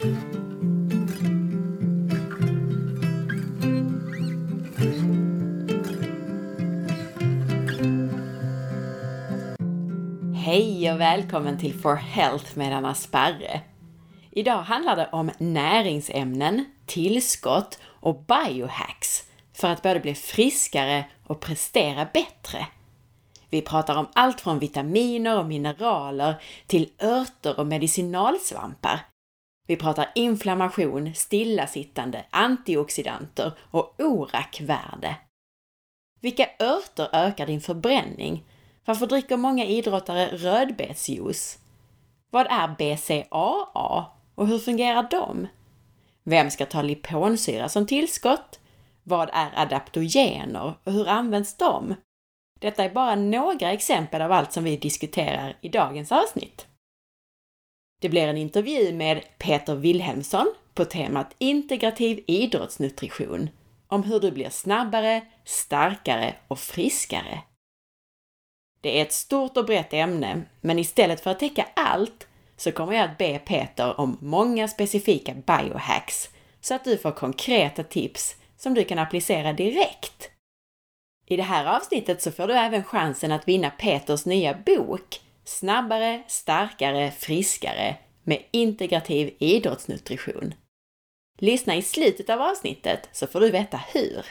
Hej 0.00 0.12
och 10.92 11.00
välkommen 11.00 11.58
till 11.58 11.80
For 11.80 11.94
Health 11.94 12.58
med 12.58 12.76
Anna 12.76 12.94
Sparre. 12.94 13.60
Idag 14.30 14.62
handlar 14.62 14.96
det 14.96 15.08
om 15.12 15.30
näringsämnen, 15.38 16.64
tillskott 16.86 17.78
och 17.84 18.24
biohacks 18.24 19.24
för 19.52 19.68
att 19.68 19.82
både 19.82 20.00
bli 20.00 20.14
friskare 20.14 21.04
och 21.26 21.40
prestera 21.40 22.08
bättre. 22.12 22.66
Vi 23.50 23.62
pratar 23.62 23.96
om 23.96 24.08
allt 24.12 24.40
från 24.40 24.58
vitaminer 24.58 25.38
och 25.38 25.46
mineraler 25.46 26.34
till 26.66 26.90
örter 27.02 27.60
och 27.60 27.66
medicinalsvampar. 27.66 29.00
Vi 29.70 29.76
pratar 29.76 30.10
inflammation, 30.14 31.14
stillasittande, 31.14 32.24
antioxidanter 32.30 33.52
och 33.70 33.94
ORAC-värde. 33.98 35.16
Vilka 36.20 36.48
örter 36.60 37.08
ökar 37.12 37.46
din 37.46 37.60
förbränning? 37.60 38.44
Varför 38.84 39.06
dricker 39.06 39.36
många 39.36 39.64
idrottare 39.64 40.26
rödbetsjuice? 40.26 41.58
Vad 42.30 42.46
är 42.46 42.68
BCAA 42.78 44.06
och 44.34 44.46
hur 44.46 44.58
fungerar 44.58 45.08
de? 45.10 45.46
Vem 46.24 46.50
ska 46.50 46.66
ta 46.66 46.82
liponsyra 46.82 47.68
som 47.68 47.86
tillskott? 47.86 48.60
Vad 49.02 49.30
är 49.32 49.50
adaptogener 49.54 50.74
och 50.84 50.92
hur 50.92 51.08
används 51.08 51.56
de? 51.56 51.94
Detta 52.60 52.84
är 52.84 52.90
bara 52.90 53.14
några 53.14 53.72
exempel 53.72 54.22
av 54.22 54.32
allt 54.32 54.52
som 54.52 54.64
vi 54.64 54.76
diskuterar 54.76 55.56
i 55.60 55.68
dagens 55.68 56.12
avsnitt. 56.12 56.66
Det 58.00 58.08
blir 58.08 58.28
en 58.28 58.36
intervju 58.36 58.92
med 58.92 59.24
Peter 59.38 59.74
Wilhelmsson 59.74 60.54
på 60.74 60.84
temat 60.84 61.34
integrativ 61.38 62.24
idrottsnutrition 62.26 63.50
om 63.88 64.02
hur 64.02 64.20
du 64.20 64.30
blir 64.30 64.50
snabbare, 64.50 65.22
starkare 65.44 66.34
och 66.48 66.58
friskare. 66.58 67.40
Det 68.80 68.98
är 68.98 69.02
ett 69.02 69.12
stort 69.12 69.56
och 69.56 69.64
brett 69.64 69.92
ämne, 69.92 70.42
men 70.60 70.78
istället 70.78 71.20
för 71.20 71.30
att 71.30 71.38
täcka 71.38 71.66
allt 71.76 72.26
så 72.56 72.72
kommer 72.72 72.92
jag 72.92 73.10
att 73.10 73.18
be 73.18 73.38
Peter 73.38 74.00
om 74.00 74.18
många 74.20 74.68
specifika 74.68 75.34
biohacks 75.34 76.28
så 76.60 76.74
att 76.74 76.84
du 76.84 76.98
får 76.98 77.12
konkreta 77.12 77.82
tips 77.82 78.36
som 78.56 78.74
du 78.74 78.84
kan 78.84 78.98
applicera 78.98 79.52
direkt. 79.52 80.30
I 81.26 81.36
det 81.36 81.42
här 81.42 81.76
avsnittet 81.76 82.22
så 82.22 82.32
får 82.32 82.46
du 82.46 82.54
även 82.54 82.84
chansen 82.84 83.32
att 83.32 83.48
vinna 83.48 83.70
Peters 83.70 84.26
nya 84.26 84.54
bok 84.54 85.20
Snabbare, 85.44 86.22
starkare, 86.26 87.10
friskare 87.10 87.96
med 88.24 88.42
integrativ 88.50 89.34
idrottsnutrition. 89.38 90.54
Lyssna 91.38 91.76
i 91.76 91.82
slutet 91.82 92.30
av 92.30 92.40
avsnittet 92.40 93.08
så 93.12 93.26
får 93.26 93.40
du 93.40 93.50
veta 93.50 93.76
hur. 93.76 94.26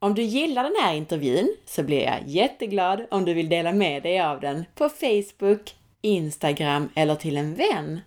Om 0.00 0.14
du 0.14 0.22
gillar 0.22 0.64
den 0.64 0.76
här 0.82 0.94
intervjun 0.94 1.56
så 1.64 1.82
blir 1.82 2.00
jag 2.00 2.28
jätteglad 2.28 3.06
om 3.10 3.24
du 3.24 3.34
vill 3.34 3.48
dela 3.48 3.72
med 3.72 4.02
dig 4.02 4.20
av 4.20 4.40
den 4.40 4.64
på 4.74 4.88
Facebook, 4.88 5.76
Instagram 6.00 6.88
eller 6.94 7.14
till 7.14 7.36
en 7.36 7.54
vän. 7.54 8.00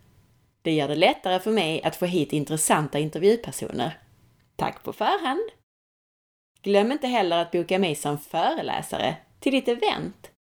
Det 0.62 0.72
gör 0.72 0.88
det 0.88 0.96
lättare 0.96 1.40
för 1.40 1.52
mig 1.52 1.84
att 1.84 1.96
få 1.96 2.06
hit 2.06 2.34
intressanta 2.34 3.00
intervjupersoner. 3.00 4.00
Tack 4.56 4.84
på 4.84 4.94
förhand! 4.94 5.50
Glöm 6.62 6.92
inte 6.92 7.08
heller 7.08 7.38
att 7.38 7.52
boka 7.52 7.80
mig 7.80 7.96
som 7.96 8.20
föreläsare 8.20 9.16
till 9.40 9.52
ditt 9.52 9.68
event. 9.68 10.32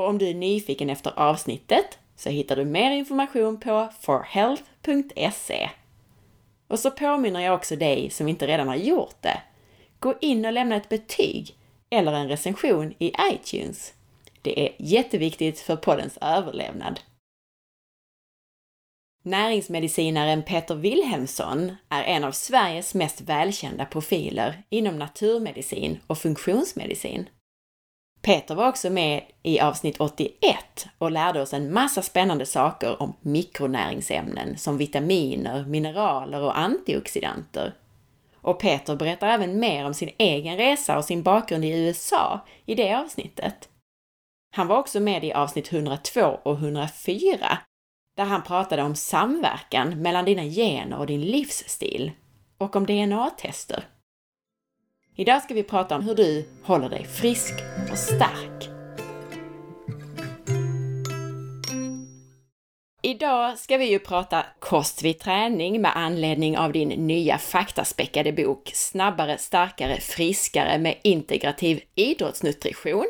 Och 0.00 0.08
om 0.08 0.18
du 0.18 0.28
är 0.28 0.34
nyfiken 0.34 0.90
efter 0.90 1.18
avsnittet 1.18 1.98
så 2.16 2.28
hittar 2.28 2.56
du 2.56 2.64
mer 2.64 2.90
information 2.90 3.60
på 3.60 3.88
forhealth.se. 4.00 5.70
Och 6.68 6.78
så 6.78 6.90
påminner 6.90 7.40
jag 7.40 7.54
också 7.54 7.76
dig 7.76 8.10
som 8.10 8.28
inte 8.28 8.46
redan 8.46 8.68
har 8.68 8.76
gjort 8.76 9.22
det. 9.22 9.42
Gå 9.98 10.14
in 10.20 10.44
och 10.44 10.52
lämna 10.52 10.76
ett 10.76 10.88
betyg 10.88 11.54
eller 11.90 12.12
en 12.12 12.28
recension 12.28 12.94
i 12.98 13.12
iTunes. 13.32 13.94
Det 14.42 14.66
är 14.66 14.74
jätteviktigt 14.78 15.60
för 15.60 15.76
poddens 15.76 16.18
överlevnad. 16.20 17.00
Näringsmedicinaren 19.22 20.42
Peter 20.42 20.74
Wilhelmsson 20.74 21.76
är 21.88 22.02
en 22.02 22.24
av 22.24 22.32
Sveriges 22.32 22.94
mest 22.94 23.20
välkända 23.20 23.84
profiler 23.84 24.62
inom 24.68 24.98
naturmedicin 24.98 25.98
och 26.06 26.18
funktionsmedicin. 26.18 27.28
Peter 28.22 28.54
var 28.54 28.68
också 28.68 28.90
med 28.90 29.22
i 29.42 29.60
avsnitt 29.60 30.00
81 30.00 30.88
och 30.98 31.10
lärde 31.10 31.42
oss 31.42 31.54
en 31.54 31.72
massa 31.72 32.02
spännande 32.02 32.46
saker 32.46 33.02
om 33.02 33.16
mikronäringsämnen 33.20 34.58
som 34.58 34.78
vitaminer, 34.78 35.64
mineraler 35.64 36.42
och 36.42 36.58
antioxidanter. 36.58 37.74
Och 38.34 38.60
Peter 38.60 38.96
berättar 38.96 39.28
även 39.28 39.60
mer 39.60 39.86
om 39.86 39.94
sin 39.94 40.10
egen 40.18 40.56
resa 40.56 40.98
och 40.98 41.04
sin 41.04 41.22
bakgrund 41.22 41.64
i 41.64 41.86
USA 41.86 42.40
i 42.66 42.74
det 42.74 42.94
avsnittet. 42.94 43.68
Han 44.56 44.66
var 44.66 44.78
också 44.78 45.00
med 45.00 45.24
i 45.24 45.32
avsnitt 45.32 45.72
102 45.72 46.20
och 46.42 46.54
104 46.54 47.58
där 48.16 48.24
han 48.24 48.42
pratade 48.42 48.82
om 48.82 48.94
samverkan 48.94 50.02
mellan 50.02 50.24
dina 50.24 50.44
gener 50.44 50.98
och 50.98 51.06
din 51.06 51.20
livsstil 51.20 52.12
och 52.58 52.76
om 52.76 52.86
DNA-tester. 52.86 53.84
Idag 55.20 55.42
ska 55.42 55.54
vi 55.54 55.62
prata 55.62 55.96
om 55.96 56.02
hur 56.02 56.14
du 56.14 56.44
håller 56.62 56.88
dig 56.88 57.04
frisk 57.04 57.54
och 57.92 57.98
stark. 57.98 58.68
Idag 63.02 63.58
ska 63.58 63.76
vi 63.76 63.90
ju 63.90 63.98
prata 63.98 64.46
kost 64.58 65.02
vid 65.02 65.18
träning 65.18 65.80
med 65.80 65.96
anledning 65.96 66.58
av 66.58 66.72
din 66.72 66.88
nya 66.88 67.38
faktaspäckade 67.38 68.32
bok 68.32 68.70
Snabbare, 68.74 69.38
starkare, 69.38 70.00
friskare 70.00 70.78
med 70.78 70.98
integrativ 71.02 71.80
idrottsnutrition 71.94 73.06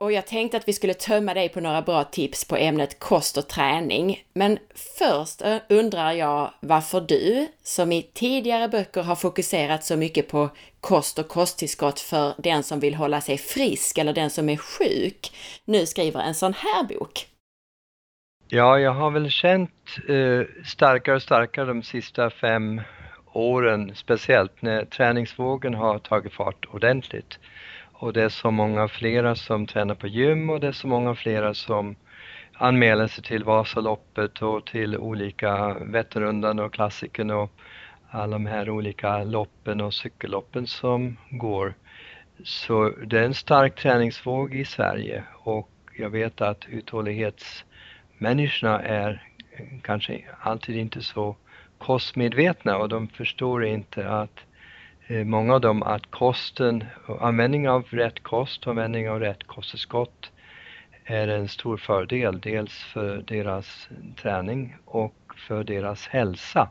och 0.00 0.12
jag 0.12 0.26
tänkte 0.26 0.56
att 0.56 0.68
vi 0.68 0.72
skulle 0.72 0.94
tömma 0.94 1.34
dig 1.34 1.48
på 1.48 1.60
några 1.60 1.82
bra 1.82 2.04
tips 2.04 2.44
på 2.44 2.56
ämnet 2.56 2.98
kost 2.98 3.36
och 3.36 3.48
träning. 3.48 4.24
Men 4.32 4.58
först 4.98 5.42
eh, 5.42 5.56
undrar 5.68 6.12
jag 6.12 6.50
varför 6.60 7.00
du, 7.00 7.48
som 7.62 7.92
i 7.92 8.02
tidigare 8.02 8.68
böcker 8.68 9.02
har 9.02 9.16
fokuserat 9.16 9.84
så 9.84 9.96
mycket 9.96 10.28
på 10.28 10.48
kost 10.80 11.18
och 11.18 11.28
kosttillskott 11.28 12.00
för 12.00 12.34
den 12.38 12.62
som 12.62 12.80
vill 12.80 12.94
hålla 12.94 13.20
sig 13.20 13.38
frisk 13.38 13.98
eller 13.98 14.12
den 14.12 14.30
som 14.30 14.48
är 14.48 14.56
sjuk, 14.56 15.32
nu 15.64 15.86
skriver 15.86 16.20
en 16.20 16.34
sån 16.34 16.54
här 16.54 16.84
bok. 16.84 17.26
Ja, 18.48 18.78
jag 18.78 18.92
har 18.92 19.10
väl 19.10 19.30
känt 19.30 19.70
eh, 20.08 20.64
starkare 20.66 21.16
och 21.16 21.22
starkare 21.22 21.66
de 21.66 21.82
sista 21.82 22.30
fem 22.30 22.80
åren, 23.32 23.92
speciellt 23.94 24.62
när 24.62 24.84
träningsvågen 24.84 25.74
har 25.74 25.98
tagit 25.98 26.32
fart 26.32 26.66
ordentligt. 26.70 27.38
Och 28.00 28.12
det 28.12 28.22
är 28.22 28.28
så 28.28 28.50
många 28.50 28.88
flera 28.88 29.34
som 29.34 29.66
tränar 29.66 29.94
på 29.94 30.06
gym 30.06 30.50
och 30.50 30.60
det 30.60 30.66
är 30.66 30.72
så 30.72 30.86
många 30.86 31.14
flera 31.14 31.54
som 31.54 31.96
anmäler 32.54 33.06
sig 33.06 33.24
till 33.24 33.44
Vasaloppet 33.44 34.42
och 34.42 34.66
till 34.66 34.96
olika 34.96 35.76
Vätternrundan 35.80 36.58
och 36.58 36.72
Klassikern 36.72 37.30
och 37.30 37.50
alla 38.10 38.32
de 38.32 38.46
här 38.46 38.70
olika 38.70 39.24
loppen 39.24 39.80
och 39.80 39.94
cykelloppen 39.94 40.66
som 40.66 41.16
går. 41.30 41.74
Så 42.44 42.92
det 43.06 43.18
är 43.18 43.24
en 43.24 43.34
stark 43.34 43.74
träningsvåg 43.74 44.54
i 44.54 44.64
Sverige 44.64 45.24
och 45.32 45.70
jag 45.98 46.10
vet 46.10 46.40
att 46.40 46.66
uthållighetsmänniskorna 46.68 48.82
är 48.82 49.22
kanske 49.82 50.24
alltid 50.40 50.76
inte 50.76 51.02
så 51.02 51.36
kostmedvetna 51.78 52.76
och 52.76 52.88
de 52.88 53.08
förstår 53.08 53.64
inte 53.64 54.10
att 54.10 54.40
Eh, 55.10 55.24
många 55.24 55.54
av 55.54 55.60
dem 55.60 55.82
att 55.82 56.10
kosten, 56.10 56.84
användning 57.20 57.68
av 57.68 57.84
rätt 57.90 58.22
kost 58.22 58.66
och 58.66 58.70
användning 58.70 59.10
av 59.10 59.20
rätt 59.20 59.46
kosttillskott 59.46 60.30
är 61.04 61.28
en 61.28 61.48
stor 61.48 61.76
fördel, 61.76 62.40
dels 62.40 62.72
för 62.72 63.24
deras 63.26 63.88
träning 64.16 64.76
och 64.84 65.14
för 65.36 65.64
deras 65.64 66.06
hälsa. 66.06 66.68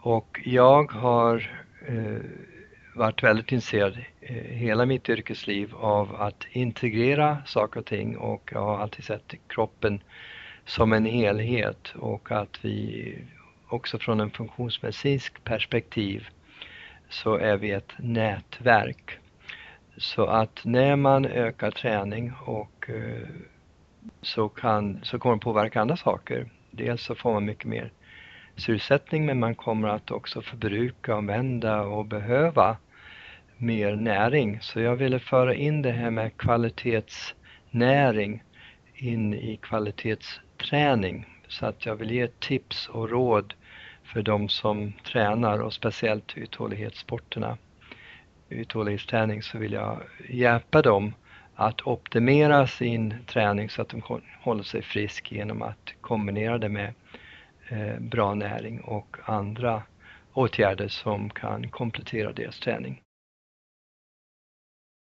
Och 0.00 0.40
jag 0.44 0.92
har 0.92 1.50
eh, 1.88 2.20
varit 2.94 3.22
väldigt 3.22 3.52
intresserad 3.52 3.98
eh, 4.20 4.34
hela 4.34 4.86
mitt 4.86 5.08
yrkesliv 5.08 5.74
av 5.74 6.14
att 6.20 6.46
integrera 6.50 7.38
saker 7.46 7.80
och 7.80 7.86
ting 7.86 8.16
och 8.16 8.50
jag 8.52 8.60
har 8.60 8.78
alltid 8.78 9.04
sett 9.04 9.34
kroppen 9.46 10.00
som 10.64 10.92
en 10.92 11.04
helhet 11.04 11.94
och 11.98 12.32
att 12.32 12.64
vi 12.64 13.14
också 13.68 13.98
från 13.98 14.20
en 14.20 14.30
funktionsmedicinsk 14.30 15.44
perspektiv 15.44 16.28
så 17.08 17.36
är 17.36 17.56
vi 17.56 17.70
ett 17.70 17.92
nätverk. 17.98 19.18
Så 19.96 20.26
att 20.26 20.60
när 20.64 20.96
man 20.96 21.24
ökar 21.24 21.70
träning 21.70 22.32
och 22.44 22.90
eh, 22.90 23.28
så, 24.22 24.48
kan, 24.48 25.00
så 25.02 25.18
kommer 25.18 25.36
det 25.36 25.40
påverka 25.40 25.80
andra 25.80 25.96
saker. 25.96 26.50
Dels 26.70 27.02
så 27.02 27.14
får 27.14 27.32
man 27.32 27.44
mycket 27.44 27.64
mer 27.64 27.92
syresättning 28.56 29.26
men 29.26 29.38
man 29.38 29.54
kommer 29.54 29.88
att 29.88 30.10
också 30.10 30.42
förbruka, 30.42 31.14
använda 31.14 31.82
och 31.82 32.06
behöva 32.06 32.76
mer 33.56 33.96
näring. 33.96 34.58
Så 34.60 34.80
jag 34.80 34.96
ville 34.96 35.18
föra 35.18 35.54
in 35.54 35.82
det 35.82 35.92
här 35.92 36.10
med 36.10 36.36
kvalitetsnäring 36.36 38.42
in 38.94 39.34
i 39.34 39.56
kvalitetsträning. 39.56 41.26
Så 41.48 41.66
att 41.66 41.86
jag 41.86 41.96
vill 41.96 42.10
ge 42.10 42.26
tips 42.26 42.88
och 42.88 43.10
råd 43.10 43.54
för 44.12 44.22
de 44.22 44.48
som 44.48 44.92
tränar 44.92 45.58
och 45.58 45.72
speciellt 45.72 46.36
uthållighetssporterna. 46.36 47.58
Uthållighetsträning 48.48 49.42
så 49.42 49.58
vill 49.58 49.72
jag 49.72 50.02
hjälpa 50.28 50.82
dem 50.82 51.14
att 51.54 51.86
optimera 51.86 52.66
sin 52.66 53.14
träning 53.26 53.70
så 53.70 53.82
att 53.82 53.88
de 53.88 54.02
håller 54.42 54.62
sig 54.62 54.82
frisk 54.82 55.32
genom 55.32 55.62
att 55.62 55.92
kombinera 56.00 56.58
det 56.58 56.68
med 56.68 56.94
eh, 57.68 58.00
bra 58.00 58.34
näring 58.34 58.80
och 58.80 59.16
andra 59.24 59.82
åtgärder 60.32 60.88
som 60.88 61.30
kan 61.30 61.70
komplettera 61.70 62.32
deras 62.32 62.60
träning. 62.60 63.02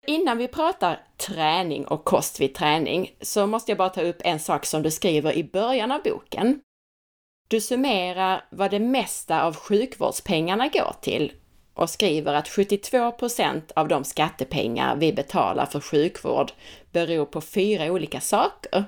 Innan 0.06 0.39
vi 0.39 0.49
pratar 0.49 1.00
träning 1.17 1.87
och 1.87 2.05
kost 2.05 2.41
vid 2.41 2.55
träning 2.55 3.11
så 3.21 3.47
måste 3.47 3.71
jag 3.71 3.79
bara 3.79 3.89
ta 3.89 4.03
upp 4.03 4.21
en 4.21 4.39
sak 4.39 4.67
som 4.67 4.83
du 4.83 4.91
skriver 4.91 5.33
i 5.33 5.44
början 5.44 5.93
av 5.93 6.03
boken. 6.03 6.61
Du 7.53 7.61
summerar 7.61 8.45
vad 8.51 8.71
det 8.71 8.79
mesta 8.79 9.43
av 9.43 9.57
sjukvårdspengarna 9.57 10.69
går 10.69 10.95
till 11.01 11.33
och 11.75 11.91
skriver 11.91 12.35
att 12.35 12.49
72% 12.49 13.63
av 13.77 13.89
de 13.89 14.05
skattepengar 14.05 14.97
vi 14.97 15.13
betalar 15.13 15.67
för 15.67 15.81
sjukvård 15.81 16.53
beror 16.93 17.25
på 17.25 17.41
fyra 17.41 17.93
olika 17.93 18.21
saker. 18.21 18.85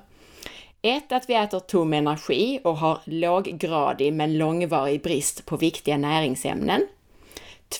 1. 0.82 1.12
Att 1.12 1.28
vi 1.28 1.34
äter 1.34 1.60
tom 1.60 1.92
energi 1.92 2.60
och 2.64 2.76
har 2.76 3.00
låggradig 3.04 4.12
men 4.12 4.38
långvarig 4.38 5.02
brist 5.02 5.46
på 5.46 5.56
viktiga 5.56 5.96
näringsämnen. 5.96 6.86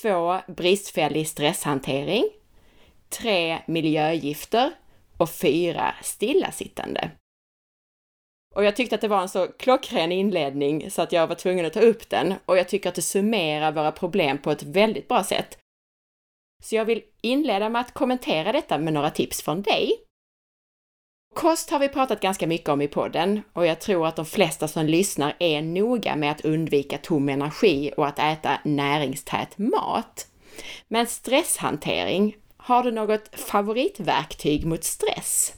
2. 0.02 0.38
Bristfällig 0.46 1.28
stresshantering. 1.28 2.24
3. 3.08 3.58
Miljögifter. 3.66 4.70
Och 5.16 5.30
4. 5.30 5.94
Stillasittande. 6.02 7.10
Och 8.54 8.64
jag 8.64 8.76
tyckte 8.76 8.94
att 8.94 9.00
det 9.00 9.08
var 9.08 9.22
en 9.22 9.28
så 9.28 9.46
klockren 9.46 10.12
inledning 10.12 10.90
så 10.90 11.02
att 11.02 11.12
jag 11.12 11.26
var 11.26 11.34
tvungen 11.34 11.66
att 11.66 11.72
ta 11.72 11.80
upp 11.80 12.08
den 12.10 12.34
och 12.46 12.58
jag 12.58 12.68
tycker 12.68 12.88
att 12.88 12.94
det 12.94 13.02
summerar 13.02 13.72
våra 13.72 13.92
problem 13.92 14.38
på 14.38 14.50
ett 14.50 14.62
väldigt 14.62 15.08
bra 15.08 15.24
sätt. 15.24 15.58
Så 16.62 16.74
jag 16.74 16.84
vill 16.84 17.02
inleda 17.20 17.68
med 17.68 17.80
att 17.80 17.94
kommentera 17.94 18.52
detta 18.52 18.78
med 18.78 18.92
några 18.92 19.10
tips 19.10 19.42
från 19.42 19.62
dig. 19.62 19.92
Kost 21.34 21.70
har 21.70 21.78
vi 21.78 21.88
pratat 21.88 22.20
ganska 22.20 22.46
mycket 22.46 22.68
om 22.68 22.80
i 22.80 22.88
podden 22.88 23.42
och 23.52 23.66
jag 23.66 23.80
tror 23.80 24.06
att 24.06 24.16
de 24.16 24.26
flesta 24.26 24.68
som 24.68 24.86
lyssnar 24.86 25.36
är 25.38 25.62
noga 25.62 26.16
med 26.16 26.30
att 26.30 26.44
undvika 26.44 26.98
tom 26.98 27.28
energi 27.28 27.92
och 27.96 28.06
att 28.06 28.18
äta 28.18 28.60
näringstät 28.64 29.58
mat. 29.58 30.26
Men 30.88 31.06
stresshantering, 31.06 32.36
har 32.56 32.82
du 32.82 32.90
något 32.90 33.40
favoritverktyg 33.40 34.66
mot 34.66 34.84
stress? 34.84 35.54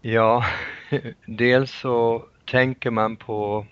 Ja, 0.00 0.44
dels 1.26 1.70
så 1.70 2.24
tänker 2.44 2.90
man 2.90 3.16
på 3.16 3.66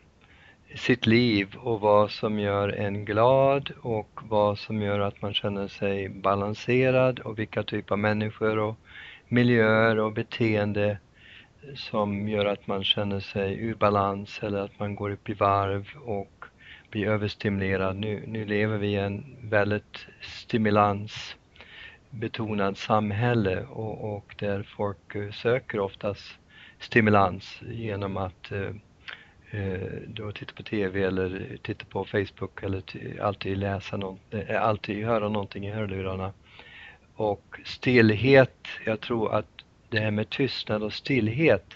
sitt 0.77 1.07
liv 1.07 1.57
och 1.57 1.81
vad 1.81 2.11
som 2.11 2.39
gör 2.39 2.69
en 2.69 3.05
glad 3.05 3.71
och 3.81 4.21
vad 4.23 4.59
som 4.59 4.83
gör 4.83 5.01
att 5.01 5.23
man 5.23 5.35
känner 5.35 5.69
sig 5.69 6.09
balanserad 6.09 7.19
och 7.19 7.39
vilka 7.39 7.63
typer 7.63 7.95
av 7.95 7.99
människor 7.99 8.59
och 8.59 8.77
miljöer 9.29 9.99
och 9.99 10.13
beteende 10.13 10.99
som 11.75 12.29
gör 12.29 12.47
att 12.47 12.67
man 12.67 12.85
känner 12.85 13.21
sig 13.21 13.61
ur 13.61 13.75
balans 13.75 14.39
eller 14.43 14.59
att 14.59 14.79
man 14.79 14.95
går 14.95 15.11
upp 15.11 15.29
i 15.29 15.35
varv 15.35 15.89
och 16.05 16.45
blir 16.91 17.07
överstimulerad. 17.07 17.97
Nu, 17.97 18.23
nu 18.27 18.45
lever 18.45 18.79
vi 18.79 18.89
i 18.89 18.97
en 18.97 19.37
väldigt 19.41 20.07
stimulansbetonad 20.21 22.79
samhälle 22.79 23.63
och, 23.63 24.15
och 24.15 24.35
där 24.39 24.63
folk 24.77 25.17
söker 25.33 25.81
oftast 25.81 26.39
stimulans 26.85 27.61
genom 27.71 28.17
att 28.17 28.53
eh, 28.53 28.71
eh 29.51 29.89
då 30.07 30.33
titta 30.33 30.53
på 30.55 30.63
TV 30.63 31.03
eller 31.03 31.59
titta 31.63 31.85
på 31.85 32.05
Facebook 32.05 32.63
eller 32.63 32.83
alltid 33.21 33.59
läsa 33.59 33.97
något, 33.97 34.35
eh, 34.35 34.63
alltid 34.63 35.05
höra 35.05 35.29
någonting 35.29 35.67
i 35.67 35.71
hörlurarna. 35.71 36.33
Och 37.17 37.57
stillhet, 37.65 38.67
jag 38.87 39.01
tror 39.01 39.35
att 39.35 39.47
det 39.89 40.01
här 40.01 40.11
med 40.11 40.31
tystnad 40.31 40.83
och 40.83 40.93
stillhet 40.93 41.75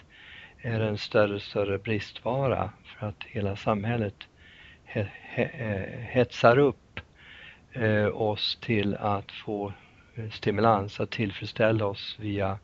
är 0.61 0.79
en 0.79 0.97
större 0.97 1.35
och 1.35 1.41
större 1.41 1.77
bristvara 1.77 2.69
för 2.83 3.07
att 3.07 3.23
hela 3.23 3.55
samhället 3.55 4.15
he, 4.85 5.07
he, 5.21 5.43
eh, 5.43 5.99
hetsar 5.99 6.57
upp 6.57 6.99
eh, 7.73 8.07
oss 8.07 8.57
till 8.61 8.95
att 8.95 9.31
få 9.31 9.73
stimulans 10.31 10.99
att 10.99 11.11
tillfredsställa 11.11 11.85
oss 11.85 12.15
via 12.19 12.59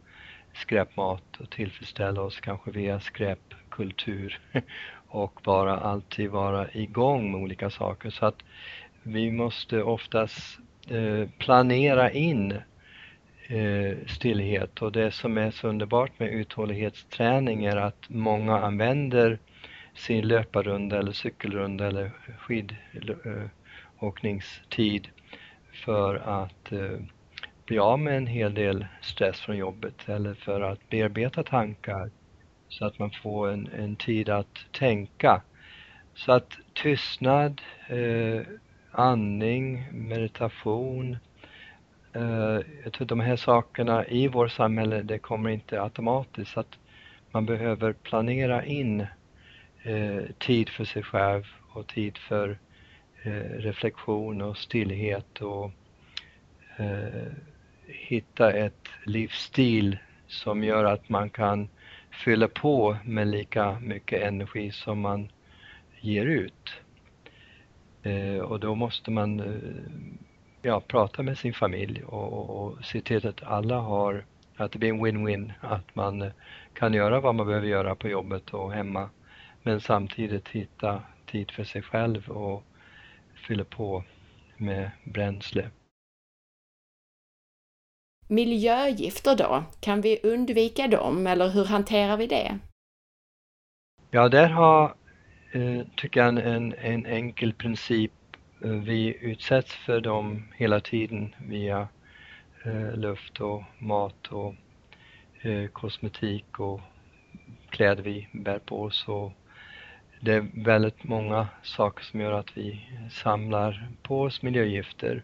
skräpmat 0.55 1.37
och 1.39 1.49
tillfredsställa 1.49 2.21
oss 2.21 2.39
kanske 2.39 2.71
via 2.71 2.99
skräpkultur 2.99 4.39
och 5.07 5.39
bara 5.43 5.79
alltid 5.79 6.29
vara 6.29 6.71
igång 6.71 7.31
med 7.31 7.41
olika 7.41 7.69
saker. 7.69 8.09
Så 8.09 8.25
att 8.25 8.43
vi 9.03 9.31
måste 9.31 9.83
oftast 9.83 10.59
eh, 10.89 11.29
planera 11.37 12.11
in 12.11 12.51
eh, 13.47 13.97
stillhet 14.07 14.81
och 14.81 14.91
det 14.91 15.11
som 15.11 15.37
är 15.37 15.51
så 15.51 15.67
underbart 15.67 16.19
med 16.19 16.29
uthållighetsträning 16.29 17.65
är 17.65 17.77
att 17.77 18.09
många 18.09 18.59
använder 18.59 19.39
sin 19.95 20.27
löparrunda 20.27 20.99
eller 20.99 21.11
cykelrunda 21.11 21.87
eller 21.87 22.11
skidåkningstid 22.37 25.07
för 25.73 26.15
att 26.15 26.71
eh, 26.71 26.99
bli 27.65 27.79
av 27.79 27.99
med 27.99 28.17
en 28.17 28.27
hel 28.27 28.53
del 28.53 28.85
stress 29.01 29.39
från 29.39 29.57
jobbet 29.57 30.09
eller 30.09 30.33
för 30.33 30.61
att 30.61 30.89
bearbeta 30.89 31.43
tankar 31.43 32.09
så 32.69 32.85
att 32.85 32.99
man 32.99 33.11
får 33.11 33.49
en, 33.51 33.69
en 33.77 33.95
tid 33.95 34.29
att 34.29 34.65
tänka. 34.71 35.41
Så 36.13 36.31
att 36.31 36.53
tystnad, 36.73 37.61
eh, 37.87 38.41
andning, 38.91 39.87
meditation, 39.91 41.17
eh, 42.13 42.59
jag 42.83 42.93
tror 42.93 43.07
de 43.07 43.19
här 43.19 43.35
sakerna 43.35 44.07
i 44.07 44.27
vårt 44.27 44.51
samhälle, 44.51 45.01
det 45.01 45.19
kommer 45.19 45.49
inte 45.49 45.81
automatiskt. 45.81 46.51
Så 46.51 46.59
att 46.59 46.77
man 47.31 47.45
behöver 47.45 47.93
planera 47.93 48.65
in 48.65 49.01
eh, 49.83 50.23
tid 50.37 50.69
för 50.69 50.85
sig 50.85 51.03
själv 51.03 51.43
och 51.73 51.87
tid 51.87 52.17
för 52.17 52.57
eh, 53.23 53.59
reflektion 53.59 54.41
och 54.41 54.57
stillhet 54.57 55.41
och 55.41 55.71
eh, 56.77 57.31
hitta 57.87 58.53
ett 58.53 58.87
livsstil 59.05 59.97
som 60.27 60.63
gör 60.63 60.83
att 60.83 61.09
man 61.09 61.29
kan 61.29 61.69
fylla 62.23 62.47
på 62.47 62.97
med 63.03 63.27
lika 63.27 63.79
mycket 63.79 64.21
energi 64.21 64.71
som 64.71 64.99
man 64.99 65.29
ger 65.99 66.25
ut. 66.25 66.73
Eh, 68.03 68.37
och 68.37 68.59
då 68.59 68.75
måste 68.75 69.11
man 69.11 69.39
eh, 69.39 70.05
ja, 70.61 70.81
prata 70.87 71.23
med 71.23 71.37
sin 71.37 71.53
familj 71.53 72.03
och, 72.03 72.33
och, 72.33 72.65
och 72.65 72.85
se 72.85 73.01
till 73.01 73.27
att 73.27 73.43
alla 73.43 73.79
har, 73.79 74.25
att 74.55 74.71
det 74.71 74.79
blir 74.79 74.89
en 74.89 75.05
win-win, 75.05 75.51
att 75.61 75.95
man 75.95 76.21
eh, 76.21 76.31
kan 76.73 76.93
göra 76.93 77.19
vad 77.19 77.35
man 77.35 77.47
behöver 77.47 77.67
göra 77.67 77.95
på 77.95 78.09
jobbet 78.09 78.49
och 78.49 78.73
hemma 78.73 79.09
men 79.63 79.81
samtidigt 79.81 80.47
hitta 80.47 81.01
tid 81.25 81.51
för 81.51 81.63
sig 81.63 81.81
själv 81.81 82.29
och 82.29 82.63
fylla 83.47 83.63
på 83.63 84.03
med 84.57 84.91
bränsle. 85.03 85.69
Miljögifter 88.27 89.35
då, 89.35 89.63
kan 89.79 90.01
vi 90.01 90.19
undvika 90.23 90.87
dem 90.87 91.27
eller 91.27 91.49
hur 91.49 91.65
hanterar 91.65 92.17
vi 92.17 92.27
det? 92.27 92.59
Ja, 94.11 94.29
där 94.29 94.49
har, 94.49 94.95
eh, 95.51 95.81
tycker 95.95 96.19
jag, 96.19 96.27
en, 96.27 96.73
en 96.73 97.05
enkel 97.05 97.53
princip. 97.53 98.11
Eh, 98.63 98.71
vi 98.71 99.17
utsätts 99.21 99.75
för 99.75 100.01
dem 100.01 100.43
hela 100.55 100.79
tiden 100.79 101.35
via 101.47 101.87
eh, 102.65 102.97
luft 102.97 103.41
och 103.41 103.63
mat 103.79 104.27
och 104.27 104.53
kosmetik 105.73 106.59
och 106.59 106.81
kläder 107.69 108.03
vi 108.03 108.27
bär 108.31 108.59
på 108.59 108.81
oss. 108.81 109.07
Och 109.07 109.31
det 110.19 110.33
är 110.33 110.47
väldigt 110.53 111.03
många 111.03 111.47
saker 111.63 112.03
som 112.03 112.19
gör 112.19 112.31
att 112.31 112.57
vi 112.57 112.89
samlar 113.11 113.87
på 114.03 114.21
oss 114.21 114.41
miljögifter. 114.41 115.23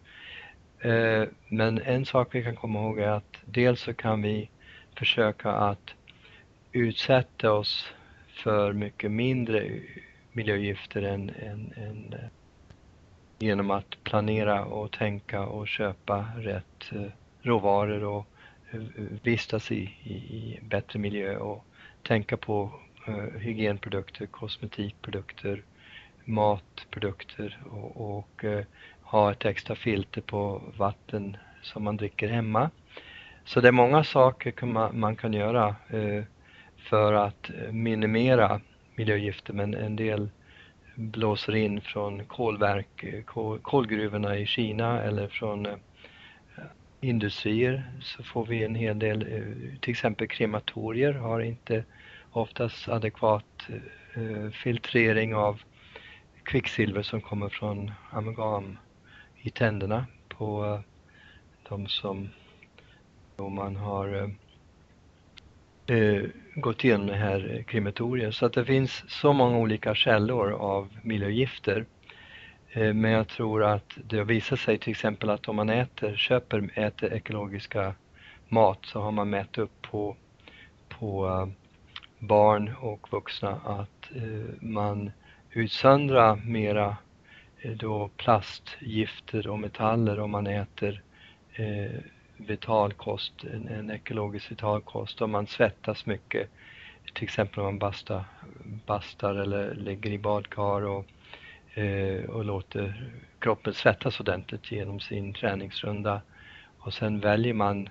Eh, 0.81 1.27
men 1.47 1.81
en 1.81 2.05
sak 2.05 2.35
vi 2.35 2.43
kan 2.43 2.55
komma 2.55 2.79
ihåg 2.79 3.00
är 3.00 3.07
att 3.07 3.38
dels 3.45 3.81
så 3.81 3.93
kan 3.93 4.21
vi 4.21 4.50
försöka 4.97 5.51
att 5.51 5.93
utsätta 6.71 7.53
oss 7.53 7.93
för 8.27 8.73
mycket 8.73 9.11
mindre 9.11 9.79
miljögifter 10.31 11.01
än, 11.01 11.29
än, 11.29 11.73
än 11.75 12.13
eh, 12.13 12.27
genom 13.39 13.71
att 13.71 14.03
planera 14.03 14.65
och 14.65 14.91
tänka 14.91 15.45
och 15.45 15.67
köpa 15.67 16.25
rätt 16.38 16.91
eh, 16.91 17.11
råvaror 17.41 18.03
och 18.03 18.27
vistas 19.23 19.71
i, 19.71 19.95
i, 20.03 20.13
i 20.13 20.59
bättre 20.61 21.00
miljö 21.00 21.38
och 21.38 21.65
tänka 22.03 22.38
på 22.38 22.71
hygienprodukter, 23.38 24.25
kosmetikprodukter, 24.25 25.63
matprodukter 26.25 27.59
och, 27.71 28.17
och 28.17 28.45
ha 29.12 29.32
ett 29.32 29.46
extra 29.46 29.75
filter 29.75 30.22
på 30.22 30.62
vatten 30.77 31.38
som 31.62 31.84
man 31.84 31.98
dricker 31.98 32.27
hemma. 32.27 32.70
Så 33.46 33.62
det 33.62 33.68
är 33.68 33.72
många 33.72 34.03
saker 34.03 34.65
man 34.94 35.15
kan 35.15 35.34
göra 35.34 35.75
eh, 35.89 36.24
för 36.89 37.13
att 37.13 37.50
eh, 37.50 37.72
minimera 37.72 38.62
miljögifter. 38.96 39.53
Men 39.53 39.74
en 39.74 39.96
del 39.96 40.30
blåser 40.96 41.56
in 41.56 41.82
från 41.82 42.25
kolverk, 42.25 43.03
eh, 43.03 43.24
kol, 43.24 43.60
kolgruvorna 43.60 44.38
i 44.38 44.46
Kina 44.46 45.01
eller 45.01 45.27
från 45.27 45.68
industrier. 47.01 47.91
Så 48.01 48.24
får 48.24 48.46
vi 48.46 48.63
en 48.63 48.75
hel 48.75 49.00
del, 49.00 49.25
till 49.82 49.91
exempel 49.91 50.27
krematorier 50.27 51.13
har 51.13 51.39
inte 51.39 51.84
oftast 52.32 52.89
adekvat 52.89 53.68
filtrering 54.63 55.36
av 55.36 55.62
kvicksilver 56.44 57.01
som 57.01 57.22
kommer 57.22 57.50
från 57.50 57.91
amalgam 58.12 58.77
i 59.41 59.50
tänderna 59.50 60.05
på 60.27 60.65
eh, 60.65 60.79
de 61.69 61.88
som 61.88 62.29
man 63.50 63.75
har 63.75 64.15
eh, 64.15 64.29
eh, 65.98 66.24
gått 66.55 66.83
igenom 66.83 67.07
det 67.07 67.15
här 67.15 67.63
krematoriet. 67.67 68.36
Så 68.36 68.45
att 68.45 68.53
det 68.53 68.65
finns 68.65 69.03
så 69.07 69.33
många 69.33 69.57
olika 69.57 69.95
källor 69.95 70.51
av 70.51 70.89
miljögifter. 71.01 71.86
Eh, 72.71 72.93
men 72.93 73.12
jag 73.12 73.27
tror 73.27 73.63
att 73.63 73.98
det 74.10 74.17
har 74.17 74.25
visat 74.25 74.60
sig 74.60 74.77
till 74.77 74.91
exempel 74.91 75.29
att 75.29 75.48
om 75.48 75.55
man 75.55 75.69
äter, 75.69 76.15
köper, 76.15 76.69
äter 76.79 77.13
ekologiska 77.13 77.93
mat 78.48 78.79
så 78.86 79.01
har 79.01 79.12
man 79.12 79.29
mätt 79.29 79.57
upp 79.57 79.81
på, 79.81 80.15
på 80.89 81.27
eh, 81.27 81.48
barn 82.19 82.75
och 82.81 83.07
vuxna 83.12 83.50
att 83.51 84.12
eh, 84.15 84.53
man 84.62 85.12
utsöndrar 85.51 86.36
mera 86.36 86.98
Eh, 87.62 87.72
då 87.72 88.10
plastgifter 88.18 89.48
och 89.48 89.60
metaller 89.60 90.20
om 90.20 90.32
man 90.32 90.48
äter 90.48 91.01
eh, 91.53 92.00
vital 92.38 92.94
kost, 92.94 93.34
en, 93.44 93.68
en 93.68 93.91
ekologisk 93.91 94.51
vital 94.51 94.82
kost. 94.82 95.22
Om 95.22 95.32
man 95.32 95.48
svettas 95.48 96.06
mycket, 96.06 96.50
till 97.13 97.24
exempel 97.24 97.60
om 97.60 97.65
man 97.65 97.80
bastar, 97.80 98.24
bastar 98.86 99.36
eller 99.36 99.75
ligger 99.75 100.12
i 100.12 100.18
badkar 100.18 100.82
och, 100.82 101.06
eh, 101.77 102.24
och 102.30 102.46
låter 102.46 103.12
kroppen 103.39 103.74
svettas 103.74 104.20
ordentligt 104.20 104.72
genom 104.72 105.00
sin 105.00 105.34
träningsrunda. 105.34 106.22
Och 106.77 106.94
sen 106.94 107.20
väljer 107.20 107.53
man 107.53 107.89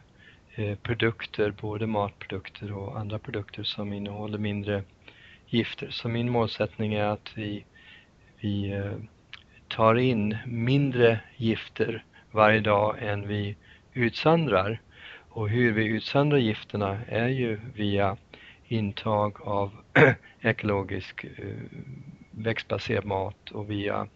eh, 0.55 0.79
produkter, 0.79 1.51
både 1.51 1.87
matprodukter 1.87 2.73
och 2.73 2.99
andra 2.99 3.19
produkter 3.19 3.63
som 3.63 3.93
innehåller 3.93 4.39
mindre 4.39 4.83
gifter. 5.47 5.91
Så 5.91 6.09
min 6.09 6.31
målsättning 6.31 6.95
är 6.95 7.05
att 7.05 7.31
vi, 7.35 7.65
vi 8.41 8.73
eh, 8.73 8.93
tar 9.71 9.95
in 9.95 10.37
mindre 10.47 11.21
gifter 11.37 12.05
varje 12.31 12.61
dag 12.61 12.97
än 13.01 13.29
vi 13.29 13.57
utsöndrar. 13.93 14.81
Och 15.29 15.49
hur 15.49 15.73
vi 15.73 15.85
utsöndrar 15.85 16.39
gifterna 16.39 16.99
är 17.09 17.29
ju 17.29 17.61
via 17.75 18.17
intag 18.69 19.41
av 19.41 19.71
ekologisk 20.41 21.25
eh, 21.25 21.57
växtbaserad 22.31 23.05
mat 23.05 23.51
och 23.51 23.71
via 23.71 24.09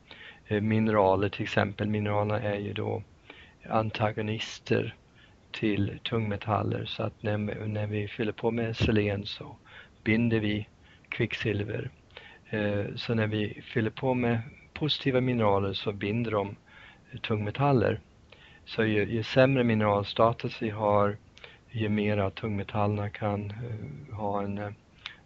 eh, 0.46 0.60
mineraler 0.60 1.28
till 1.28 1.42
exempel. 1.42 1.88
Mineralerna 1.88 2.40
är 2.40 2.58
ju 2.58 2.72
då 2.72 3.02
antagonister 3.68 4.94
till 5.50 5.98
tungmetaller 6.02 6.84
så 6.84 7.02
att 7.02 7.22
när, 7.22 7.38
när 7.66 7.86
vi 7.86 8.08
fyller 8.08 8.32
på 8.32 8.50
med 8.50 8.76
selen 8.76 9.26
så 9.26 9.56
binder 10.04 10.40
vi 10.40 10.68
kvicksilver. 11.08 11.90
Eh, 12.50 12.84
så 12.96 13.14
när 13.14 13.26
vi 13.26 13.62
fyller 13.64 13.90
på 13.90 14.14
med 14.14 14.40
positiva 14.74 15.20
mineraler 15.20 15.72
så 15.72 15.92
binder 15.92 16.30
de 16.30 16.56
tungmetaller. 17.22 18.00
Så 18.64 18.84
ju, 18.84 19.04
ju 19.04 19.22
sämre 19.22 19.64
mineralstatus 19.64 20.62
vi 20.62 20.70
har, 20.70 21.16
ju 21.70 21.88
mer 21.88 22.30
tungmetallerna 22.30 23.10
kan 23.10 23.50
uh, 23.50 24.14
ha 24.16 24.42
en 24.42 24.58
uh, 24.58 24.70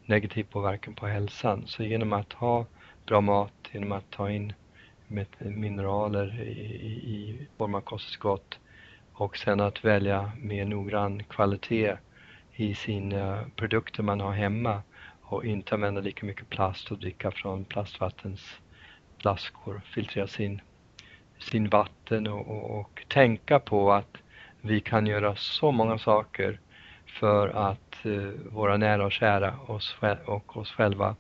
negativ 0.05 0.45
påverkan 0.45 0.95
på 0.95 1.07
hälsan. 1.07 1.67
Så 1.67 1.83
genom 1.83 2.13
att 2.13 2.33
ha 2.33 2.67
bra 3.07 3.21
mat, 3.21 3.53
genom 3.73 3.93
att 3.93 4.11
ta 4.11 4.31
in 4.31 4.53
mineraler 5.39 6.41
i, 6.41 6.51
i, 6.51 6.93
i 6.93 7.47
form 7.57 7.75
av 7.75 7.81
kosttillskott 7.81 8.59
och 9.13 9.37
sen 9.37 9.61
att 9.61 9.85
välja 9.85 10.33
mer 10.41 10.65
noggrann 10.65 11.25
kvalitet 11.25 11.97
i 12.55 12.75
sina 12.75 13.41
eh, 13.41 13.47
produkter 13.57 14.03
man 14.03 14.21
har 14.21 14.33
hemma 14.33 14.83
och 15.23 15.45
inte 15.45 15.75
använda 15.75 16.01
lika 16.01 16.27
mycket 16.27 16.51
plast 16.51 16.91
och 16.91 16.99
dricka 16.99 17.31
från 17.31 17.65
plastvattens 17.65 18.61
flaskor, 19.19 19.81
filtrera 19.95 20.27
sin 20.27 20.61
sin 21.39 21.69
vatten 21.69 22.27
och, 22.27 22.49
och, 22.49 22.81
och, 22.81 23.05
tänka 23.09 23.59
på 23.59 23.93
att 23.93 24.17
vi 24.61 24.81
kan 24.81 25.07
göra 25.07 25.37
så 25.37 25.73
många 25.73 25.99
saker 25.99 26.59
för 27.07 27.49
att 27.49 28.05
eh, 28.05 28.53
våra 28.53 28.77
nära 28.77 29.05
och 29.05 29.13
kära 29.13 29.59
oss, 29.67 29.97
och 30.25 30.57
oss 30.57 30.71
själva 30.71 31.17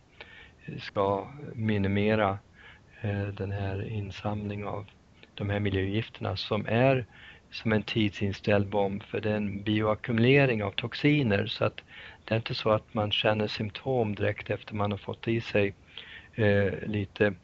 eh, 0.64 0.78
ska 0.78 1.26
minimera 1.54 2.38
eh, 3.00 3.26
den 3.26 3.52
här 3.52 3.88
insamlingen 3.88 4.68
av 4.68 4.86
de 5.34 5.50
här 5.50 5.60
miljögifterna 5.60 6.36
som 6.36 6.66
är 6.66 7.06
som 7.50 7.72
en 7.72 7.82
tidsinställd 7.82 8.68
bomb 8.68 9.02
för 9.02 9.20
det 9.20 9.30
är 9.30 9.36
en 9.36 9.62
bioackumulering 9.62 10.62
av 10.62 10.70
toxiner. 10.70 11.46
Så 11.46 11.64
att 11.64 11.80
det 12.24 12.34
är 12.34 12.36
inte 12.36 12.54
så 12.54 12.70
att 12.70 12.94
man 12.94 13.12
känner 13.12 13.46
symptom 13.46 14.14
direkt 14.14 14.50
efter 14.50 14.74
man 14.74 14.90
har 14.90 14.98
fått 14.98 15.28
i 15.28 15.40
sig 15.40 15.74
eh, 16.34 16.72
lite 16.86 17.34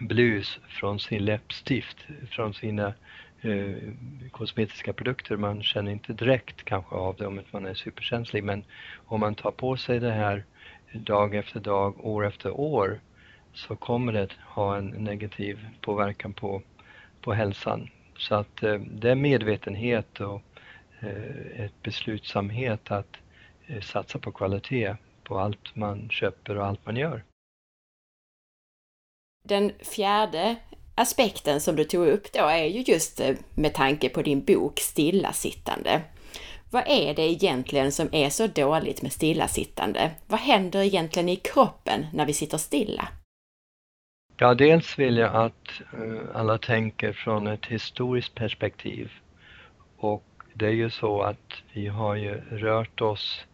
blus 0.00 0.58
från 0.68 1.00
sin 1.00 1.24
läppstift, 1.24 1.96
från 2.30 2.54
sina 2.54 2.94
eh, 3.40 3.76
kosmetiska 4.30 4.92
produkter. 4.92 5.36
Man 5.36 5.62
känner 5.62 5.92
inte 5.92 6.12
direkt 6.12 6.64
kanske 6.64 6.94
av 6.94 7.16
det 7.16 7.26
om 7.26 7.40
man 7.50 7.66
är 7.66 7.74
superkänslig 7.74 8.44
men 8.44 8.64
om 9.06 9.20
man 9.20 9.34
tar 9.34 9.50
på 9.50 9.76
sig 9.76 10.00
det 10.00 10.12
här 10.12 10.44
dag 10.92 11.34
efter 11.34 11.60
dag, 11.60 12.06
år 12.06 12.26
efter 12.26 12.50
år 12.50 13.00
så 13.52 13.76
kommer 13.76 14.12
det 14.12 14.28
ha 14.44 14.76
en 14.76 14.86
negativ 14.86 15.66
påverkan 15.80 16.32
på, 16.32 16.62
på 17.20 17.32
hälsan. 17.32 17.90
Så 18.16 18.34
att 18.34 18.62
eh, 18.62 18.74
det 18.74 19.10
är 19.10 19.14
medvetenhet 19.14 20.20
och 20.20 20.42
eh, 21.00 21.64
ett 21.64 21.82
beslutsamhet 21.82 22.90
att 22.90 23.16
eh, 23.66 23.80
satsa 23.80 24.18
på 24.18 24.32
kvalitet 24.32 24.96
på 25.24 25.38
allt 25.38 25.76
man 25.76 26.08
köper 26.10 26.56
och 26.58 26.66
allt 26.66 26.86
man 26.86 26.96
gör. 26.96 27.22
Den 29.42 29.72
fjärde 29.78 30.56
aspekten 30.94 31.60
som 31.60 31.76
du 31.76 31.84
tog 31.84 32.06
upp 32.06 32.32
då 32.32 32.40
är 32.40 32.64
ju 32.64 32.80
just 32.80 33.20
eh, 33.20 33.36
med 33.54 33.74
tanke 33.74 34.08
på 34.08 34.22
din 34.22 34.44
bok 34.44 34.78
Stillasittande. 34.78 36.02
Vad 36.70 36.84
är 36.86 37.14
det 37.14 37.22
egentligen 37.22 37.92
som 37.92 38.08
är 38.12 38.30
så 38.30 38.46
dåligt 38.46 39.02
med 39.02 39.12
stillasittande? 39.12 40.10
Vad 40.26 40.40
händer 40.40 40.82
egentligen 40.82 41.28
i 41.28 41.36
kroppen 41.36 42.06
när 42.12 42.26
vi 42.26 42.32
sitter 42.32 42.58
stilla? 42.58 43.08
Ja, 44.36 44.54
dels 44.54 44.98
vill 44.98 45.16
jag 45.16 45.34
att 45.34 45.80
eh, 45.92 46.36
alla 46.36 46.58
tänker 46.58 47.12
från 47.12 47.46
ett 47.46 47.66
historiskt 47.66 48.34
perspektiv. 48.34 49.10
Och 49.96 50.24
det 50.54 50.66
är 50.66 50.72
ju 50.72 50.90
så 50.90 51.22
att 51.22 51.54
vi 51.72 51.86
har 51.86 52.14
ju 52.14 52.34
rört 52.50 53.00
oss 53.00 53.44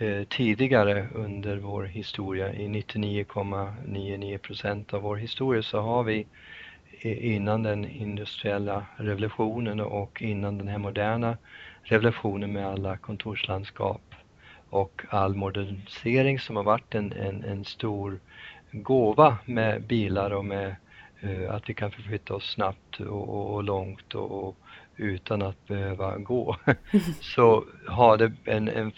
Eh, 0.00 0.24
tidigare 0.24 1.08
under 1.14 1.56
vår 1.56 1.84
historia, 1.84 2.52
i 2.52 2.68
99,99 2.68 4.38
procent 4.38 4.94
av 4.94 5.02
vår 5.02 5.16
historia 5.16 5.62
så 5.62 5.80
har 5.80 6.02
vi 6.02 6.26
eh, 7.00 7.34
innan 7.34 7.62
den 7.62 7.84
industriella 7.84 8.86
revolutionen 8.96 9.80
och 9.80 10.22
innan 10.22 10.58
den 10.58 10.68
här 10.68 10.78
moderna 10.78 11.36
revolutionen 11.82 12.52
med 12.52 12.66
alla 12.66 12.96
kontorslandskap 12.96 14.14
och 14.70 15.02
all 15.08 15.34
modernisering 15.34 16.38
som 16.38 16.56
har 16.56 16.62
varit 16.62 16.94
en, 16.94 17.12
en, 17.12 17.44
en 17.44 17.64
stor 17.64 18.18
gåva 18.72 19.38
med 19.44 19.82
bilar 19.82 20.30
och 20.30 20.44
med 20.44 20.76
uh, 21.24 21.50
att 21.50 21.68
vi 21.68 21.74
kan 21.74 21.90
förflytta 21.90 22.34
oss 22.34 22.50
snabbt 22.50 23.00
och, 23.00 23.28
och, 23.28 23.54
och 23.54 23.64
långt 23.64 24.14
och, 24.14 24.48
och 24.48 24.56
utan 24.98 25.42
att 25.42 25.66
behöva 25.66 26.18
gå. 26.18 26.56
så 27.20 27.64
har 27.86 28.16
det 28.16 28.32
en, 28.44 28.68
en, 28.68 28.92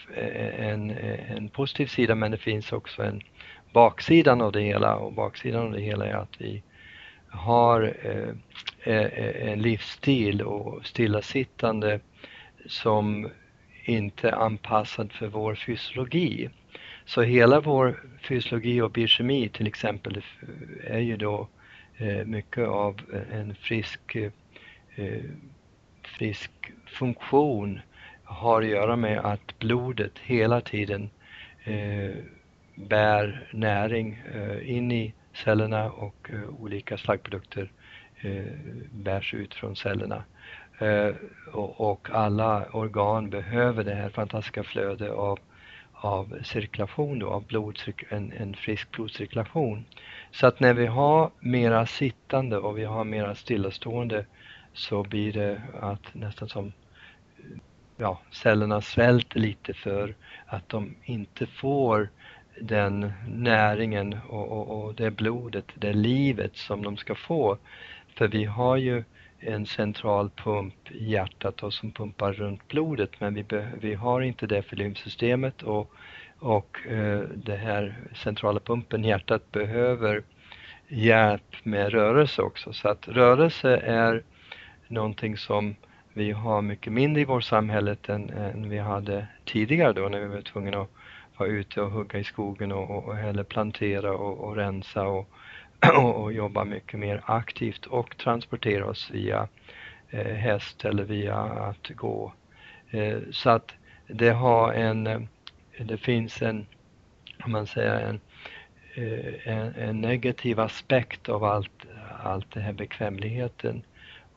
en, 0.59 0.91
en 1.37 1.49
positiv 1.49 1.87
sida 1.87 2.15
men 2.15 2.31
det 2.31 2.39
finns 2.39 2.73
också 2.73 3.03
en 3.03 3.23
baksidan 3.73 4.41
av 4.41 4.53
det 4.53 4.61
hela 4.61 4.97
och 4.97 5.13
baksidan 5.13 5.67
av 5.67 5.73
det 5.73 5.81
hela 5.81 6.07
är 6.07 6.15
att 6.15 6.41
vi 6.41 6.63
har 7.29 7.95
eh, 8.03 8.29
eh 8.95 9.51
en 9.51 9.63
livsstil 9.63 10.43
och 10.43 10.87
stillasittande 10.87 12.01
som 12.67 13.31
inte 13.85 14.29
är 14.29 14.33
anpassad 14.33 15.13
för 15.13 15.27
vår 15.27 15.55
fysiologi. 15.55 16.49
Så 17.05 17.23
hela 17.23 17.61
vår 17.61 18.03
fysiologi 18.23 18.81
och 18.81 18.91
biokemi 18.91 19.49
till 19.49 19.67
exempel 19.67 20.23
är 20.85 20.99
ju 20.99 21.17
då 21.17 21.49
eh, 21.97 22.25
mycket 22.25 22.69
av 22.69 23.01
en 23.33 23.55
frisk 23.55 24.17
eh, 24.95 25.23
frisk 26.19 26.51
funktion 26.87 27.81
har 28.25 28.63
att 28.63 28.69
göra 28.69 28.97
med 28.97 29.19
att 29.19 29.59
blodet 29.59 30.19
hela 30.19 30.61
tiden 30.61 31.11
eh, 31.65 32.15
bär 32.75 33.49
näring 33.53 34.23
eh, 34.35 34.71
in 34.77 34.93
i 34.93 35.15
cellerna 35.33 35.91
och 35.91 36.31
eh, 36.33 36.63
olika 36.63 36.99
slaggprodukter 36.99 37.71
eh, 38.21 38.45
bärs 38.91 39.35
ut 39.35 39.55
från 39.55 39.77
cellerna. 39.77 40.25
Eh, 40.79 41.15
och, 41.53 41.91
och, 41.91 42.09
alla 42.11 42.65
organ 42.73 43.31
behöver 43.31 43.85
det 43.85 43.95
här 43.95 44.09
fantastiska 44.09 44.63
flödet 44.63 45.11
av, 45.11 45.39
av 45.93 46.39
cirkulation 46.43 47.19
då, 47.19 47.31
av 47.31 47.47
blodcirk 47.47 48.05
en, 48.09 48.33
en 48.33 48.55
frisk 48.55 48.91
blodcirkulation. 48.91 49.85
Så 50.31 50.47
att 50.47 50.61
när 50.61 50.75
vi 50.75 50.87
har 50.87 51.31
mera 51.41 51.87
sittande 51.87 52.59
och 52.59 52.79
vi 52.79 52.85
har 52.85 53.05
mera 53.05 53.35
stillastående 53.35 54.25
så 54.73 55.03
blir 55.03 55.33
det 55.33 55.63
att 55.81 56.15
nästan 56.15 56.49
som 56.49 56.73
ja, 57.97 58.21
cellerna 58.31 58.81
svälter 58.81 59.41
lite 59.41 59.75
för 59.75 60.15
att 60.47 60.69
de 60.69 60.95
inte 61.05 61.47
får 61.47 62.09
den 62.61 63.13
näringen 63.29 64.19
och, 64.29 64.49
och, 64.49 64.85
och 64.85 64.95
det 64.95 65.11
blodet, 65.11 65.65
det 65.75 65.93
livet 65.93 66.57
som 66.57 66.83
de 66.83 66.97
ska 66.97 67.15
få. 67.15 67.59
För 68.17 68.29
vi 68.29 68.45
har 68.45 68.77
ju 68.77 69.05
en 69.41 69.67
central 69.67 70.31
pump 70.31 70.91
i 70.91 71.11
hjärtat 71.11 71.63
och 71.63 71.75
som 71.75 71.93
pumpar 71.93 72.33
runt 72.33 72.69
blodet 72.69 73.11
men 73.21 73.35
vi, 73.35 73.45
vi 73.81 73.95
har 73.95 74.21
inte 74.21 74.47
det 74.47 74.63
för 74.63 74.77
lymfsystemet 74.77 75.63
och, 75.63 75.93
och 76.39 76.87
eh, 76.87 77.21
den 77.21 77.59
här 77.59 77.97
centrala 78.15 78.61
pumpen 78.61 79.05
i 79.05 79.09
hjärtat 79.09 79.53
behöver 79.53 80.23
hjälp 80.89 81.57
med 81.63 81.93
rörelse 81.93 82.43
också. 82.43 82.73
Så 82.73 82.89
att 82.89 83.09
rörelse 83.09 83.77
är 83.77 84.23
någonting 84.91 85.37
som 85.37 85.75
vi 86.13 86.33
har 86.33 86.63
mycket 86.63 86.93
mindre 86.93 87.23
i 87.23 87.25
vårt 87.25 87.45
samhälle 87.45 87.97
än, 88.09 88.31
än 88.31 88.69
vi 88.69 88.79
hade 88.79 89.27
tidigare 89.45 89.93
då 89.93 90.09
när 90.09 90.21
vi 90.21 90.27
var 90.27 90.41
tvungna 90.41 90.81
att 90.81 90.91
vara 91.37 91.49
ute 91.49 91.81
och 91.81 91.91
hugga 91.91 92.19
i 92.19 92.25
skogen 92.25 92.73
och, 92.73 92.91
och, 92.91 93.19
eller 93.19 93.43
plantera 93.45 94.13
och, 94.13 94.39
och 94.39 94.57
rensa 94.57 95.07
och, 95.97 96.23
och, 96.23 96.33
jobba 96.33 96.65
mycket 96.65 97.01
mer 97.01 97.23
aktivt 97.25 97.87
och 97.87 98.17
transportera 98.17 98.87
oss 98.87 99.11
via 99.11 99.49
eh, 100.11 100.35
häst 100.35 100.85
eller 100.85 101.05
via 101.05 101.37
att 101.37 101.89
gå. 101.89 102.33
Eh, 102.91 103.19
så 103.31 103.51
att 103.51 103.75
det 104.07 104.31
har 104.31 104.73
en, 104.73 105.07
eh, 105.07 105.21
det 105.79 105.97
finns 105.97 106.43
en, 106.43 106.67
om 107.45 107.53
man 107.53 107.67
säger 107.67 108.01
en, 108.01 108.21
eh, 108.95 109.53
en, 109.53 109.75
en, 109.75 110.01
negativ 110.01 110.61
aspekt 110.61 111.29
av 111.29 111.45
allt, 111.45 111.87
allt 112.23 112.51
det 112.53 112.61
här 112.61 112.73
bekvämligheten 112.73 113.83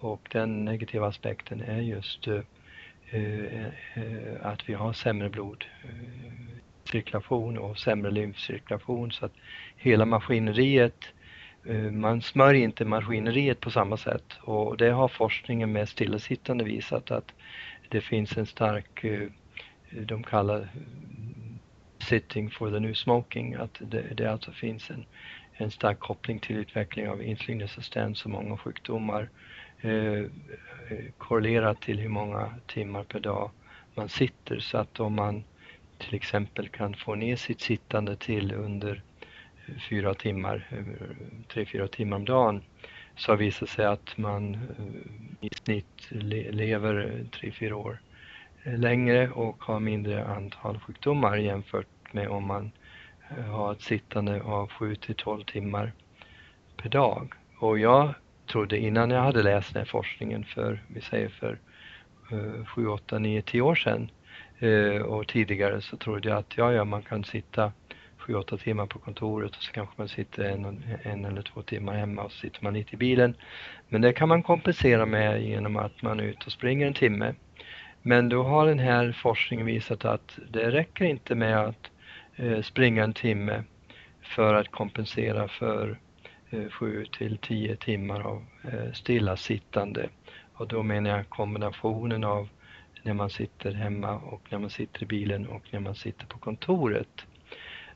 och 0.03 0.27
den 0.31 0.65
negativa 0.65 1.07
aspekten 1.07 1.61
är 1.61 1.81
just 1.81 2.27
eh, 2.27 2.39
eh, 3.09 3.67
att 4.41 4.69
vi 4.69 4.73
har 4.73 4.93
sämre 4.93 5.29
blodcirkulation 5.29 7.57
och 7.57 7.79
sämre 7.79 8.11
lymfcirkulation. 8.11 9.11
Så 9.11 9.25
att 9.25 9.33
hela 9.77 10.05
maskineriet 10.05 11.05
eh, 11.65 11.91
man 11.91 12.21
smörjer 12.21 12.63
inte 12.63 12.85
maskineriet 12.85 13.59
på 13.59 13.71
samma 13.71 13.97
sätt. 13.97 14.33
Och 14.41 14.77
det 14.77 14.89
har 14.89 15.07
forskningen 15.07 15.71
med 15.71 15.89
stillasittande 15.89 16.63
visat 16.63 17.11
att 17.11 17.31
det 17.89 18.01
finns 18.01 18.37
en 18.37 18.45
stark, 18.45 19.05
de 19.89 20.23
kallar 20.23 20.69
sitting 21.99 22.49
for 22.49 22.71
the 22.71 22.79
new 22.79 22.93
smoking, 22.93 23.53
att 23.53 23.77
det, 23.79 24.01
det 24.01 24.31
alltså 24.31 24.51
finns 24.51 24.89
en, 24.89 25.05
en 25.53 25.71
stark 25.71 25.99
koppling 25.99 26.39
till 26.39 26.55
utveckling 26.55 27.09
av 27.09 27.23
insulinresistens 27.23 28.25
och 28.25 28.31
många 28.31 28.57
sjukdomar. 28.57 29.29
Eh, 29.83 30.19
eh, 30.89 31.05
korrelerat 31.17 31.81
till 31.81 31.99
hur 31.99 32.09
många 32.09 32.53
timmar 32.65 33.03
per 33.03 33.19
dag 33.19 33.51
man 33.95 34.09
sitter. 34.09 34.59
Så 34.59 34.77
att 34.77 34.99
om 34.99 35.15
man 35.15 35.43
till 35.97 36.15
exempel 36.15 36.69
kan 36.69 36.93
få 36.93 37.15
ner 37.15 37.35
sitt 37.35 37.61
sittande 37.61 38.15
till 38.15 38.53
under 38.53 39.01
eh, 39.65 39.75
fyra 39.89 40.13
timmar, 40.13 40.67
eh, 40.71 41.15
tre, 41.47 41.65
fyra 41.65 41.87
timmar 41.87 42.17
om 42.17 42.25
dagen 42.25 42.61
så 43.15 43.31
har 43.31 43.37
visat 43.37 43.69
sig 43.69 43.85
att 43.85 44.17
man 44.17 44.57
i 45.41 45.49
snitt 45.49 46.07
lever 46.51 47.25
tre, 47.31 47.51
fyra 47.51 47.75
år 47.75 47.99
längre 48.63 49.29
och 49.29 49.63
har 49.63 49.79
mindre 49.79 50.25
antal 50.25 50.79
sjukdomar 50.79 51.37
jämfört 51.37 52.13
med 52.13 52.27
om 52.27 52.47
man 52.47 52.71
har 53.49 53.71
ett 53.71 53.81
sittande 53.81 54.41
av 54.41 54.67
7 54.67 54.95
till 54.95 55.15
12 55.15 55.43
timmar 55.43 55.91
per 56.77 56.89
dag. 56.89 57.33
Och 57.59 57.79
jag 57.79 58.13
trodde 58.47 58.77
innan 58.77 59.09
jag 59.09 59.21
hade 59.21 59.43
läst 59.43 59.73
den 59.73 59.79
här 59.79 59.85
forskningen 59.85 60.43
för, 60.43 60.83
vi 60.87 61.01
säger 61.01 61.29
för 61.29 61.57
7, 62.65 62.87
8, 62.87 63.19
9, 63.19 63.41
10 63.41 63.61
år 63.61 63.75
sedan 63.75 64.11
eh, 64.59 65.01
och 65.01 65.27
tidigare 65.27 65.81
så 65.81 65.97
trodde 65.97 66.29
jag 66.29 66.37
att 66.37 66.57
ja, 66.57 66.73
ja, 66.73 66.85
man 66.85 67.01
kan 67.01 67.23
sitta 67.23 67.71
7-8 68.19 68.57
timmar 68.57 68.85
på 68.85 68.99
kontoret 68.99 69.55
och 69.55 69.63
så 69.63 69.71
kanske 69.71 69.93
man 69.97 70.07
sitter 70.07 70.43
en, 70.43 70.83
en 71.03 71.25
eller 71.25 71.41
två 71.41 71.61
timmar 71.61 71.93
hemma 71.93 72.23
och 72.23 72.31
så 72.31 72.37
sitter 72.37 72.63
man 72.63 72.73
lite 72.73 72.93
i 72.93 72.97
bilen. 72.97 73.35
Men 73.89 74.01
det 74.01 74.13
kan 74.13 74.29
man 74.29 74.43
kompensera 74.43 75.05
med 75.05 75.43
genom 75.43 75.77
att 75.77 76.01
man 76.01 76.19
är 76.19 76.23
ute 76.23 76.45
och 76.45 76.51
springer 76.51 76.87
en 76.87 76.93
timme. 76.93 77.35
Men 78.01 78.29
då 78.29 78.43
har 78.43 78.67
den 78.67 78.79
här 78.79 79.11
forskningen 79.11 79.65
visat 79.65 80.05
att 80.05 80.39
det 80.49 80.71
räcker 80.71 81.05
inte 81.05 81.35
med 81.35 81.57
att 81.57 81.91
eh, 82.35 82.61
springa 82.61 83.03
en 83.03 83.13
timme 83.13 83.63
för 84.21 84.53
att 84.53 84.71
kompensera 84.71 85.47
för 85.47 85.99
Eh, 86.53 86.69
7 86.69 87.05
till 87.05 87.37
10 87.37 87.75
timmar 87.75 88.21
av 88.21 88.45
eh, 88.63 88.91
stillasittande. 88.93 90.09
Och 90.53 90.67
då 90.67 90.83
menar 90.83 91.09
jag 91.09 91.29
kombinationen 91.29 92.23
av 92.23 92.49
när 93.03 93.13
man 93.13 93.29
sitter 93.29 93.71
hemma 93.71 94.15
och 94.15 94.41
när 94.49 94.59
man 94.59 94.69
sitter 94.69 95.03
i 95.03 95.05
bilen 95.05 95.47
och 95.47 95.63
när 95.71 95.79
man 95.79 95.95
sitter 95.95 96.25
på 96.25 96.37
kontoret. 96.37 97.25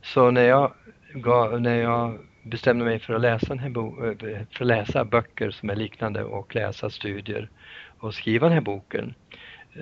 Så 0.01 0.31
när 0.31 0.43
jag, 0.43 0.73
när 1.61 1.75
jag 1.75 2.19
bestämde 2.43 2.85
mig 2.85 2.99
för 2.99 3.13
att 3.13 3.21
läsa, 3.21 3.47
den 3.47 3.59
här 3.59 3.69
bo, 3.69 4.05
eh, 4.05 4.17
för 4.51 4.63
att 4.63 4.67
läsa 4.67 5.05
böcker 5.05 5.51
som 5.51 5.69
är 5.69 5.75
liknande 5.75 6.23
och 6.23 6.55
läsa 6.55 6.89
studier 6.89 7.49
och 7.99 8.13
skriva 8.13 8.47
den 8.47 8.53
här 8.53 8.61
boken 8.61 9.13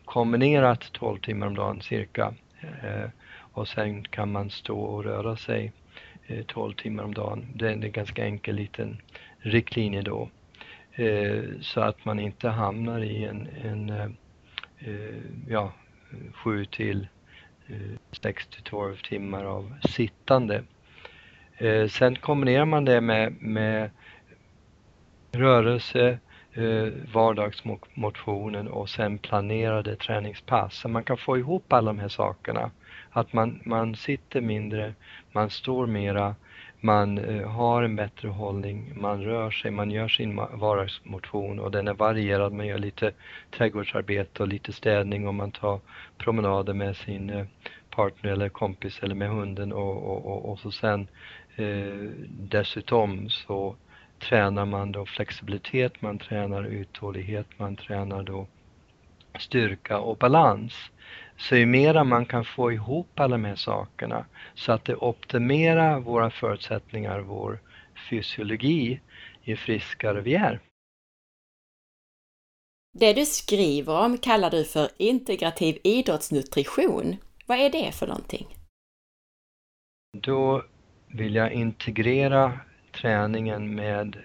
kombinerat 0.04 0.92
12 0.92 1.18
timmar 1.18 1.46
om 1.46 1.54
dagen 1.54 1.80
cirka. 1.80 2.34
Eh, 2.60 3.08
och 3.52 3.68
sen 3.68 4.04
kan 4.04 4.32
man 4.32 4.50
stå 4.50 4.80
och 4.80 5.04
röra 5.04 5.36
sig 5.36 5.72
eh, 6.26 6.44
12 6.44 6.72
timmar 6.72 7.04
om 7.04 7.14
dagen. 7.14 7.46
Det 7.54 7.68
är 7.68 7.72
en 7.72 7.92
ganska 7.92 8.24
enkel 8.24 8.56
liten 8.56 9.02
riktlinje 9.38 10.02
då. 10.02 10.28
Eh, 10.92 11.42
så 11.60 11.80
att 11.80 12.04
man 12.04 12.18
inte 12.20 12.48
hamnar 12.48 13.00
i 13.00 13.24
en, 13.24 13.48
en 13.62 13.90
eh, 13.90 14.08
eh, 14.78 15.20
ja, 15.48 15.72
7 16.34 16.64
till 16.64 17.06
eh, 17.66 17.98
6 18.22 18.46
till 18.46 18.62
12 18.62 18.96
timmar 18.96 19.44
av 19.44 19.74
sittande. 19.88 20.62
Eh, 21.58 21.88
sen 21.88 22.16
kombinerar 22.16 22.64
man 22.64 22.84
det 22.84 23.00
med, 23.00 23.42
med 23.42 23.90
rörelse, 25.32 26.18
eh, 26.52 26.88
vardagsmotionen 27.12 28.68
och 28.68 28.88
sen 28.88 29.18
planerade 29.18 29.96
träningspass. 29.96 30.74
Så 30.74 30.88
man 30.88 31.04
kan 31.04 31.16
få 31.16 31.38
ihop 31.38 31.72
alla 31.72 31.86
de 31.92 31.98
här 31.98 32.08
sakerna. 32.08 32.70
Att 33.10 33.32
man, 33.32 33.60
man 33.64 33.96
sitter 33.96 34.40
mindre, 34.40 34.94
man 35.32 35.50
står 35.50 35.86
mera, 35.86 36.34
man 36.84 37.18
eh, 37.18 37.48
har 37.48 37.82
en 37.82 37.96
bättre 37.96 38.28
hållning, 38.28 38.92
man 38.96 39.24
rör 39.24 39.50
sig, 39.50 39.70
man 39.70 39.90
gör 39.90 40.08
sin 40.08 40.36
vardagsmotion 40.36 41.58
och 41.58 41.70
den 41.70 41.88
är 41.88 41.94
varierad. 41.94 42.52
Man 42.52 42.66
gör 42.66 42.78
lite 42.78 43.12
trädgårdsarbete 43.50 44.42
och 44.42 44.48
lite 44.48 44.72
städning 44.72 45.28
och 45.28 45.34
man 45.34 45.50
tar 45.50 45.80
promenader 46.18 46.74
med 46.74 46.96
sin 46.96 47.30
eh, 47.30 47.46
partner 47.90 48.30
eller 48.32 48.48
kompis 48.48 49.02
eller 49.02 49.14
med 49.14 49.28
hunden 49.28 49.72
och, 49.72 49.96
och, 49.96 50.26
och, 50.26 50.50
och 50.50 50.58
så 50.58 50.70
sen 50.70 51.08
eh, 51.56 52.10
dessutom 52.28 53.28
så 53.28 53.76
tränar 54.18 54.66
man 54.66 54.92
då 54.92 55.06
flexibilitet, 55.06 56.02
man 56.02 56.18
tränar 56.18 56.64
uthållighet, 56.64 57.46
man 57.56 57.76
tränar 57.76 58.22
då 58.22 58.46
styrka 59.38 59.98
och 59.98 60.16
balans. 60.16 60.90
Så 61.36 61.56
ju 61.56 61.66
mera 61.66 62.04
man 62.04 62.26
kan 62.26 62.44
få 62.44 62.72
ihop 62.72 63.20
alla 63.20 63.36
de 63.36 63.44
här 63.44 63.56
sakerna 63.56 64.26
så 64.54 64.72
att 64.72 64.84
det 64.84 64.96
optimerar 64.96 66.00
våra 66.00 66.30
förutsättningar, 66.30 67.20
vår 67.20 67.60
fysiologi, 68.10 69.00
ju 69.42 69.56
friskare 69.56 70.20
vi 70.20 70.34
är. 70.34 70.60
Det 72.98 73.12
du 73.12 73.24
skriver 73.24 74.04
om 74.04 74.18
kallar 74.18 74.50
du 74.50 74.64
för 74.64 74.88
integrativ 74.96 75.78
idrottsnutrition. 75.84 77.16
Vad 77.46 77.58
är 77.58 77.70
det 77.70 77.92
för 77.92 78.06
någonting? 78.06 78.46
Då 80.16 80.64
vill 81.06 81.34
jag 81.34 81.52
integrera 81.52 82.60
träningen 82.92 83.74
med 83.74 84.16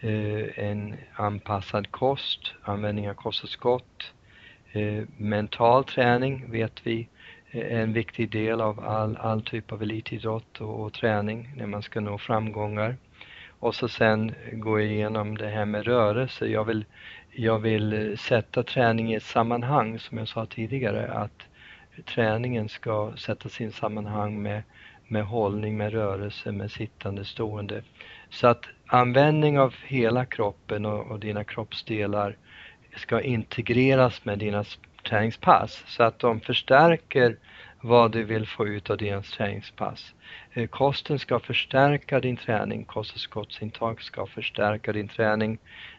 eh, 0.00 0.58
en 0.58 0.96
anpassad 1.14 1.90
kost, 1.90 2.52
användning 2.62 3.10
av 3.10 3.14
kosttillskott. 3.14 4.12
Eh, 4.72 5.04
mental 5.16 5.84
träning 5.84 6.50
vet 6.50 6.86
vi 6.86 7.08
eh, 7.50 7.60
är 7.60 7.80
en 7.80 7.92
viktig 7.92 8.30
del 8.30 8.60
av 8.60 8.80
all, 8.80 9.16
all 9.16 9.42
typ 9.42 9.72
av 9.72 9.82
elitidrott 9.82 10.60
och, 10.60 10.80
och 10.80 10.92
träning 10.92 11.52
när 11.56 11.66
man 11.66 11.82
ska 11.82 12.00
nå 12.00 12.18
framgångar. 12.18 12.96
Och 13.58 13.74
så 13.74 13.88
sen 13.88 14.34
gå 14.52 14.80
igenom 14.80 15.36
det 15.36 15.48
här 15.48 15.64
med 15.64 15.84
rörelse. 15.84 16.46
Jag 16.46 16.64
vill, 16.64 16.84
jag 17.32 17.58
vill 17.58 17.92
eh, 17.92 18.16
sätta 18.16 18.62
träning 18.62 19.12
i 19.12 19.14
ett 19.14 19.22
sammanhang 19.22 19.98
som 19.98 20.18
jag 20.18 20.28
sa 20.28 20.46
tidigare 20.46 21.12
att 21.12 21.42
träningen 22.04 22.68
ska 22.68 23.12
sättas 23.16 23.60
i 23.60 23.64
ett 23.64 23.74
sammanhang 23.74 24.42
med, 24.42 24.62
med 25.06 25.24
hållning, 25.24 25.76
med 25.76 25.92
rörelse, 25.92 26.52
med 26.52 26.70
sittande, 26.70 27.24
stående. 27.24 27.82
Så 28.30 28.46
att 28.46 28.64
användning 28.86 29.58
av 29.58 29.74
hela 29.86 30.24
kroppen 30.24 30.86
och, 30.86 31.10
och 31.10 31.20
dina 31.20 31.44
kroppsdelar 31.44 32.36
ska 32.98 33.20
integreras 33.20 34.24
med 34.24 34.38
dina 34.38 34.64
träningspass 35.08 35.84
så 35.86 36.02
att 36.02 36.18
de 36.18 36.40
förstärker 36.40 37.36
vad 37.80 38.12
du 38.12 38.24
vill 38.24 38.46
få 38.46 38.66
ut 38.66 38.90
av 38.90 38.96
dina 38.96 39.22
träningspass. 39.22 40.14
Eh, 40.52 40.66
kosten 40.66 41.18
ska 41.18 41.40
förstärka 41.40 42.20
din 42.20 42.36
träning, 42.36 42.84
kosttillskottsintag 42.84 44.02
ska 44.02 44.26
förstärka 44.26 44.92
din 44.92 45.08
träning. 45.08 45.58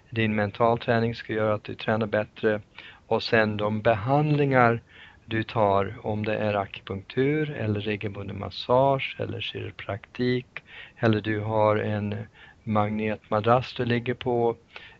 Din 0.10 0.36
mental 0.36 0.80
träning 0.80 1.16
ska 1.16 1.34
göra 1.34 1.54
att 1.54 1.64
du 1.64 1.76
tränar 1.76 2.08
bättre 2.08 2.62
och 3.08 3.24
sen 3.24 3.58
de 3.58 3.82
behandlingar 3.82 4.82
du 5.26 5.44
tar, 5.44 5.96
om 6.02 6.26
det 6.26 6.36
är 6.36 6.54
akupunktur 6.54 7.52
eller 7.52 7.80
regelbunden 7.80 8.40
massage 8.40 9.16
eller 9.20 9.42
kiropraktik 9.42 10.64
eller 10.98 11.22
du 11.22 11.40
har 11.40 11.76
en 11.76 12.16
magnetmadrass 12.64 13.74
du 13.74 13.86
ligger 13.86 14.14
på 14.14 14.56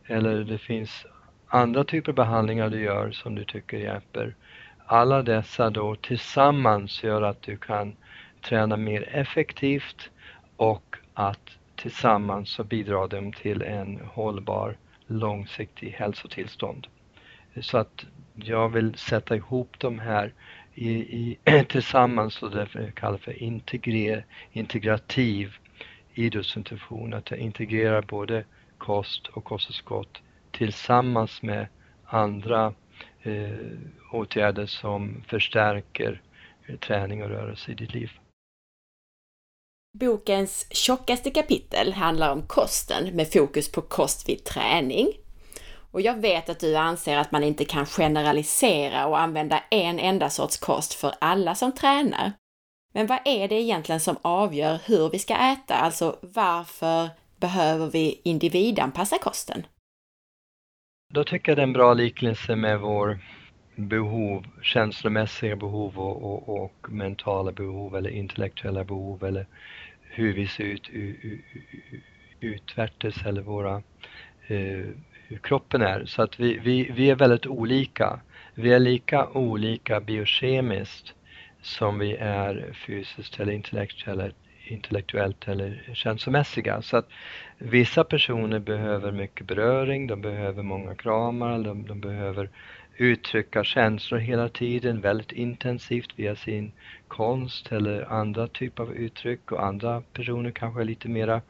eller 0.06 0.44
det 0.44 0.58
finns 0.58 1.06
andra 1.50 1.84
typer 1.84 2.12
av 2.12 2.16
behandlingar 2.16 2.70
du 2.70 2.82
gör 2.82 3.12
som 3.12 3.36
du 3.36 3.46
tycker 3.46 3.78
hjälper. 3.78 4.36
Alla 4.86 5.24
dessa 5.24 5.70
då 5.70 5.96
tillsammans 5.96 7.04
gör 7.04 7.22
att 7.22 7.42
du 7.42 7.58
kan 7.58 7.96
träna 8.42 8.78
mer 8.78 9.10
effektivt 9.12 10.10
och 10.56 10.96
att 11.14 11.50
tillsammans 11.76 12.50
så 12.50 12.64
bidrar 12.64 13.08
de 13.08 13.34
till 13.34 13.62
en 13.62 14.00
hållbar 14.14 14.78
långsiktig 15.08 15.90
hälsotillstånd. 15.90 16.88
Så 17.62 17.78
att 17.78 18.06
jag 18.36 18.70
vill 18.70 18.96
sätta 18.96 19.36
ihop 19.36 19.76
de 19.78 20.00
här 20.00 20.34
i, 20.74 20.90
i, 20.90 21.38
tillsammans 21.70 22.44
och 22.44 22.52
därför 22.52 22.80
jag 22.80 22.96
kallar 22.96 23.18
för 23.18 23.44
integrer, 23.44 24.26
integrativ 24.52 25.56
idrottsinstitution. 26.14 27.14
Att 27.14 27.32
jag 27.32 27.40
integrerar 27.40 28.02
både 28.02 28.44
kost 28.78 29.28
och 29.28 29.44
kosttillskott 29.44 30.22
tillsammans 30.60 31.42
med 31.42 31.68
andra 32.06 32.74
eh, 33.22 33.50
åtgärder 34.12 34.66
som 34.66 35.24
förstärker 35.28 36.22
eh, 36.68 36.76
träning 36.76 37.24
och 37.24 37.30
rörelse 37.30 37.72
i 37.72 37.76
ditt 37.76 37.94
liv. 37.94 38.12
Bokens 40.00 40.68
tjockaste 40.72 41.32
kapitel 41.32 41.94
handlar 41.94 42.32
om 42.32 42.42
kosten 42.42 43.16
med 43.16 43.32
fokus 43.32 43.72
på 43.72 43.82
kost 43.82 44.30
vid 44.30 44.44
träning. 44.44 45.08
Och 45.92 46.02
jag 46.02 46.22
vet 46.22 46.50
att 46.50 46.60
du 46.60 46.76
anser 46.76 47.18
att 47.18 47.32
man 47.32 47.44
inte 47.44 47.66
kan 47.66 47.86
generalisera 47.86 49.08
och 49.08 49.20
använda 49.20 49.64
en 49.72 50.00
enda 50.00 50.30
sorts 50.30 50.58
kost 50.58 50.94
för 50.94 51.14
alla 51.22 51.56
som 51.56 51.72
tränar. 51.72 52.32
Men 52.94 53.08
vad 53.08 53.20
är 53.26 53.48
det 53.48 53.56
egentligen 53.56 54.00
som 54.00 54.18
avgör 54.22 54.80
hur 54.86 55.10
vi 55.10 55.20
ska 55.20 55.36
äta? 55.36 55.76
Alltså 55.76 56.20
varför 56.22 57.10
behöver 57.36 57.88
vi 57.88 58.22
individanpassa 58.24 59.18
kosten? 59.18 59.64
Då 61.14 61.24
tycker 61.24 61.52
jag 61.52 61.58
det 61.58 61.62
är 61.62 61.68
en 61.68 61.74
bra 61.74 61.94
liknelse 61.94 62.56
med 62.56 62.80
vår 62.80 63.20
behov, 63.76 64.46
känslomässiga 64.62 65.56
behov 65.56 66.00
och, 66.00 66.24
och, 66.24 66.64
och 66.64 66.92
mentala 66.92 67.52
behov 67.52 67.96
eller 67.96 68.10
intellektuella 68.10 68.84
behov 68.84 69.24
eller 69.24 69.46
hur 70.02 70.34
vi 70.34 70.48
ser 70.48 70.64
ut 70.64 70.90
utvärtes 72.40 73.26
eller 73.26 73.42
våra, 73.42 73.76
eh, 74.48 74.86
hur 75.28 75.38
kroppen 75.44 75.82
är. 75.82 76.06
Så 76.06 76.22
att 76.22 76.40
vi, 76.40 76.58
vi, 76.58 76.92
vi 76.92 77.10
är 77.10 77.16
väldigt 77.16 77.46
olika. 77.46 78.20
Vi 78.54 78.74
är 78.74 78.80
lika 78.80 79.28
olika 79.28 80.00
biokemiskt 80.00 81.14
som 81.62 82.00
vi 82.00 82.16
är 82.16 82.74
fysiskt 82.86 83.40
eller 83.40 83.54
intellektuellt, 83.54 84.36
intellektuellt 84.72 85.48
eller 85.48 85.92
känslomässiga. 85.94 86.82
Så 86.82 86.98
att 86.98 87.10
vissa 87.58 88.04
personer 88.04 88.60
behöver 88.60 89.12
mycket 89.12 89.48
beröring, 89.48 90.08
de 90.08 90.22
behöver 90.22 90.64
många 90.64 90.96
kramar, 90.96 91.60
de, 91.60 91.88
de 91.88 92.00
behöver 92.00 92.50
uttrycka 92.98 93.64
känslor 93.64 94.20
hela 94.20 94.50
tiden 94.50 95.02
väldigt 95.02 95.32
intensivt 95.32 96.10
via 96.16 96.36
sin 96.36 96.72
konst 97.08 97.72
eller 97.72 98.12
andra 98.12 98.48
typer 98.48 98.84
av 98.84 98.94
uttryck 98.94 99.52
och 99.52 99.66
andra 99.66 100.02
personer 100.14 100.52
kanske 100.52 100.82
är 100.82 100.86
lite 100.86 101.10
mera 101.10 101.42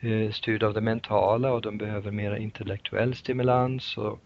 eh, 0.00 0.64
av 0.64 0.74
det 0.74 0.80
mentala 0.80 1.52
och 1.52 1.62
de 1.62 1.78
behöver 1.78 2.10
mera 2.10 2.38
intellektuell 2.38 3.14
stimulans. 3.14 3.98
Och, 3.98 4.20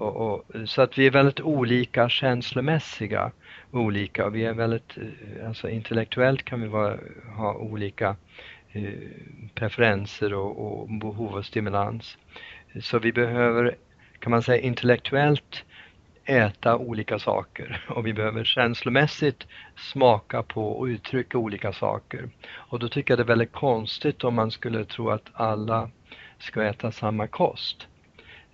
och, 0.00 0.16
och, 0.16 0.68
så 0.68 0.82
att 0.82 0.98
vi 0.98 1.06
är 1.06 1.10
väldigt 1.10 1.40
olika 1.40 2.08
känslomässiga 2.08 3.32
olika 3.70 4.26
och 4.26 4.34
vi 4.34 4.44
är 4.44 4.54
väldigt, 4.54 4.96
eh, 4.96 5.48
alltså 5.48 5.68
intellektuellt 5.68 6.44
kan 6.44 6.60
vi 6.60 6.68
vara, 6.68 6.98
ha 7.36 7.54
olika 7.54 8.16
eh, 8.72 8.92
preferenser 9.54 10.34
och, 10.34 10.80
och 10.80 10.88
behov 10.88 11.36
av 11.36 11.42
stimulans. 11.42 12.18
Så 12.82 12.98
vi 12.98 13.12
behöver, 13.12 13.76
kan 14.18 14.30
man 14.30 14.42
säga 14.42 14.62
intellektuellt 14.62 15.64
äta 16.24 16.76
olika 16.76 17.18
saker 17.18 17.84
och 17.88 18.06
vi 18.06 18.12
behöver 18.12 18.44
känslomässigt 18.44 19.46
smaka 19.76 20.42
på 20.42 20.68
och 20.68 20.84
uttrycka 20.84 21.38
olika 21.38 21.72
saker. 21.72 22.30
Och 22.52 22.78
då 22.78 22.88
tycker 22.88 23.12
jag 23.12 23.18
det 23.18 23.22
är 23.22 23.34
väldigt 23.34 23.52
konstigt 23.52 24.24
om 24.24 24.34
man 24.34 24.50
skulle 24.50 24.84
tro 24.84 25.10
att 25.10 25.28
alla 25.32 25.90
ska 26.38 26.64
äta 26.64 26.92
samma 26.92 27.26
kost 27.26 27.86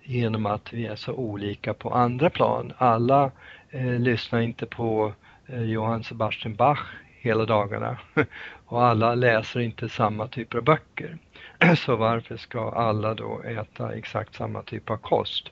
genom 0.07 0.45
att 0.45 0.73
vi 0.73 0.85
är 0.85 0.95
så 0.95 1.13
olika 1.13 1.73
på 1.73 1.89
andra 1.89 2.29
plan. 2.29 2.73
Alla 2.77 3.31
eh, 3.69 3.99
lyssnar 3.99 4.39
inte 4.39 4.65
på 4.65 5.13
eh, 5.47 5.63
Johann 5.63 6.03
Sebastian 6.03 6.55
Bach 6.55 6.79
hela 7.19 7.45
dagarna 7.45 7.97
och 8.65 8.83
alla 8.83 9.15
läser 9.15 9.59
inte 9.59 9.89
samma 9.89 10.27
typer 10.27 10.57
av 10.57 10.63
böcker. 10.63 11.17
Så 11.77 11.95
varför 11.95 12.37
ska 12.37 12.71
alla 12.71 13.13
då 13.13 13.41
äta 13.41 13.95
exakt 13.95 14.35
samma 14.35 14.61
typ 14.61 14.89
av 14.89 14.97
kost? 14.97 15.49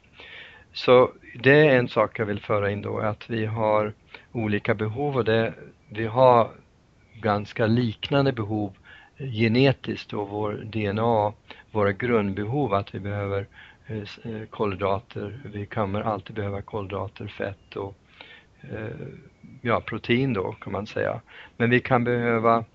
Så 0.74 1.12
det 1.40 1.68
är 1.68 1.80
en 1.80 1.88
sak 1.88 2.20
jag 2.20 2.26
vill 2.26 2.40
föra 2.40 2.72
in 2.72 2.82
då, 2.82 3.00
att 3.00 3.30
vi 3.30 3.46
har 3.46 3.94
olika 4.32 4.74
behov 4.74 5.18
och 5.18 5.26
det, 5.26 5.54
vi 5.90 6.06
har 6.06 6.50
ganska 7.14 7.66
liknande 7.66 8.32
behov 8.32 8.74
eh, 9.18 9.32
genetiskt 9.32 10.14
och 10.14 10.30
vår 10.30 10.54
DNA, 10.54 11.34
våra 11.72 11.92
grundbehov 11.92 12.74
att 12.74 12.96
vi 12.96 13.00
behöver 13.00 13.48
Eh, 13.88 13.98
eh, 13.98 14.46
kolhydrater, 14.50 15.40
vi 15.46 15.66
kommer 15.66 16.02
alltid 16.02 16.36
behöva 16.36 16.62
kolhydrater, 16.62 17.28
fett 17.28 17.76
och 17.76 17.96
eh, 18.62 19.08
ja, 19.62 19.82
protein 19.82 20.34
då 20.34 20.52
kan 20.52 20.74
man 20.74 20.88
säga. 20.88 21.22
Men 21.58 21.70
vi 21.70 21.80
kan 21.80 22.04
behöva 22.04 22.66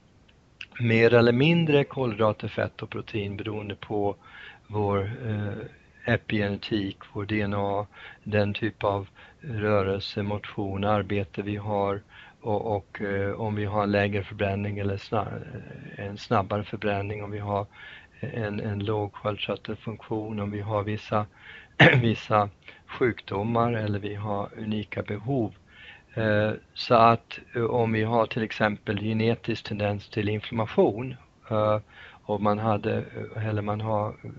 mer 0.80 1.14
eller 1.14 1.32
mindre 1.32 1.84
kolhydrater, 1.84 2.48
fett 2.48 2.82
och 2.82 2.90
protein 2.90 3.36
beroende 3.36 3.74
på 3.74 4.16
vår 4.66 5.10
epigenetik, 6.04 6.96
vår 7.12 7.24
DNA, 7.24 7.86
den 8.24 8.54
typ 8.54 8.84
av 8.84 9.08
rörelse, 9.40 10.22
motion, 10.22 10.84
arbete 10.84 11.42
vi 11.42 11.56
har 11.56 12.00
och, 12.40 12.76
och 12.76 13.00
eh, 13.00 13.40
om 13.40 13.54
vi 13.54 13.64
har 13.64 13.82
en 13.82 13.92
lägre 13.92 14.24
förbränning 14.24 14.78
eller 14.78 14.96
snar, 14.96 15.42
en 15.96 16.18
snabbare 16.18 16.64
förbränning, 16.64 17.24
om 17.24 17.30
vi 17.30 17.38
har 17.38 17.66
en, 18.20 18.60
en 18.60 18.84
låg 18.84 19.14
sköldkörtelfunktion, 19.14 20.40
om 20.40 20.50
vi 20.50 20.60
har 20.60 20.82
vissa, 20.82 21.26
vissa 22.00 22.48
sjukdomar 22.86 23.72
eller 23.72 23.98
vi 23.98 24.14
har 24.14 24.48
unika 24.58 25.02
behov. 25.02 25.54
Eh, 26.14 26.52
så 26.74 26.94
att 26.94 27.38
eh, 27.54 27.64
om 27.64 27.92
vi 27.92 28.02
har 28.02 28.26
till 28.26 28.42
exempel 28.42 29.00
genetisk 29.00 29.64
tendens 29.64 30.08
till 30.08 30.28
inflammation 30.28 31.14
eh, 31.50 31.78
och 32.22 32.40
man 32.40 32.58
hade, 32.58 32.96
eh, 33.36 33.46
eller 33.46 33.62
man 33.62 33.80
har 33.80 34.08
eh, 34.08 34.30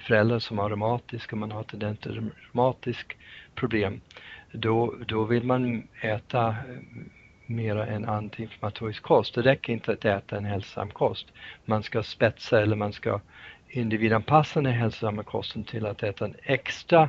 föräldrar 0.00 0.38
som 0.38 0.58
har 0.58 0.70
reumatiska, 0.70 1.36
man 1.36 1.52
har 1.52 1.62
tendens 1.62 1.98
till 1.98 2.30
reumatisk 2.52 3.16
problem, 3.54 4.00
då, 4.52 4.94
då 5.06 5.24
vill 5.24 5.44
man 5.44 5.88
äta 6.00 6.56
mera 7.48 7.86
en 7.86 8.04
antiinflammatorisk 8.04 9.02
kost. 9.02 9.34
Det 9.34 9.42
räcker 9.42 9.72
inte 9.72 9.92
att 9.92 10.04
äta 10.04 10.36
en 10.36 10.44
hälsosam 10.44 10.90
kost. 10.90 11.26
Man 11.64 11.82
ska 11.82 12.02
spetsa 12.02 12.62
eller 12.62 12.76
man 12.76 12.92
ska 12.92 13.20
individanpassa 13.68 14.60
den 14.60 14.72
hälsosamma 14.72 15.22
kosten 15.22 15.64
till 15.64 15.86
att 15.86 16.02
äta 16.02 16.24
en 16.24 16.34
extra 16.42 17.08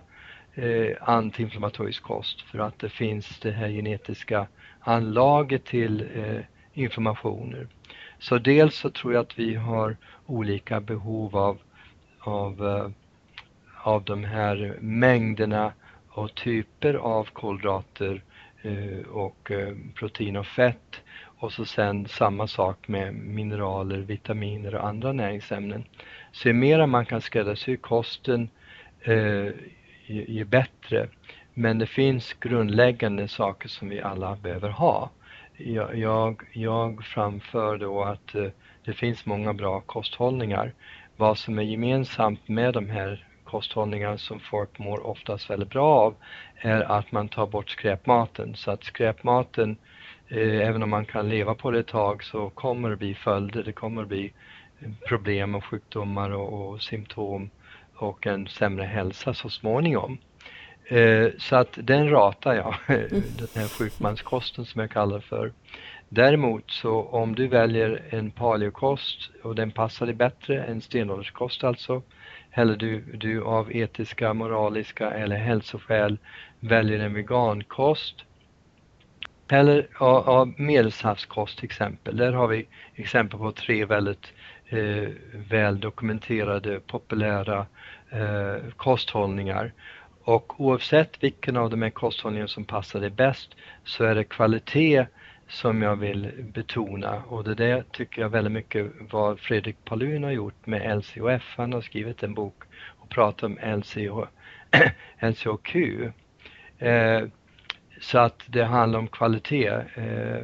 eh, 0.54 0.98
antiinflammatorisk 1.02 2.04
kost 2.04 2.42
för 2.42 2.60
att 2.60 2.80
det 2.80 2.90
finns 2.90 3.40
det 3.40 3.52
här 3.52 3.70
genetiska 3.70 4.48
anlaget 4.80 5.66
till 5.66 6.08
eh, 6.16 6.42
inflammationer. 6.74 7.68
Så 8.20 8.38
dels 8.38 8.76
så 8.76 8.90
tror 8.90 9.14
jag 9.14 9.22
att 9.22 9.40
vi 9.40 9.56
har 9.56 9.98
olika 10.26 10.80
behov 10.80 11.38
av, 11.38 11.58
av, 12.20 12.68
eh, 12.68 12.90
av 13.84 14.04
de 14.04 14.24
här 14.24 14.78
mängderna 14.80 15.74
och 16.10 16.36
typer 16.36 16.94
av 16.94 17.24
kolhydrater 17.34 18.14
eh, 18.14 18.29
Eh, 18.62 19.08
och 19.08 19.52
eh, 19.52 19.76
protein 19.96 20.36
och 20.36 20.48
fett 20.48 21.02
och 21.40 21.52
så 21.52 21.66
sen 21.66 22.08
samma 22.08 22.48
sak 22.48 22.88
med 22.88 23.14
mineraler, 23.14 23.98
vitaminer 23.98 24.76
och 24.76 24.88
andra 24.88 25.14
näringsämnen. 25.14 25.84
Så 26.32 26.48
ju 26.48 26.54
mera 26.54 26.88
man 26.88 27.06
kan 27.06 27.22
skräddarsy 27.22 27.78
kosten 27.78 28.50
eh, 29.02 29.46
ju, 30.06 30.26
ju 30.28 30.46
bättre. 30.46 31.08
Men 31.54 31.80
det 31.80 31.86
finns 31.86 32.34
grundläggande 32.34 33.28
saker 33.28 33.70
som 33.70 33.90
vi 33.90 34.02
alla 34.02 34.36
behöver 34.36 34.70
ha. 34.70 35.10
Jag, 35.58 35.98
jag, 35.98 36.42
jag 36.54 37.06
framför 37.06 37.78
då 37.78 38.04
att 38.04 38.36
eh, 38.36 38.48
det 38.86 38.94
finns 38.94 39.26
många 39.26 39.54
bra 39.54 39.82
kosthållningar. 39.82 40.74
Vad 41.18 41.38
som 41.38 41.60
är 41.60 41.64
gemensamt 41.64 42.48
med 42.48 42.74
de 42.74 42.90
här 42.90 43.26
kosthållningar 43.52 44.18
som 44.18 44.40
folk 44.40 44.80
mår 44.80 45.08
oftast 45.08 45.50
väldigt 45.50 45.70
bra 45.70 46.00
av 46.00 46.16
är 46.56 46.82
att 46.82 47.12
man 47.12 47.30
tar 47.30 47.48
bort 47.48 47.70
skräpmaten. 47.70 48.56
Så 48.56 48.72
att 48.72 48.84
skräpmaten, 48.84 49.78
eh, 50.28 50.68
även 50.68 50.84
om 50.84 50.90
man 50.90 51.06
kan 51.06 51.30
leva 51.30 51.56
på 51.56 51.72
det 51.72 51.80
ett 51.80 51.88
tag, 51.88 52.24
så 52.24 52.50
kommer 52.50 52.90
det 52.90 52.96
bli 52.96 53.16
följder. 53.16 53.64
Det 53.64 53.72
kommer 53.72 54.06
bli 54.06 54.32
problem 55.08 55.56
och 55.56 55.66
sjukdomar 55.66 56.30
och, 56.30 56.70
och 56.70 56.82
symptom 56.82 57.50
och 57.96 58.28
en 58.28 58.48
sämre 58.48 58.86
hälsa 58.86 59.34
så 59.34 59.50
småningom. 59.50 60.18
Eh, 60.86 61.28
så 61.38 61.56
att 61.56 61.78
den 61.82 62.10
ratar 62.10 62.54
jag, 62.54 62.76
den 63.10 63.48
här 63.56 63.78
sjukmanskosten 63.78 64.66
som 64.66 64.82
jag 64.82 64.92
kallar 64.92 65.20
för. 65.20 65.52
Däremot 66.10 66.72
så 66.72 67.04
om 67.04 67.36
du 67.36 67.48
väljer 67.48 68.04
en 68.10 68.32
paleokost 68.32 69.30
och 69.44 69.56
den 69.56 69.72
passar 69.72 70.06
dig 70.06 70.16
bättre, 70.16 70.64
en 70.64 70.82
stenålderskost 70.82 71.64
alltså, 71.64 72.02
eller 72.52 72.76
du, 72.76 73.00
du 73.00 73.44
av 73.44 73.76
etiska, 73.76 74.34
moraliska 74.34 75.12
eller 75.12 75.36
hälsoskäl 75.36 76.18
väljer 76.60 77.00
en 77.00 77.14
vegankost, 77.14 78.16
eller 79.48 79.88
av, 79.98 80.30
av 80.30 80.54
medelhavskost 80.58 81.58
till 81.58 81.66
exempel. 81.66 82.18
Där 82.18 82.34
har 82.34 82.48
vi 82.48 82.68
exempel 82.96 83.40
på 83.40 83.52
tre 83.52 83.86
väldigt 83.86 84.34
eh, 84.68 85.10
väl 85.34 85.80
dokumenterade 85.80 86.80
populära 86.80 87.66
eh, 88.10 88.72
kosthållningar. 88.76 89.74
Och 90.24 90.62
oavsett 90.62 91.24
vilken 91.24 91.58
av 91.58 91.70
de 91.70 91.82
här 91.82 91.90
kosthållningarna 91.90 92.48
som 92.48 92.66
passar 92.66 93.00
dig 93.00 93.10
bäst 93.10 93.56
så 93.84 94.04
är 94.04 94.16
det 94.16 94.24
kvalitet 94.24 95.06
som 95.50 95.82
jag 95.82 95.96
vill 95.96 96.32
betona 96.54 97.24
och 97.28 97.44
det 97.44 97.56
där 97.56 97.84
tycker 97.92 98.22
jag 98.22 98.30
väldigt 98.30 98.54
mycket 98.54 98.92
vad 99.12 99.40
Fredrik 99.40 99.86
Palun 99.86 100.24
har 100.24 100.32
gjort 100.32 100.66
med 100.66 100.98
LCHF. 100.98 101.54
Han 101.58 101.74
har 101.74 101.82
skrivit 101.82 102.24
en 102.24 102.34
bok 102.34 102.64
och 103.00 103.10
pratat 103.10 103.44
om 103.44 103.58
LCH, 103.78 104.28
LCHQ. 105.20 105.76
Eh, 106.82 107.24
så 108.02 108.20
att 108.20 108.44
det 108.46 108.64
handlar 108.64 109.00
om 109.00 109.08
kvalitet. 109.08 109.68
Eh, 109.96 110.44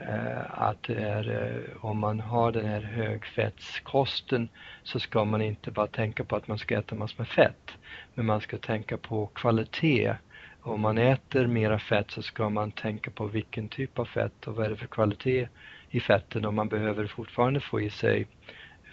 Eh, 0.00 0.62
att 0.62 0.82
det 0.82 0.94
är, 0.94 1.42
eh, 1.42 1.84
om 1.84 1.98
man 1.98 2.20
har 2.20 2.52
den 2.52 2.66
här 2.66 2.80
högfettskosten 2.80 4.48
så 4.82 5.00
ska 5.00 5.24
man 5.24 5.42
inte 5.42 5.70
bara 5.70 5.86
tänka 5.86 6.24
på 6.24 6.36
att 6.36 6.48
man 6.48 6.58
ska 6.58 6.78
äta 6.78 6.94
massor 6.94 7.18
med 7.18 7.28
fett, 7.28 7.70
men 8.14 8.26
man 8.26 8.40
ska 8.40 8.58
tänka 8.58 8.96
på 8.96 9.26
kvalitet. 9.26 10.14
Om 10.62 10.80
man 10.80 10.98
äter 10.98 11.46
mera 11.46 11.78
fett 11.78 12.10
så 12.10 12.22
ska 12.22 12.48
man 12.48 12.70
tänka 12.70 13.10
på 13.10 13.26
vilken 13.26 13.68
typ 13.68 13.98
av 13.98 14.04
fett 14.04 14.46
och 14.46 14.56
vad 14.56 14.66
är 14.66 14.70
det 14.70 14.76
för 14.76 14.86
kvalitet 14.86 15.48
i 15.90 16.00
fetten 16.00 16.44
och 16.44 16.54
man 16.54 16.68
behöver 16.68 17.06
fortfarande 17.06 17.60
få 17.60 17.80
i 17.80 17.90
sig 17.90 18.26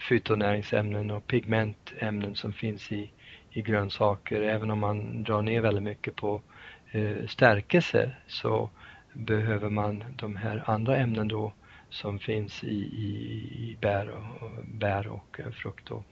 fytonäringsämnen 0.08 1.10
och 1.10 1.26
pigmentämnen 1.26 2.34
som 2.34 2.52
finns 2.52 2.92
i, 2.92 3.10
i 3.50 3.62
grönsaker. 3.62 4.42
Även 4.42 4.70
om 4.70 4.78
man 4.78 5.22
drar 5.22 5.42
ner 5.42 5.60
väldigt 5.60 5.82
mycket 5.82 6.16
på 6.16 6.42
eh, 6.90 7.26
stärkelse 7.26 8.12
så 8.26 8.70
behöver 9.12 9.70
man 9.70 10.04
de 10.16 10.36
här 10.36 10.62
andra 10.66 10.96
ämnen 10.96 11.28
då 11.28 11.52
som 11.90 12.18
finns 12.18 12.64
i, 12.64 12.76
i, 12.76 13.10
i 13.58 13.76
bär, 13.80 14.08
och, 14.10 14.50
bär 14.64 15.06
och 15.06 15.40
eh, 15.40 15.50
frukt 15.50 15.90
och, 15.90 16.04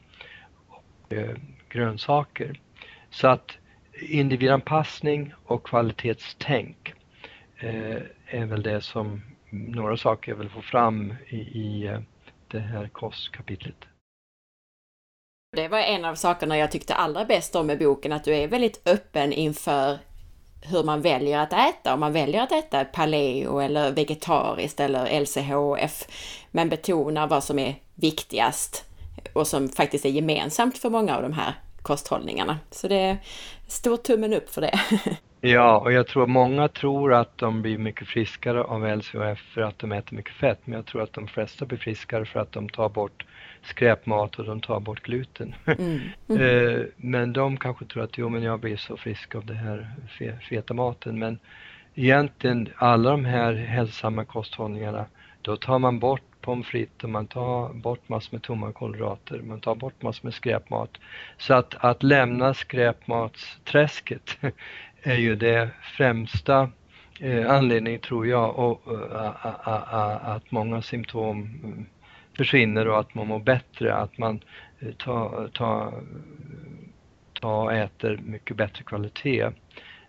och 0.68 1.12
eh, 1.12 1.36
grönsaker. 1.68 2.60
Så 3.10 3.28
att 3.28 3.58
individanpassning 4.00 5.34
och 5.44 5.66
kvalitetstänk 5.66 6.94
eh, 7.58 8.02
är 8.26 8.46
väl 8.46 8.62
det 8.62 8.80
som 8.80 9.22
några 9.50 9.96
saker 9.96 10.32
jag 10.32 10.38
vill 10.38 10.48
få 10.48 10.62
fram 10.62 11.14
i, 11.28 11.36
i 11.36 11.86
eh, 11.86 12.00
det 12.48 12.60
här 12.60 12.88
kostkapitlet. 12.88 13.76
Det 15.56 15.68
var 15.68 15.78
en 15.78 16.04
av 16.04 16.14
sakerna 16.14 16.58
jag 16.58 16.70
tyckte 16.70 16.94
allra 16.94 17.24
bäst 17.24 17.56
om 17.56 17.66
med 17.66 17.78
boken, 17.78 18.12
att 18.12 18.24
du 18.24 18.34
är 18.34 18.48
väldigt 18.48 18.88
öppen 18.88 19.32
inför 19.32 19.98
hur 20.62 20.84
man 20.84 21.02
väljer 21.02 21.38
att 21.38 21.52
äta, 21.52 21.94
om 21.94 22.00
man 22.00 22.12
väljer 22.12 22.42
att 22.42 22.52
äta 22.52 22.84
paleo 22.84 23.58
eller 23.58 23.92
vegetariskt 23.92 24.80
eller 24.80 25.20
LCHF, 25.20 26.06
men 26.50 26.68
betonar 26.68 27.26
vad 27.26 27.44
som 27.44 27.58
är 27.58 27.74
viktigast 27.94 28.84
och 29.32 29.46
som 29.46 29.68
faktiskt 29.68 30.04
är 30.04 30.10
gemensamt 30.10 30.78
för 30.78 30.90
många 30.90 31.16
av 31.16 31.22
de 31.22 31.32
här 31.32 31.54
kosthållningarna. 31.86 32.58
Så 32.70 32.88
det 32.88 33.00
är 33.00 33.18
stor 33.66 33.96
tummen 33.96 34.32
upp 34.32 34.50
för 34.50 34.60
det. 34.60 34.80
Ja, 35.40 35.78
och 35.78 35.92
jag 35.92 36.06
tror 36.06 36.26
många 36.26 36.68
tror 36.68 37.14
att 37.14 37.38
de 37.38 37.62
blir 37.62 37.78
mycket 37.78 38.08
friskare 38.08 38.62
av 38.62 38.96
LCHF 38.96 39.38
för 39.38 39.60
att 39.60 39.78
de 39.78 39.92
äter 39.92 40.16
mycket 40.16 40.34
fett, 40.34 40.58
men 40.64 40.76
jag 40.76 40.86
tror 40.86 41.02
att 41.02 41.12
de 41.12 41.28
flesta 41.28 41.64
blir 41.64 41.78
friskare 41.78 42.24
för 42.24 42.40
att 42.40 42.52
de 42.52 42.68
tar 42.68 42.88
bort 42.88 43.24
skräpmat 43.64 44.38
och 44.38 44.44
de 44.44 44.60
tar 44.60 44.80
bort 44.80 45.02
gluten. 45.02 45.54
Mm. 45.66 46.00
Mm. 46.28 46.42
Eh, 46.42 46.80
men 46.96 47.32
de 47.32 47.56
kanske 47.56 47.84
tror 47.84 48.02
att 48.02 48.18
jo 48.18 48.28
men 48.28 48.42
jag 48.42 48.60
blir 48.60 48.76
så 48.76 48.96
frisk 48.96 49.34
av 49.34 49.46
den 49.46 49.56
här 49.56 49.90
feta 50.48 50.74
maten 50.74 51.18
men 51.18 51.38
egentligen 51.94 52.68
alla 52.76 53.10
de 53.10 53.24
här 53.24 53.54
hälsosamma 53.54 54.24
kosthållningarna 54.24 55.06
då 55.42 55.56
tar 55.56 55.78
man 55.78 55.98
bort 55.98 56.35
pommes 56.46 56.66
frites 56.66 57.04
och 57.04 57.10
man 57.10 57.26
tar 57.26 57.72
bort 57.72 58.08
massor 58.08 58.36
med 58.36 58.42
tomma 58.42 58.72
kolhydrater, 58.72 59.42
man 59.42 59.60
tar 59.60 59.74
bort 59.74 60.02
massor 60.02 60.24
med 60.24 60.34
skräpmat. 60.34 60.90
Så 61.38 61.54
att, 61.54 61.74
att 61.74 62.02
lämna 62.02 62.54
skräpmatsträsket 62.54 64.38
är 65.02 65.16
ju 65.16 65.36
det 65.36 65.70
främsta 65.96 66.70
eh, 67.20 67.50
anledningen 67.50 68.00
tror 68.00 68.26
jag 68.26 68.58
och, 68.58 68.92
uh, 68.92 69.00
uh, 69.00 69.66
uh, 69.66 70.28
att 70.28 70.50
många 70.50 70.82
symptom 70.82 71.42
mm, 71.42 71.86
försvinner 72.36 72.88
och 72.88 73.00
att 73.00 73.14
man 73.14 73.26
mår 73.26 73.38
bättre, 73.38 73.94
att 73.94 74.18
man 74.18 74.40
eh, 74.80 74.92
tar, 74.92 75.48
tar, 75.48 76.02
tar 77.40 77.62
och 77.62 77.72
äter 77.72 78.20
mycket 78.24 78.56
bättre 78.56 78.84
kvalitet. 78.84 79.50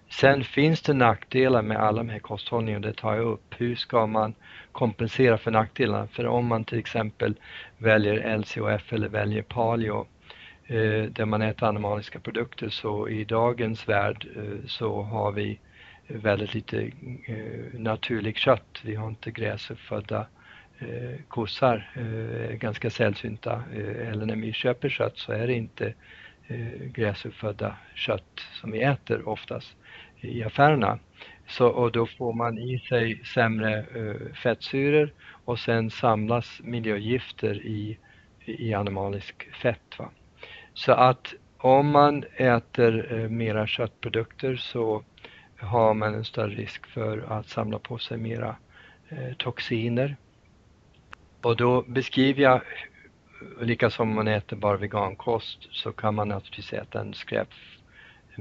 Sen 0.09 0.43
finns 0.43 0.81
det 0.81 0.93
nackdelar 0.93 1.61
med 1.61 1.77
alla 1.77 1.97
de 1.97 2.09
här 2.09 2.19
kosthållningarna, 2.19 2.87
det 2.87 2.93
tar 2.93 3.15
jag 3.15 3.25
upp. 3.25 3.55
Hur 3.57 3.75
ska 3.75 4.07
man 4.07 4.33
kompensera 4.77 5.37
för 5.37 5.51
nackdelarna? 5.51 6.07
För 6.07 6.27
om 6.27 6.45
man 6.45 6.65
till 6.65 6.79
exempel 6.79 7.35
väljer 7.77 8.37
LCHF 8.37 8.93
eller 8.93 9.09
väljer 9.09 9.41
paleo 9.41 10.07
eh, 10.65 11.03
där 11.03 11.25
man 11.25 11.41
äter 11.41 11.67
animaliska 11.67 12.19
produkter 12.19 12.69
så 12.69 13.09
i 13.09 13.23
dagens 13.23 13.89
värld 13.89 14.27
eh, 14.35 14.67
så 14.67 15.01
har 15.01 15.31
vi 15.31 15.59
väldigt 16.07 16.53
lite 16.53 16.91
eh, 17.27 17.79
naturligt 17.79 18.37
kött. 18.37 18.81
Vi 18.83 18.95
har 18.95 19.07
inte 19.07 19.31
gräsuppfödda 19.31 20.27
eh, 20.79 21.19
kossar 21.27 21.91
eh, 21.95 22.55
ganska 22.55 22.89
sällsynta. 22.89 23.63
Eh, 23.73 24.09
eller 24.09 24.25
när 24.25 24.35
vi 24.35 24.53
köper 24.53 24.89
kött 24.89 25.17
så 25.17 25.31
är 25.31 25.47
det 25.47 25.53
inte 25.53 25.93
eh, 26.47 26.85
gräsuppfödda 26.93 27.75
kött 27.95 28.39
som 28.61 28.71
vi 28.71 28.81
äter 28.81 29.29
oftast 29.29 29.75
i 30.21 30.43
affärerna. 30.43 30.99
Så, 31.47 31.67
och 31.67 31.91
då 31.91 32.05
får 32.05 32.33
man 32.33 32.57
i 32.57 32.79
sig 32.79 33.25
sämre 33.25 33.79
eh, 33.79 34.33
fettsyror 34.43 35.13
och 35.45 35.59
sen 35.59 35.91
samlas 35.91 36.59
miljögifter 36.63 37.55
i, 37.65 37.97
i 38.45 38.73
animalisk 38.73 39.47
fett. 39.61 39.99
Va? 39.99 40.09
Så 40.73 40.91
att 40.91 41.33
om 41.57 41.89
man 41.89 42.23
äter 42.35 43.13
eh, 43.13 43.29
mera 43.29 43.67
köttprodukter 43.67 44.55
så 44.55 45.03
har 45.57 45.93
man 45.93 46.13
en 46.13 46.25
större 46.25 46.55
risk 46.55 46.87
för 46.87 47.25
att 47.29 47.49
samla 47.49 47.79
på 47.79 47.97
sig 47.97 48.17
mera 48.17 48.55
eh, 49.09 49.33
toxiner 49.37 50.15
och 51.41 51.55
då 51.55 51.81
beskriver 51.81 52.43
jag, 52.43 52.55
eh, 52.55 53.65
lika 53.65 53.89
som 53.89 54.15
man 54.15 54.27
äter 54.27 54.57
bara 54.57 54.77
vegankost, 54.77 55.67
så 55.71 55.91
kan 55.91 56.15
man 56.15 56.27
naturligtvis 56.27 56.73
äta 56.73 57.01
en 57.01 57.13
skräp, 57.13 57.47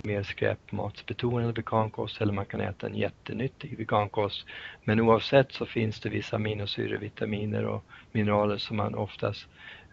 mer 0.04 0.22
skräpmatsbetonad 0.22 1.56
vegankost 1.56 2.20
eller 2.20 2.32
man 2.32 2.46
kan 2.46 2.60
äta 2.60 2.86
en 2.86 2.94
jättenyttig 2.94 3.78
vegankost. 3.78 4.46
Men 4.84 5.00
oavsett 5.00 5.52
så 5.52 5.66
finns 5.66 6.00
det 6.00 6.08
vissa 6.08 6.36
aminosyror, 6.36 6.98
vitaminer 6.98 7.64
och 7.64 7.84
mineraler 8.12 8.58
som 8.58 8.76
man 8.76 8.94
oftast 8.94 9.46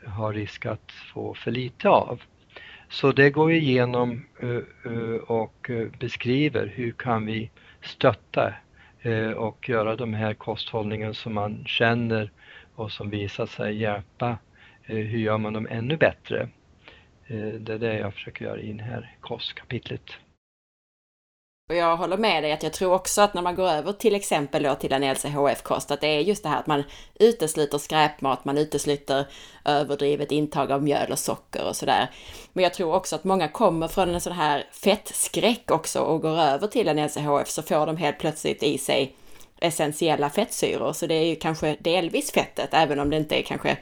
har 0.06 0.34
risk 0.34 0.66
att 0.66 0.92
få 1.14 1.34
för 1.34 1.52
lite 1.52 1.90
av. 1.90 2.22
Så 2.90 3.12
det 3.12 3.30
går 3.30 3.46
vi 3.46 3.58
igenom 3.58 4.26
eh, 4.40 4.50
eh, 4.94 5.16
och 5.28 5.70
eh, 5.70 5.88
beskriver 6.00 6.68
hur 6.68 6.92
kan 6.92 7.26
vi 7.26 7.52
stötta 7.82 8.54
och 9.36 9.70
göra 9.70 9.96
de 9.96 10.14
här 10.14 10.34
kosthållningarna 10.34 11.14
som 11.14 11.34
man 11.34 11.64
känner 11.66 12.32
och 12.76 12.92
som 12.92 13.10
visar 13.10 13.46
sig 13.46 13.78
hjälpa. 13.78 14.38
Hur 14.82 15.18
gör 15.18 15.38
man 15.38 15.54
dem 15.54 15.68
ännu 15.70 15.98
bättre? 15.98 16.50
Det 17.28 17.74
är 17.74 17.78
det 17.78 18.00
jag 18.00 18.14
försöker 18.14 18.46
göra 18.46 18.60
i 18.60 18.74
det 18.74 18.84
här 18.84 19.18
kostkapitlet. 19.22 20.02
Och 21.70 21.76
jag 21.76 21.98
håller 21.98 22.18
med 22.18 22.44
dig 22.44 22.52
att 22.52 22.64
jag 22.64 22.74
tror 22.74 22.94
också 22.94 23.22
att 23.22 23.34
när 23.34 23.42
man 23.42 23.56
går 23.56 23.68
över 23.68 23.94
till 23.94 24.16
exempel 24.16 24.64
då 24.64 24.76
till 24.76 24.94
en 24.94 25.04
LCHF-kost, 25.14 25.92
att 25.92 26.02
det 26.02 26.08
är 26.08 26.20
just 26.20 26.44
det 26.44 26.50
här 26.50 26.60
att 26.60 26.68
man 26.68 26.84
utesluter 27.20 27.78
skräpmat, 27.78 28.46
man 28.46 28.58
utesluter 28.58 29.26
överdrivet 29.66 30.32
intag 30.32 30.72
av 30.72 30.84
mjöl 30.84 31.12
och 31.12 31.20
socker 31.20 31.68
och 31.68 31.76
sådär. 31.76 32.10
Men 32.54 32.64
jag 32.64 32.74
tror 32.74 32.94
också 32.94 33.16
att 33.16 33.24
många 33.24 33.48
kommer 33.48 33.88
från 33.88 34.10
en 34.10 34.22
sån 34.22 34.34
här 34.34 34.64
fettskräck 34.72 35.72
också 35.72 36.00
och 36.00 36.22
går 36.22 36.40
över 36.40 36.68
till 36.68 36.88
en 36.88 37.06
LCHF 37.06 37.50
så 37.50 37.62
får 37.62 37.86
de 37.86 37.98
helt 37.98 38.20
plötsligt 38.20 38.64
i 38.64 38.78
sig 38.78 39.16
essentiella 39.60 40.30
fettsyror. 40.30 40.94
Så 40.94 41.08
det 41.08 41.16
är 41.16 41.26
ju 41.26 41.36
kanske 41.36 41.78
delvis 41.80 42.32
fettet, 42.32 42.70
även 42.74 43.00
om 43.00 43.10
det 43.10 43.18
inte 43.18 43.40
är 43.40 43.44
kanske 43.44 43.78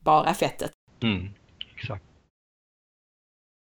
bara 0.00 0.34
fettet. 0.34 0.70
Mm, 1.02 1.28
exakt 1.76 2.04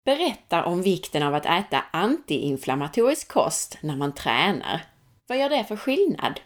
berättar 0.09 0.63
om 0.63 0.83
vikten 0.83 1.23
av 1.23 1.35
att 1.35 1.47
äta 1.47 1.85
antiinflammatorisk 1.91 3.29
kost 3.29 3.79
när 3.83 3.97
man 3.97 4.13
tränar. 4.15 4.81
Vad 5.29 5.39
gör 5.39 5.49
det 5.49 5.65
för 5.65 5.77
skillnad? 5.77 6.41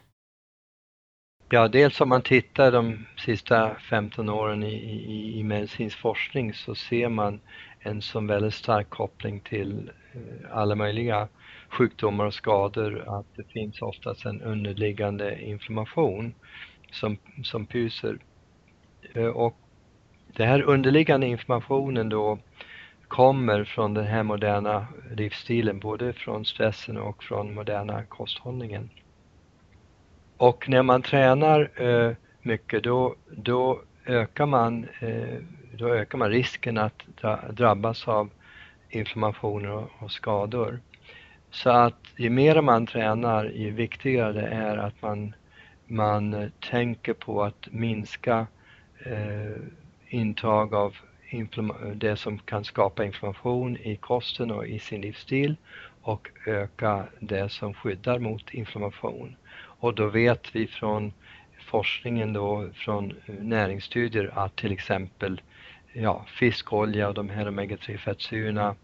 Ja, 1.51 1.69
dels 1.69 2.01
om 2.01 2.09
man 2.09 2.23
tittar 2.23 2.73
de 2.73 3.07
sista 3.19 3.75
15 3.75 4.29
åren 4.29 4.63
i, 4.63 4.75
i, 4.75 5.39
i 5.39 5.45
medicinsk 5.45 5.99
forskning 5.99 6.55
så 6.55 6.75
ser 6.75 7.09
man 7.09 7.41
en 7.81 8.03
sån 8.03 8.27
väldigt 8.27 8.55
stark 8.55 8.91
koppling 8.91 9.41
till 9.41 9.91
eh, 10.13 10.57
alla 10.57 10.75
möjliga 10.75 11.29
sjukdomar 11.69 12.25
och 12.25 12.35
skador 12.35 13.19
att 13.19 13.27
det 13.37 13.45
finns 13.45 13.83
oftast 13.83 14.25
en 14.25 14.43
underliggande 14.43 15.43
inflammation 15.43 16.35
som, 16.93 17.19
som 17.45 17.67
pyser. 17.67 18.19
Eh, 19.15 19.27
och 19.27 19.57
den 20.37 20.49
här 20.49 20.63
underliggande 20.63 21.27
inflammationen 21.27 22.09
då 22.09 22.39
kommer 23.13 23.65
från 23.65 23.95
den 23.95 24.07
här 24.07 24.23
moderna 24.23 24.87
livsstilen, 25.17 25.79
både 25.79 26.13
från 26.13 26.45
stressen 26.45 26.97
och 26.97 27.25
från 27.25 27.55
moderna 27.55 28.03
kosthållningen. 28.03 28.91
Och 30.37 30.69
när 30.69 30.83
man 30.83 31.03
tränar 31.03 31.71
eh, 31.83 32.13
mycket 32.43 32.85
då, 32.85 33.15
då, 33.31 33.81
ökar 34.07 34.47
man, 34.47 34.87
eh, 35.01 35.39
då 35.73 35.89
ökar 35.89 36.19
man 36.19 36.31
risken 36.31 36.79
att 36.79 37.03
drabbas 37.51 38.09
av 38.09 38.31
inflammationer 38.91 39.71
och, 39.71 39.91
och 39.99 40.11
skador. 40.11 40.81
Så 41.51 41.71
att 41.71 42.01
ju 42.17 42.31
mer 42.31 42.61
man 42.61 42.87
tränar, 42.87 43.45
ju 43.45 43.71
viktigare 43.71 44.33
det 44.33 44.47
är 44.47 44.77
att 44.77 45.03
man, 45.03 45.35
man 45.87 46.51
tänker 46.71 47.13
på 47.13 47.43
att 47.43 47.69
minska 47.71 48.47
eh, 49.07 49.63
intag 50.09 50.75
av 50.75 50.97
det 51.95 52.17
som 52.17 52.39
kan 52.39 52.65
skapa 52.65 53.05
inflammation 53.05 53.77
i 53.77 53.97
kosten 53.97 54.51
och 54.51 54.67
i 54.67 54.79
sin 54.79 55.01
livsstil 55.01 55.57
och 56.03 56.29
öka 56.47 57.07
det 57.21 57.49
som 57.49 57.75
skyddar 57.75 58.19
mot 58.19 58.55
inflammation. 58.55 59.37
Och 59.55 59.95
då 59.95 60.07
vet 60.07 60.55
vi 60.57 60.67
från 60.67 61.13
forskningen 61.59 62.33
då 62.33 62.69
från 62.75 63.11
eh, 63.11 63.35
näringsstudier 63.35 64.31
att 64.35 64.57
till 64.57 64.73
exempel 64.73 65.41
ja, 65.93 66.27
fiskolja 66.29 67.09
och 67.09 67.15
de 67.15 67.29
här 67.29 67.47
omega-3 67.47 67.99
fettsyrorna 67.99 68.75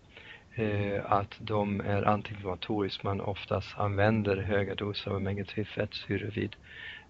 eh, 0.54 1.12
att 1.12 1.34
de 1.38 1.80
är 1.80 2.02
antiinflammatoriskt. 2.02 3.02
Man 3.02 3.20
oftast 3.20 3.78
använder 3.78 4.36
höga 4.36 4.74
doser 4.74 5.10
av 5.10 5.16
omega-3 5.20 5.64
fettsyror 5.64 6.30
vid 6.34 6.56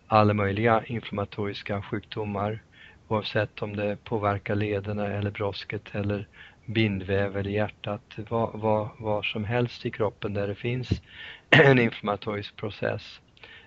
alla 0.06 0.34
möjliga 0.34 0.84
inflammatoriska 0.86 1.82
sjukdomar 1.82 2.60
oavsett 3.08 3.62
om 3.62 3.76
det 3.76 4.04
påverkar 4.04 4.54
lederna 4.54 5.06
eller 5.06 5.30
brosket 5.30 5.82
eller 5.92 6.26
bindväv 6.66 7.36
eller 7.36 7.50
hjärtat, 7.50 8.02
var, 8.28 8.50
var, 8.54 8.88
var 8.98 9.22
som 9.22 9.44
helst 9.44 9.86
i 9.86 9.90
kroppen 9.90 10.34
där 10.34 10.48
det 10.48 10.54
finns 10.54 10.88
en 11.50 11.78
inflammatorisk 11.78 12.56
process 12.56 13.20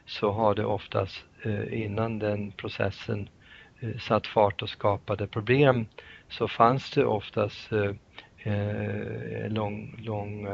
så 0.05 0.31
har 0.31 0.55
det 0.55 0.65
oftast 0.65 1.23
eh, 1.43 1.83
innan 1.83 2.19
den 2.19 2.51
processen 2.51 3.29
eh, 3.79 3.97
satt 3.97 4.27
fart 4.27 4.61
och 4.61 4.69
skapade 4.69 5.27
problem 5.27 5.85
så 6.29 6.47
fanns 6.47 6.91
det 6.91 7.05
oftast 7.05 7.69
en 8.43 9.53
lång, 9.53 9.95
lång 9.99 10.47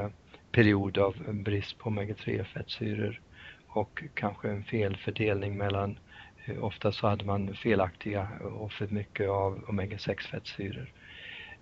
period 0.51 0.97
av 0.97 1.15
brist 1.33 1.77
på 1.77 1.89
omega-3 1.89 2.43
fettsyror 2.43 3.21
och 3.67 4.03
kanske 4.13 4.49
en 4.49 4.63
felfördelning 4.63 5.57
mellan 5.57 5.99
Ofta 6.61 6.91
så 6.91 7.07
hade 7.07 7.25
man 7.25 7.53
felaktiga 7.53 8.27
och 8.41 8.71
för 8.71 8.87
mycket 8.87 9.29
av 9.29 9.63
omega-6 9.67 10.21
fettsyror. 10.21 10.91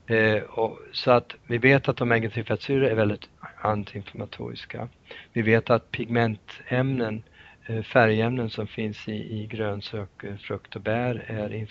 Eh, 0.07 0.43
och, 0.43 0.79
så 0.91 1.11
att 1.11 1.35
vi 1.47 1.57
vet 1.57 1.89
att 1.89 2.01
omega-3 2.01 2.43
fettsyror 2.43 2.85
är 2.85 2.95
väldigt 2.95 3.29
antiinflammatoriska. 3.61 4.89
Vi 5.33 5.41
vet 5.41 5.69
att 5.69 5.91
pigmentämnen, 5.91 7.23
eh, 7.65 7.83
färgämnen 7.83 8.49
som 8.49 8.67
finns 8.67 9.07
i, 9.07 9.41
i 9.41 9.47
grönsök, 9.47 10.23
eh, 10.23 10.35
frukt 10.35 10.75
och 10.75 10.81
bär 10.81 11.25
är 11.27 11.67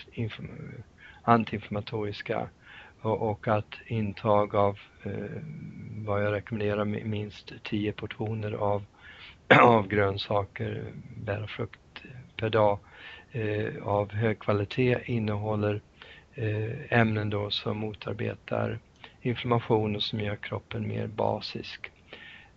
antiinflammatoriska 1.21 2.47
och, 3.01 3.29
och, 3.29 3.47
att 3.47 3.75
intag 3.87 4.55
av 4.55 4.79
eh, 5.03 5.41
vad 6.05 6.23
jag 6.23 6.33
rekommenderar 6.33 6.85
minst 6.85 7.53
10 7.63 7.91
portioner 7.91 8.51
av, 8.51 8.85
av 9.61 9.87
grönsaker, 9.87 10.83
bär 11.25 11.43
och 11.43 11.49
frukt 11.49 11.79
per 12.45 12.49
dag 12.49 12.79
eh, 13.31 13.87
av 13.87 14.13
hög 14.13 14.39
kvalitet 14.39 14.97
innehåller 15.05 15.81
eh, 16.35 16.99
ämnen 16.99 17.29
då 17.29 17.49
som 17.49 17.77
motarbetar 17.77 18.79
inflammation 19.21 19.95
och 19.95 20.03
som 20.03 20.19
gör 20.19 20.35
kroppen 20.35 20.87
mer 20.87 21.07
basisk. 21.07 21.91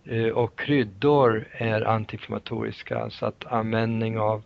Eh, 0.05 0.27
och 0.27 0.59
kryddor 0.59 1.47
är 1.51 1.81
antiinflammatoriska 1.81 3.09
så 3.09 3.25
att 3.25 3.45
användning 3.45 4.19
av, 4.19 4.43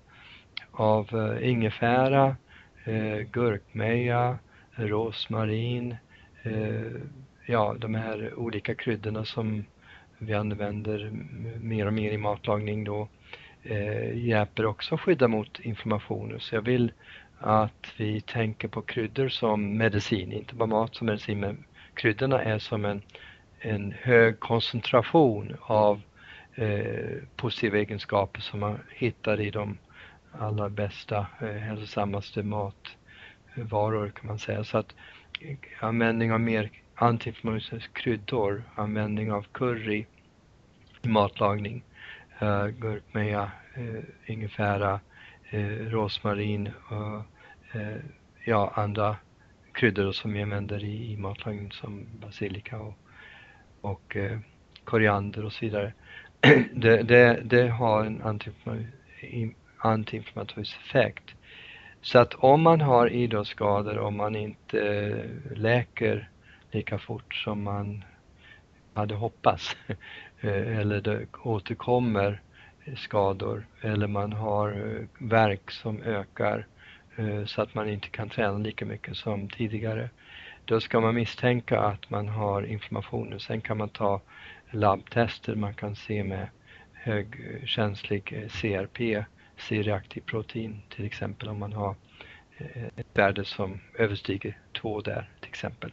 av 0.72 1.10
eh, 1.14 1.50
ingefära, 1.50 2.36
eh, 2.84 3.18
gurkmeja, 3.32 4.38
rosmarin, 4.76 5.96
eh, 6.44 7.02
ja 7.46 7.76
de 7.78 7.96
här 7.96 8.34
olika 8.36 8.76
kryddorna 8.76 9.26
som 9.26 9.66
vi 10.18 10.34
använder 10.34 11.12
mer 11.62 11.88
och 11.88 11.94
mer 11.94 12.12
i 12.12 12.18
matlagning 12.18 12.84
då 12.84 13.08
eh, 13.64 14.18
hjälper 14.18 14.66
också 14.66 14.96
att 14.96 15.02
skydda 15.02 15.28
mot 15.28 15.60
inflammationer. 15.60 16.40
Så 16.40 16.56
jag 16.56 16.62
vill 16.62 16.92
att 17.40 17.88
vi 17.98 18.22
tänker 18.22 18.68
på 18.68 18.82
kryddor 18.82 19.30
som 19.30 19.78
medicin, 19.78 20.32
inte 20.32 20.56
bara 20.56 20.66
mat 20.66 20.96
som 20.96 21.08
medicin, 21.08 21.40
men 21.40 21.64
kryddorna 21.94 22.44
är 22.44 22.60
som 22.60 22.86
en, 22.86 23.02
en 23.60 23.92
hög 24.02 24.40
koncentration 24.40 25.56
av 25.62 26.02
eh, 26.56 27.18
positiva 27.36 27.78
egenskaper 27.78 28.42
som 28.42 28.60
man 28.60 28.80
hittar 28.96 29.42
i 29.42 29.50
de 29.50 29.78
allra 30.32 30.70
bästa, 30.70 31.28
eh, 31.42 31.48
hälsosammaste 31.48 32.44
matvaror 32.44 34.10
kan 34.10 34.28
man 34.28 34.40
säga. 34.40 34.64
Så 34.64 34.78
att 34.78 34.96
eh, 35.42 35.58
användning 35.80 36.34
av 36.34 36.40
mer 36.40 36.70
antiinflammatoriska 36.96 37.92
kryddor, 37.94 38.64
användning 38.76 39.32
av 39.32 39.46
curry 39.52 40.06
i 41.02 41.08
matlagning 41.08 41.84
uh, 42.42 42.68
gurkmeja, 42.68 43.52
eh, 43.76 44.04
ingefära, 44.26 45.00
eh, 45.50 45.68
rosmarin 45.68 46.72
och 46.88 47.26
eh, 47.80 47.98
ja, 48.46 48.74
andra 48.76 49.18
kryddor 49.72 50.12
som 50.12 50.34
vi 50.34 50.42
använder 50.42 50.84
i, 50.84 51.12
i 51.12 51.18
matlagning 51.18 51.72
som 51.72 52.06
basilika 52.20 52.80
och, 52.80 52.98
och 53.82 54.18
koriander 54.84 55.46
och 55.46 55.54
så 55.54 55.66
vidare. 55.66 55.94
det, 56.74 57.04
det, 57.04 57.42
det 57.44 57.68
har 57.68 58.06
en 58.06 58.22
antiinflammatorisk 59.78 60.78
effekt. 60.86 61.24
Så 62.02 62.20
att 62.20 62.34
om 62.34 62.62
man 62.62 62.82
har 62.82 63.10
idrottsskador 63.10 63.98
och 63.98 64.14
man 64.14 64.36
inte 64.36 65.30
läker 65.56 66.30
lika 66.72 67.00
fort 67.00 67.36
som 67.36 67.64
man 67.64 68.04
hade 68.94 69.16
hoppats 69.16 69.78
Eh, 70.44 70.78
eller 70.80 71.02
det 71.02 71.26
återkommer 71.44 72.42
skador 72.96 73.66
eller 73.82 74.08
man 74.08 74.34
har 74.34 74.70
eh, 74.70 75.28
verk 75.30 75.72
som 75.72 76.02
ökar 76.02 76.68
eh, 77.16 77.46
så 77.46 77.62
att 77.62 77.74
man 77.74 77.90
inte 77.90 78.10
kan 78.10 78.30
träna 78.30 78.58
lika 78.58 78.86
mycket 78.86 79.18
som 79.18 79.50
tidigare. 79.50 80.10
Då 80.66 80.80
ska 80.80 81.00
man 81.00 81.16
misstänka 81.16 81.80
att 81.80 82.10
man 82.10 82.28
har 82.28 82.62
inflammation. 82.62 83.40
Sen 83.40 83.62
kan 83.62 83.78
man 83.78 83.90
ta 83.90 84.22
labbtester, 84.72 85.56
man 85.56 85.74
kan 85.74 85.96
se 85.96 86.24
med 86.24 86.48
högkänslig 86.94 88.50
CRP, 88.50 89.26
C-reaktiv 89.58 90.22
protein 90.22 90.82
till 90.90 91.06
exempel 91.06 91.50
om 91.50 91.60
man 91.60 91.74
har 91.74 91.96
ett 92.96 93.08
värde 93.18 93.46
som 93.46 93.80
överstiger 93.94 94.58
2 94.82 95.02
där 95.02 95.30
till 95.40 95.50
exempel, 95.50 95.92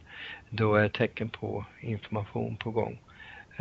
då 0.49 0.75
är 0.75 0.89
tecken 0.89 1.29
på 1.29 1.65
inflammation 1.81 2.57
på 2.57 2.71
gång. 2.71 2.99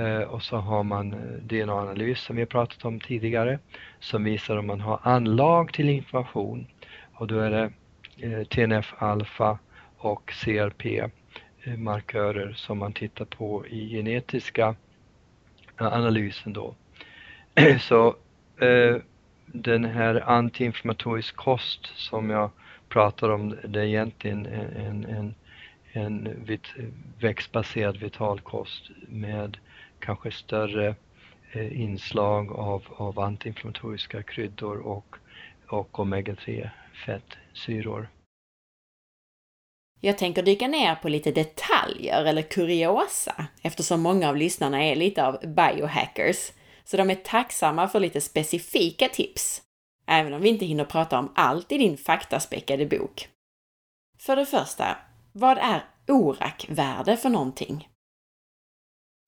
Eh, 0.01 0.23
och 0.23 0.43
så 0.43 0.57
har 0.57 0.83
man 0.83 1.13
eh, 1.13 1.19
DNA-analys 1.43 2.21
som 2.21 2.37
vi 2.37 2.43
har 2.43 2.47
pratat 2.47 2.85
om 2.85 3.01
tidigare 3.01 3.59
som 3.99 4.25
visar 4.25 4.57
om 4.57 4.67
man 4.67 4.81
har 4.81 5.01
anlag 5.03 5.73
till 5.73 5.89
information. 5.89 6.67
och 7.15 7.27
då 7.27 7.39
är 7.39 7.51
det 7.51 7.73
eh, 8.17 8.45
TNF-alfa 8.45 9.59
och 9.97 10.33
CRP-markörer 10.33 12.53
som 12.53 12.79
man 12.79 12.93
tittar 12.93 13.25
på 13.25 13.67
i 13.67 13.89
genetiska 13.89 14.75
analysen 15.77 16.53
då. 16.53 16.75
Så 17.81 18.17
den 19.47 19.85
här 19.85 20.31
antiinflammatorisk 20.31 21.37
kost 21.37 21.87
som 21.97 22.31
jag 22.31 22.51
pratar 22.89 23.29
om, 23.29 23.57
det 23.65 23.81
är 23.81 23.85
egentligen 23.85 24.47
en, 24.47 24.77
en, 24.77 25.05
en 25.05 25.35
en 25.93 26.47
växtbaserad 27.21 27.97
vital 27.97 28.41
kost 28.41 28.91
med 29.09 29.57
kanske 30.01 30.33
större 30.33 30.95
eh, 31.53 31.81
inslag 31.81 32.53
av, 32.53 32.83
av 32.97 33.21
antiinflammatoriska 33.21 34.23
kryddor 34.23 34.79
och, 34.79 35.17
och 35.69 35.99
omega-3 35.99 36.71
fettsyror. 37.07 38.09
Jag 40.01 40.19
tänker 40.19 40.43
dyka 40.43 40.69
ner 40.69 40.95
på 40.95 41.09
lite 41.09 41.33
detaljer 41.33 42.25
eller 42.25 42.43
kuriosa 42.43 43.47
eftersom 43.63 44.01
många 44.01 44.29
av 44.29 44.37
lyssnarna 44.37 44.85
är 44.85 44.97
lite 44.97 45.27
av 45.27 45.41
biohackers. 45.41 46.53
Så 46.85 46.97
de 46.97 47.11
är 47.11 47.15
tacksamma 47.15 47.89
för 47.89 48.01
lite 48.01 48.21
specifika 48.21 49.09
tips. 49.09 49.63
Även 50.07 50.33
om 50.33 50.41
vi 50.41 50.49
inte 50.49 50.67
hinner 50.67 50.85
prata 50.85 51.19
om 51.19 51.33
allt 51.35 51.73
i 51.73 51.79
din 51.79 51.97
faktaspäckade 51.97 52.87
bok. 52.87 53.29
För 54.19 54.37
det 54.37 54.47
första, 54.47 54.97
vad 55.33 55.59
är 55.59 55.85
ORAC-värde 56.09 57.17
för 57.17 57.29
någonting? 57.29 57.90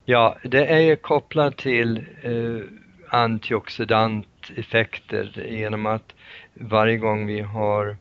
Ja, 0.05 0.37
det 0.43 0.65
är 0.65 0.79
ju 0.79 0.95
kopplat 0.95 1.57
till 1.57 2.05
eh, 2.21 2.59
antioxidanteffekter 3.09 5.45
genom 5.49 5.85
att 5.85 6.13
varje 6.53 6.97
gång 6.97 7.25
vi 7.25 7.41
har 7.41 7.97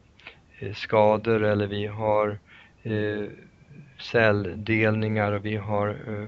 eh, 0.58 0.74
skador 0.74 1.44
eller 1.44 1.66
vi 1.66 1.86
har 1.86 2.38
eh, 2.82 3.24
celldelningar 4.00 5.32
och 5.32 5.44
vi 5.44 5.56
har 5.56 5.88
eh, 5.88 6.26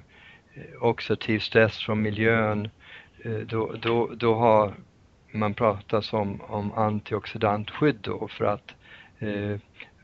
oxidativ 0.81 1.39
stress 1.39 1.79
från 1.79 2.03
miljön, 2.03 2.71
eh, 3.25 3.39
då, 3.39 3.75
då, 3.83 4.11
då 4.17 4.35
har 4.35 4.75
man 5.33 5.55
pratat 5.55 6.15
om, 6.15 6.41
om 6.41 6.73
antioxidantskydd 6.73 7.99
då 8.01 8.29
för 8.29 8.45
att 8.45 8.75
eh, 9.19 9.57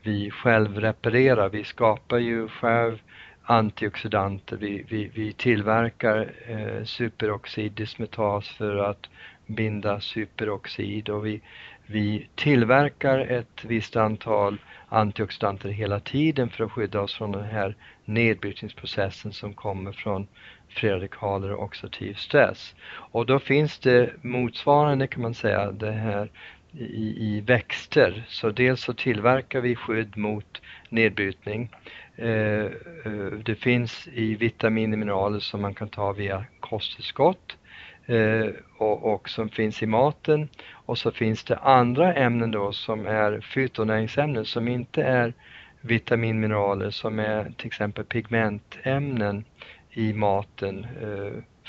vi 0.03 0.31
självreparerar, 0.31 1.49
vi 1.49 1.63
skapar 1.63 2.17
ju 2.17 2.47
själv 2.47 3.01
antioxidanter. 3.43 4.57
Vi, 4.57 4.85
vi, 4.89 5.11
vi 5.13 5.33
tillverkar 5.33 6.31
eh, 6.47 6.83
superoxiddismutas 6.83 8.49
för 8.49 8.77
att 8.77 9.09
binda 9.45 9.99
superoxid 9.99 11.09
och 11.09 11.25
vi, 11.25 11.41
vi 11.85 12.27
tillverkar 12.35 13.19
ett 13.19 13.65
visst 13.65 13.95
antal 13.95 14.57
antioxidanter 14.89 15.69
hela 15.69 15.99
tiden 15.99 16.49
för 16.49 16.63
att 16.63 16.71
skydda 16.71 17.01
oss 17.01 17.13
från 17.13 17.31
den 17.31 17.43
här 17.43 17.75
nedbrytningsprocessen 18.05 19.33
som 19.33 19.53
kommer 19.53 19.91
från 19.91 20.27
fria 20.69 20.95
radikaler 20.95 21.51
och 21.51 21.63
oxidativ 21.63 22.13
stress. 22.13 22.75
Och 22.91 23.25
då 23.25 23.39
finns 23.39 23.79
det 23.79 24.13
motsvarande 24.21 25.07
kan 25.07 25.21
man 25.21 25.33
säga 25.33 25.71
det 25.71 25.91
här 25.91 26.29
i, 26.73 27.35
i 27.37 27.41
växter. 27.41 28.23
Så 28.27 28.49
dels 28.49 28.81
så 28.81 28.93
tillverkar 28.93 29.61
vi 29.61 29.75
skydd 29.75 30.17
mot 30.17 30.61
nedbrytning 30.89 31.69
eh, 31.71 32.00
Eh, 32.15 32.65
eh, 33.05 33.31
det 33.43 33.55
finns 33.55 34.07
i 34.13 34.35
vitaminer 34.35 34.93
och 34.93 34.99
mineraler 34.99 35.39
som 35.39 35.61
man 35.61 35.73
kan 35.73 35.89
ta 35.89 36.11
via 36.11 36.45
kosttillskott 36.59 37.57
eh, 38.05 38.47
och, 38.77 39.13
och, 39.13 39.29
som 39.29 39.49
finns 39.49 39.83
i 39.83 39.85
maten. 39.85 40.49
Och 40.71 40.97
så 40.97 41.11
finns 41.11 41.43
det 41.43 41.57
andra 41.57 42.13
ämnen 42.13 42.51
då 42.51 42.71
som 42.71 43.05
är 43.05 43.41
fytonäringsämnen 43.41 44.45
som 44.45 44.67
inte 44.67 45.03
är 45.03 45.33
vitaminmineraler 45.81 46.89
som 46.89 47.19
är 47.19 47.51
till 47.57 47.67
exempel 47.67 48.05
pigmentämnen 48.05 49.45
i 49.91 50.13
maten, 50.13 50.87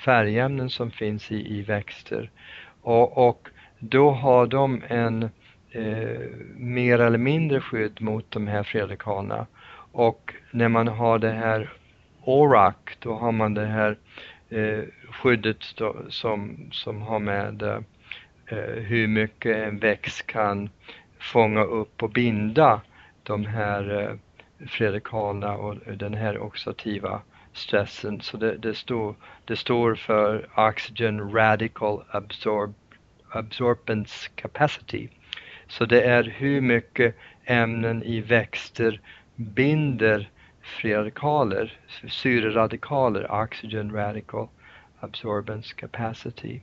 färgämnen 0.04 0.70
som 0.70 0.90
finns 0.90 1.32
i, 1.32 1.58
i 1.58 1.62
växter. 1.62 2.30
Och, 2.82 3.28
och 3.28 3.48
då 3.78 4.10
har 4.10 4.46
de 4.46 4.82
en 4.88 5.22
eh, 5.70 6.20
mer 6.56 6.98
eller 6.98 7.18
mindre 7.18 7.60
skydd 7.60 8.00
mot 8.00 8.30
de 8.30 8.46
här 8.46 8.62
fredrikanerna. 8.62 9.46
Och 9.92 10.34
när 10.50 10.68
man 10.68 10.88
har 10.88 11.18
det 11.18 11.32
här 11.32 11.72
ORAC, 12.24 12.74
då 12.98 13.14
har 13.14 13.32
man 13.32 13.54
det 13.54 13.66
här 13.66 13.96
eh, 14.50 14.84
skyddet 15.10 15.76
då, 15.76 15.96
som, 16.08 16.68
som 16.72 17.02
har 17.02 17.18
med 17.18 17.62
eh, 17.62 17.78
hur 18.82 19.06
mycket 19.06 19.56
en 19.56 19.78
växt 19.78 20.26
kan 20.26 20.70
fånga 21.18 21.62
upp 21.62 22.02
och 22.02 22.10
binda 22.10 22.80
de 23.22 23.46
här 23.46 24.00
eh, 24.00 24.66
fredrikalerna 24.68 25.56
och 25.56 25.76
den 25.96 26.14
här 26.14 26.38
oxidativa 26.38 27.22
stressen. 27.52 28.20
Så 28.20 28.36
det, 28.36 28.56
det, 28.56 28.74
står, 28.74 29.14
det 29.44 29.56
står 29.56 29.94
för 29.94 30.48
Oxygen 30.68 31.32
Radical 31.32 32.02
Absorb, 32.10 32.74
Absorbance 33.28 34.30
Capacity. 34.34 35.08
Så 35.68 35.84
det 35.84 36.02
är 36.02 36.22
hur 36.22 36.60
mycket 36.60 37.16
ämnen 37.44 38.02
i 38.02 38.20
växter 38.20 39.00
binder 39.42 40.30
fria 40.62 40.98
radikaler, 40.98 41.78
syreradikaler, 42.08 43.30
oxygen 43.30 43.92
radical 43.92 44.48
absorbance 45.00 45.74
capacity. 45.74 46.60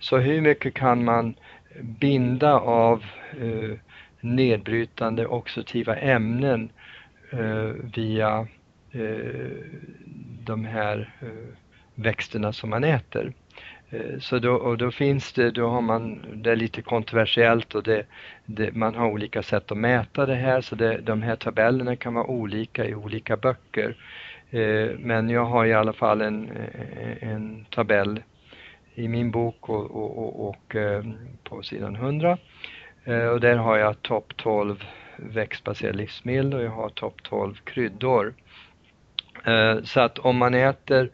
Så 0.00 0.18
hur 0.18 0.40
mycket 0.40 0.74
kan 0.74 1.04
man 1.04 1.34
binda 1.80 2.54
av 2.60 3.04
eh, 3.40 3.78
nedbrytande 4.20 5.26
oxidativa 5.26 5.96
ämnen 5.96 6.70
eh, 7.30 7.72
via 7.94 8.46
eh, 8.92 9.56
de 10.44 10.64
här 10.64 11.14
eh, 11.20 11.54
växterna 11.94 12.52
som 12.52 12.70
man 12.70 12.84
äter? 12.84 13.32
Eh, 13.90 14.18
så 14.18 14.38
då, 14.38 14.54
och 14.54 14.78
då 14.78 14.90
finns 14.90 15.32
det, 15.32 15.50
då 15.50 15.68
har 15.68 15.80
man, 15.80 16.24
det 16.34 16.50
är 16.50 16.56
lite 16.56 16.82
kontroversiellt 16.82 17.74
och 17.74 17.82
det, 17.82 18.06
det, 18.44 18.74
man 18.74 18.94
har 18.94 19.06
olika 19.06 19.42
sätt 19.42 19.70
att 19.70 19.78
mäta 19.78 20.26
det 20.26 20.34
här 20.34 20.60
så 20.60 20.74
det, 20.74 20.98
de 20.98 21.22
här 21.22 21.36
tabellerna 21.36 21.96
kan 21.96 22.14
vara 22.14 22.26
olika 22.26 22.84
i 22.84 22.94
olika 22.94 23.36
böcker. 23.36 23.96
Eh, 24.50 24.90
men 24.98 25.30
jag 25.30 25.44
har 25.44 25.66
i 25.66 25.74
alla 25.74 25.92
fall 25.92 26.20
en, 26.20 26.50
eh, 26.50 27.28
en 27.32 27.66
tabell 27.70 28.22
i 28.94 29.08
min 29.08 29.30
bok 29.30 29.68
och, 29.68 29.90
och, 29.90 30.18
och, 30.18 30.48
och 30.48 30.76
på 31.44 31.62
sidan 31.62 31.96
100. 31.96 32.38
Och 33.32 33.40
där 33.40 33.56
har 33.56 33.76
jag 33.76 34.02
topp 34.02 34.36
12 34.36 34.84
växtbaserade 35.16 35.98
livsmedel 35.98 36.54
och 36.54 36.62
jag 36.62 36.70
har 36.70 36.88
topp 36.88 37.22
12 37.22 37.54
kryddor. 37.64 38.34
Så 39.84 40.00
att 40.00 40.18
om 40.18 40.36
man 40.36 40.54
äter 40.54 41.02
Eh, 41.04 41.10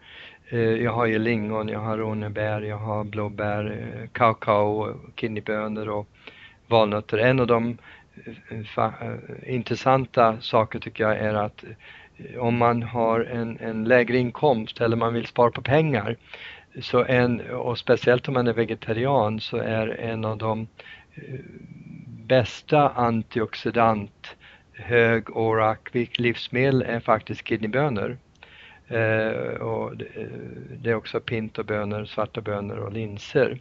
Eh, 0.53 0.61
jag 0.61 0.93
har 0.93 1.07
ju 1.07 1.19
lingon, 1.19 1.69
jag 1.69 1.81
har 1.81 1.99
ronebär, 1.99 2.61
jag 2.61 2.77
har 2.77 3.05
blåbär, 3.05 3.65
eh, 3.65 4.09
kakao, 4.13 4.95
kidneybönor 5.15 5.89
och 5.89 6.09
valnötter. 6.67 7.19
En 7.19 7.41
av 7.41 7.47
de 7.47 7.79
eh, 8.51 9.55
intressanta 9.55 10.41
saker 10.41 10.79
tycker 10.79 11.05
jag 11.05 11.19
är 11.19 11.35
att 11.35 11.65
om 12.39 12.59
man 12.59 12.83
har 12.83 13.21
en, 13.21 13.59
en 13.61 13.85
lägre 13.85 14.19
inkomst 14.19 14.81
eller 14.81 14.97
man 14.97 15.15
vill 15.15 15.27
spara 15.27 15.51
på 15.51 15.63
pengar 15.63 16.17
så 16.83 17.05
en, 17.05 17.41
och 17.51 17.79
speciellt 17.79 18.29
om 18.29 18.35
man 18.35 18.49
är 18.49 18.53
vegetarian 18.53 19.41
så 19.41 19.57
är 19.57 19.89
en 19.89 20.25
av 20.25 20.39
de 20.39 20.67
bästa 22.27 22.89
antioxidant 22.89 24.37
hög 24.73 25.37
ORAC 25.37 25.79
livsmedel 26.19 26.83
är 26.83 27.01
faktiskt 27.01 27.45
kidneybönor. 27.45 28.17
Eh, 28.93 29.61
och 29.61 29.97
det, 29.97 30.29
det, 30.83 30.91
är 30.91 30.95
också 30.95 31.21
pintobönor, 31.21 32.05
svarta 32.05 32.41
bönor 32.41 32.77
och 32.77 32.93
linser. 32.93 33.59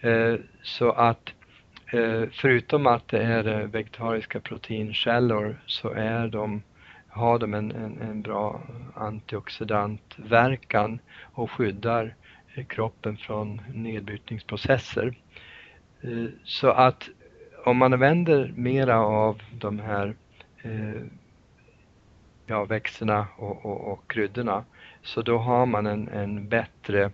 Eh, 0.00 0.34
så 0.62 0.92
att 0.92 1.32
eh, 1.92 2.22
förutom 2.32 2.86
att 2.86 3.08
det 3.08 3.22
är 3.22 3.48
eh, 3.48 3.66
vegetariska 3.66 4.40
proteinkällor 4.40 5.56
så 5.66 5.90
är 5.90 6.28
de, 6.28 6.62
har 7.08 7.38
de 7.38 7.54
en, 7.54 7.72
en, 7.72 8.00
en 8.00 8.22
bra 8.22 8.62
antioxidantverkan 8.94 10.98
och 11.22 11.50
skyddar 11.50 12.14
eh, 12.54 12.64
kroppen 12.64 13.16
från 13.16 13.60
nedbrytningsprocesser. 13.74 15.14
Eh, 16.02 16.26
så 16.44 16.70
att 16.70 17.08
om 17.64 17.76
man 17.76 17.92
använder 17.92 18.52
mera 18.56 19.00
av 19.00 19.42
de 19.52 19.78
här 19.78 20.14
eh, 20.62 21.02
ja, 22.46 22.64
växterna 22.64 23.26
och, 23.36 23.66
och, 23.66 23.92
och 23.92 24.10
kryddorna. 24.10 24.64
Så 25.02 25.22
då 25.22 25.38
har 25.38 25.66
man 25.66 25.86
en, 25.86 26.08
en 26.08 26.48
bättre 26.48 27.10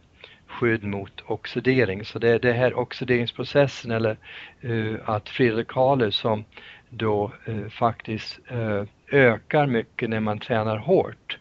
skydd 0.47 0.85
mot 0.85 1.21
oxidering. 1.27 2.05
Så 2.05 2.19
det 2.19 2.29
är 2.29 2.39
det 2.39 2.53
här 2.53 2.79
oxideringsprocessen 2.79 3.91
eller 3.91 4.17
uh, 4.65 4.97
att 5.05 5.29
fria 5.29 5.53
radikaler 5.53 6.11
som 6.11 6.45
då 6.89 7.33
uh, 7.49 7.69
faktiskt 7.69 8.39
uh, 8.53 8.83
ökar 9.09 9.67
mycket 9.67 10.11
när 10.11 10.21
man 10.21 10.39
tränar 10.39 10.77
hårt. 10.77 11.39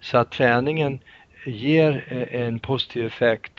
Så 0.00 0.18
att 0.18 0.30
träningen 0.30 1.00
ger 1.46 2.12
en 2.32 2.58
positiv 2.58 3.06
effekt 3.06 3.52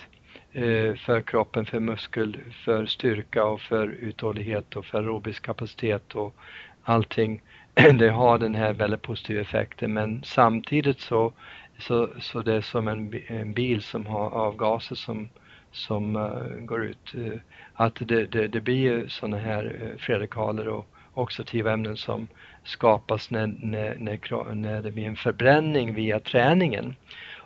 för 1.06 1.22
kroppen, 1.22 1.66
för 1.66 1.80
muskel, 1.80 2.38
för 2.66 2.86
styrka 2.86 3.44
och 3.44 3.62
för 3.62 3.88
uthållighet 3.88 4.76
och 4.76 4.86
för 4.86 4.98
aerobisk 4.98 5.44
kapacitet 5.44 6.16
och 6.16 6.36
allting. 6.84 7.42
Det 7.99 8.09
har 8.09 8.38
den 8.38 8.55
här 8.55 8.74
väldigt 8.74 9.01
positiva 9.01 9.41
effekten 9.41 9.93
men 9.93 10.24
samtidigt 10.24 10.99
så, 10.99 11.34
så, 11.80 12.09
så 12.19 12.41
det 12.41 12.53
är 12.53 12.61
som 12.61 12.88
en, 12.88 13.22
en 13.28 13.53
bil 13.53 13.82
som 13.82 14.05
har 14.05 14.30
avgaser 14.30 14.95
som, 14.95 15.30
som 15.72 16.15
uh, 16.15 16.65
går 16.65 16.84
ut. 16.84 17.15
Uh, 17.15 17.34
att 17.74 17.95
det, 17.99 18.26
det, 18.26 18.47
det 18.47 18.61
blir 18.61 19.07
sådana 19.07 19.38
här 19.38 19.95
uh, 20.09 20.67
och 20.67 20.88
oxidativa 21.13 21.72
ämnen 21.72 21.97
som 21.97 22.28
skapas 22.63 23.32
när, 23.32 23.47
när, 23.47 23.95
när, 23.99 24.53
när 24.55 24.82
det 24.82 24.91
blir 24.91 25.05
en 25.05 25.15
förbränning 25.15 25.93
via 25.93 26.19
träningen. 26.19 26.95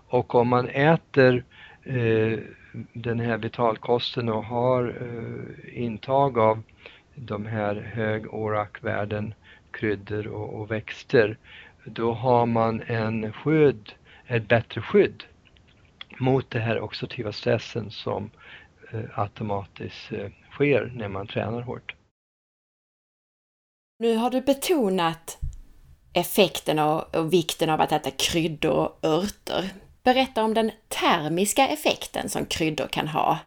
Och 0.07 0.36
om 0.36 0.47
man 0.47 0.67
äter 0.67 1.43
eh, 1.84 2.39
den 2.93 3.19
här 3.19 3.38
vitalkosten 3.38 4.30
och 4.30 4.45
har 4.45 4.95
eh, 5.01 5.84
intag 5.84 6.38
av 6.38 6.61
de 7.16 7.45
här 7.45 7.76
hög 7.76 8.34
ORAC-värden, 8.34 9.34
kryddor 9.72 10.28
och, 10.28 10.53
och, 10.53 10.72
växter, 10.72 11.38
då 11.86 12.13
har 12.13 12.45
man 12.45 12.82
en 12.82 13.34
skydd, 13.34 13.93
ett 14.28 14.47
bättre 14.47 14.82
skydd 14.82 15.24
mot 16.20 16.51
den 16.51 16.61
här 16.61 16.82
oxidativa 16.82 17.32
stressen 17.32 17.91
som 17.91 18.30
eh, 18.91 19.20
automatiskt 19.20 20.11
eh, 20.11 20.30
sker 20.51 20.91
när 20.95 21.07
man 21.07 21.28
tränar 21.28 21.61
hårt. 21.61 21.95
Nu 23.99 24.16
har 24.16 24.30
du 24.30 24.41
betonat 24.41 25.38
effekten 26.13 26.80
och, 26.80 27.16
och 27.16 27.34
vikten 27.34 27.70
av 27.70 27.82
att 27.82 27.91
äta 27.91 28.11
kryddor 28.11 28.78
och 28.78 28.99
örter. 29.03 29.70
Berätta 30.03 30.43
om 30.43 30.53
den 30.53 30.72
termiska 30.88 31.68
effekten 31.68 32.30
som 32.30 32.45
kryddor 32.45 32.88
kan 32.88 33.07
ha. 33.07 33.39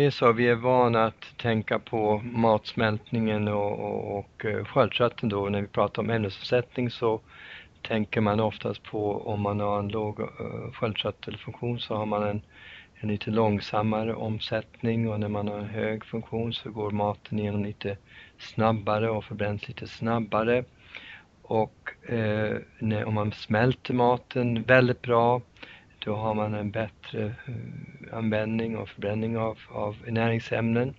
Det 0.00 0.06
är 0.06 0.10
så, 0.10 0.32
vi 0.32 0.48
är 0.48 0.54
vana 0.54 1.04
att 1.04 1.36
tänka 1.36 1.78
på 1.78 2.22
matsmältningen 2.24 3.48
och, 3.48 3.78
och, 3.78 4.18
och 4.18 4.44
eh, 4.44 4.64
sköldkörteln 4.64 5.28
då. 5.28 5.48
När 5.48 5.60
vi 5.60 5.66
pratar 5.66 6.02
om 6.02 6.10
ämnesomsättning 6.10 6.90
så 6.90 7.20
tänker 7.82 8.20
man 8.20 8.40
oftast 8.40 8.82
på 8.82 9.22
om 9.26 9.40
man 9.40 9.60
har 9.60 9.78
en 9.78 9.88
låg 9.88 10.20
uh, 10.20 10.72
sköldkörtelfunktion 10.72 11.80
så 11.80 11.94
har 11.94 12.06
man 12.06 12.22
en, 12.22 12.42
en 12.94 13.08
lite 13.08 13.30
långsammare 13.30 14.14
omsättning 14.14 15.08
och 15.08 15.20
när 15.20 15.28
man 15.28 15.48
har 15.48 15.58
en 15.58 15.68
hög 15.68 16.04
funktion 16.04 16.52
så 16.52 16.70
går 16.70 16.90
maten 16.90 17.38
igenom 17.38 17.64
lite 17.64 17.96
snabbare 18.38 19.10
och 19.10 19.24
förbränns 19.24 19.68
lite 19.68 19.86
snabbare. 19.86 20.64
Och 21.42 21.90
eh, 22.10 22.56
när, 22.78 23.04
om 23.04 23.14
man 23.14 23.32
smälter 23.32 23.94
maten 23.94 24.62
väldigt 24.62 25.02
bra 25.02 25.40
då 26.04 26.14
har 26.16 26.34
man 26.34 26.54
en 26.54 26.70
bättre 26.70 27.24
eh, 27.24 28.16
användning 28.16 28.76
och 28.76 28.88
förbränning 28.88 29.38
av, 29.38 29.58
av 29.68 29.96
näringsämnen. 30.06 30.94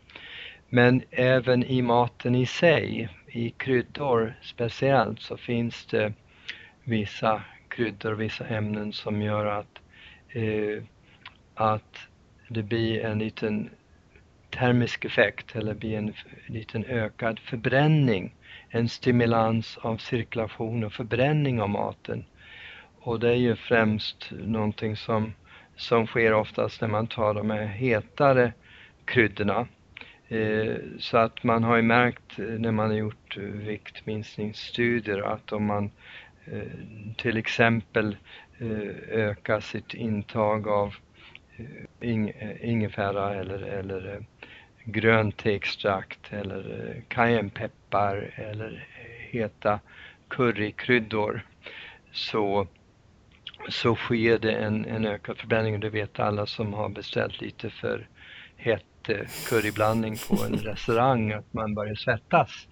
Men 0.69 1.03
även 1.11 1.63
i 1.63 1.81
maten 1.81 2.35
i 2.35 2.45
sig, 2.45 3.09
i 3.27 3.49
kryddor 3.49 4.33
speciellt, 4.41 5.21
så 5.21 5.37
finns 5.37 5.85
det 5.85 6.13
vissa 6.83 7.43
kryddor 7.67 8.11
och 8.11 8.21
vissa 8.21 8.47
ämnen 8.47 8.93
som 8.93 9.21
gör 9.21 9.45
att, 9.45 9.79
eh, 10.29 10.83
att 11.55 12.07
det 12.47 12.63
blir 12.63 13.05
en 13.05 13.19
liten 13.19 13.69
termisk 14.49 15.05
effekt 15.05 15.55
eller 15.55 15.73
blir 15.73 15.97
en 15.97 16.13
liten 16.47 16.85
ökad 16.85 17.39
förbränning. 17.39 18.35
En 18.69 18.89
stimulans 18.89 19.77
av 19.77 19.97
cirkulation 19.97 20.83
och 20.83 20.93
förbränning 20.93 21.61
av 21.61 21.69
maten. 21.69 22.25
Och 23.03 23.19
det 23.19 23.29
är 23.29 23.35
ju 23.35 23.55
främst 23.55 24.31
någonting 24.31 24.95
som, 24.95 25.33
som 25.75 26.07
sker 26.07 26.33
oftast 26.33 26.81
när 26.81 26.87
man 26.87 27.07
tar 27.07 27.33
de 27.33 27.49
här 27.49 27.65
hetare 27.65 28.53
kryddorna. 29.05 29.67
Eh, 30.27 30.75
så 30.99 31.17
att 31.17 31.43
man 31.43 31.63
har 31.63 31.75
ju 31.75 31.81
märkt 31.81 32.37
när 32.37 32.71
man 32.71 32.89
har 32.89 32.97
gjort 32.97 33.37
viktminskningsstudier 33.37 35.21
att 35.21 35.51
om 35.51 35.65
man 35.65 35.91
eh, 36.45 36.61
till 37.17 37.37
exempel 37.37 38.17
eh, 38.59 39.17
ökar 39.19 39.59
sitt 39.59 39.93
intag 39.93 40.67
av 40.67 40.95
eh, 41.57 42.09
ing, 42.09 42.29
eh, 42.29 42.69
ingefära 42.69 43.35
eller, 43.35 43.59
eller 43.59 44.13
eh, 44.13 44.21
grönt 44.83 45.45
extrakt 45.45 46.33
eller 46.33 46.93
cayennepeppar 47.07 48.31
eller 48.35 48.87
heta 49.31 49.79
currykryddor 50.27 51.41
så, 52.11 52.67
så 53.69 53.95
sker 53.95 54.39
det 54.39 54.51
en, 54.51 54.85
en 54.85 55.05
ökad 55.05 55.37
förbränning 55.37 55.73
och 55.73 55.79
det 55.79 55.89
vet 55.89 56.19
alla 56.19 56.45
som 56.45 56.73
har 56.73 56.89
beställt 56.89 57.41
lite 57.41 57.69
för 57.69 58.07
hett 58.55 58.85
curryblandning 59.49 60.15
på 60.29 60.43
en 60.43 60.53
restaurang 60.63 61.31
att 61.31 61.53
man 61.53 61.73
börjar 61.73 61.95
svettas. 61.95 62.67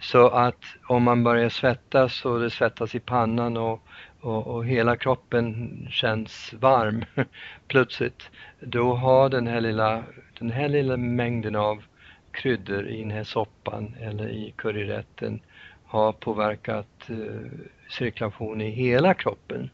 Så 0.00 0.28
att 0.28 0.64
om 0.86 1.02
man 1.02 1.24
börjar 1.24 1.48
svettas 1.48 2.24
och 2.24 2.40
det 2.40 2.50
svettas 2.50 2.94
i 2.94 3.00
pannan 3.00 3.56
och, 3.56 3.82
och, 4.20 4.46
och 4.46 4.66
hela 4.66 4.96
kroppen 4.96 5.68
känns 5.90 6.52
varm 6.52 7.04
plötsligt, 7.68 8.30
då 8.60 8.94
har 8.94 9.28
den 9.28 9.46
här 9.46 9.60
lilla, 9.60 10.02
den 10.38 10.50
här 10.50 10.68
lilla 10.68 10.96
mängden 10.96 11.56
av 11.56 11.82
kryddor 12.30 12.88
i 12.88 13.00
den 13.00 13.10
här 13.10 13.24
soppan 13.24 13.94
eller 14.00 14.28
i 14.28 14.54
curryrätten 14.56 15.40
har 15.84 16.12
påverkat 16.12 17.10
eh, 17.10 17.50
cirkulation 17.90 18.60
i 18.60 18.70
hela 18.70 19.14
kroppen. 19.14 19.70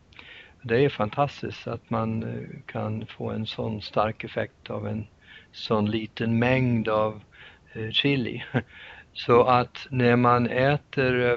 Det 0.68 0.84
är 0.84 0.88
fantastiskt 0.88 1.66
att 1.66 1.90
man 1.90 2.22
eh, 2.22 2.48
kan 2.66 3.06
få 3.06 3.30
en 3.30 3.46
sån 3.46 3.82
stark 3.82 4.24
effekt 4.24 4.70
av 4.70 4.86
en 4.86 5.06
sån 5.52 5.90
liten 5.90 6.38
mängd 6.38 6.88
av 6.88 7.20
eh, 7.72 7.90
chili. 7.90 8.44
Så 9.12 9.42
att 9.42 9.86
när 9.90 10.16
man 10.16 10.46
äter 10.46 11.20
eh, 11.20 11.36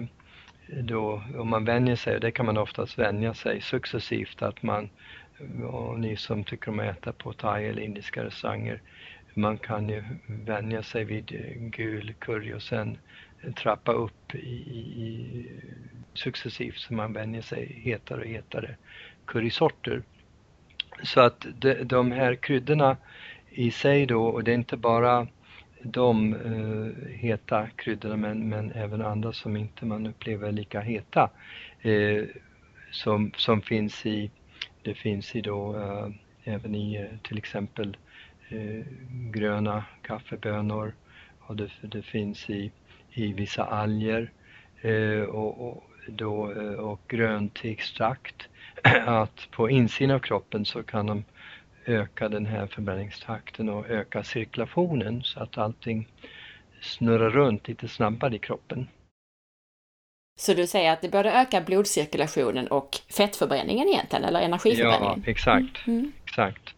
då, 0.83 1.23
om 1.37 1.49
man 1.49 1.65
vänjer 1.65 1.95
sig, 1.95 2.15
och 2.15 2.21
det 2.21 2.31
kan 2.31 2.45
man 2.45 2.57
oftast 2.57 2.99
vänja 2.99 3.33
sig 3.33 3.61
successivt, 3.61 4.41
att 4.41 4.63
man, 4.63 4.89
och 5.67 5.99
ni 5.99 6.15
som 6.15 6.43
tycker 6.43 6.71
om 6.71 6.79
att 6.79 6.97
äta 6.97 7.11
på 7.11 7.33
thai 7.33 7.65
eller 7.65 7.81
indiska 7.81 8.23
restauranger, 8.23 8.81
man 9.33 9.57
kan 9.57 9.89
ju 9.89 10.03
vänja 10.27 10.83
sig 10.83 11.03
vid 11.03 11.25
gul 11.75 12.13
curry 12.19 12.53
och 12.53 12.61
sen 12.61 12.97
trappa 13.55 13.91
upp 13.91 14.35
i, 14.35 14.55
i, 15.05 15.45
successivt 16.13 16.77
så 16.77 16.93
man 16.93 17.13
vänjer 17.13 17.41
sig 17.41 17.81
hetare 17.83 18.21
och 18.21 18.27
hetare 18.27 18.75
currysorter. 19.29 20.03
Så 21.03 21.21
att 21.21 21.45
de, 21.59 21.73
de 21.73 22.11
här 22.11 22.35
kryddorna 22.35 22.97
i 23.49 23.71
sig 23.71 24.05
då, 24.05 24.25
och 24.25 24.43
det 24.43 24.51
är 24.51 24.55
inte 24.55 24.77
bara 24.77 25.27
de 25.81 26.33
eh, 26.33 27.11
heta 27.13 27.67
kryddorna 27.75 28.15
men, 28.17 28.49
men 28.49 28.71
även 28.71 29.01
andra 29.01 29.33
som 29.33 29.57
inte 29.57 29.85
man 29.85 30.07
upplever 30.07 30.51
lika 30.51 30.81
heta 30.81 31.29
eh, 31.81 32.23
som, 32.91 33.31
som 33.37 33.61
finns 33.61 34.05
i, 34.05 34.31
det 34.81 34.93
finns 34.93 35.35
i 35.35 35.41
då 35.41 35.77
eh, 35.77 36.09
även 36.53 36.75
i 36.75 36.95
eh, 36.95 37.17
till 37.23 37.37
exempel 37.37 37.97
eh, 38.49 38.85
gröna 39.31 39.83
kaffebönor 40.01 40.93
och 41.39 41.55
det, 41.55 41.69
det 41.81 42.01
finns 42.01 42.49
i, 42.49 42.71
i 43.11 43.33
vissa 43.33 43.63
alger 43.63 44.31
eh, 44.81 45.21
och, 45.21 45.67
och, 45.67 45.83
då, 46.07 46.51
eh, 46.51 46.73
och 46.73 47.01
grönt 47.07 47.59
extrakt 47.63 48.49
att 49.05 49.51
på 49.51 49.69
insidan 49.69 50.15
av 50.15 50.19
kroppen 50.19 50.65
så 50.65 50.83
kan 50.83 51.05
de 51.05 51.23
öka 51.85 52.29
den 52.29 52.45
här 52.45 52.67
förbränningstakten 52.67 53.69
och 53.69 53.89
öka 53.89 54.23
cirkulationen 54.23 55.23
så 55.23 55.39
att 55.39 55.57
allting 55.57 56.07
snurrar 56.81 57.29
runt 57.29 57.67
lite 57.67 57.87
snabbare 57.87 58.35
i 58.35 58.39
kroppen. 58.39 58.87
Så 60.39 60.53
du 60.53 60.67
säger 60.67 60.93
att 60.93 61.01
det 61.01 61.09
både 61.09 61.31
ökar 61.31 61.61
blodcirkulationen 61.61 62.67
och 62.67 62.97
fettförbränningen 63.09 63.87
egentligen, 63.87 64.25
eller 64.25 64.41
energiförbränningen? 64.41 65.23
Ja, 65.25 65.31
exakt. 65.31 65.87
Mm. 65.87 65.99
mm. 65.99 66.11
exakt. 66.25 66.75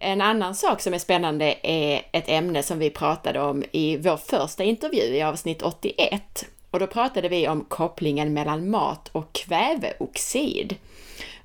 En 0.00 0.20
annan 0.20 0.54
sak 0.54 0.80
som 0.80 0.94
är 0.94 0.98
spännande 0.98 1.54
är 1.62 2.02
ett 2.12 2.28
ämne 2.28 2.62
som 2.62 2.78
vi 2.78 2.90
pratade 2.90 3.40
om 3.40 3.64
i 3.72 3.96
vår 3.96 4.16
första 4.16 4.64
intervju 4.64 5.02
i 5.02 5.22
avsnitt 5.22 5.62
81. 5.62 6.48
Och 6.74 6.80
då 6.80 6.86
pratade 6.86 7.28
vi 7.28 7.48
om 7.48 7.64
kopplingen 7.64 8.32
mellan 8.32 8.70
mat 8.70 9.08
och 9.12 9.32
kväveoxid. 9.32 10.76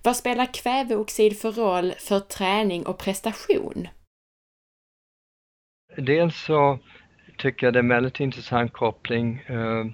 Vad 0.04 0.16
spelar 0.16 0.54
kväveoxid 0.54 1.40
för 1.40 1.52
roll 1.52 1.94
för 2.00 2.20
träning 2.20 2.86
och 2.86 2.98
prestation? 2.98 3.88
Dels 5.98 6.44
så 6.44 6.80
tycker 7.38 7.68
jag 7.68 7.74
det 7.74 7.78
är 7.80 7.84
en 7.84 7.90
väldigt 7.90 8.20
intressant 8.20 8.74
koppling 8.74 9.44
eh, 9.48 9.86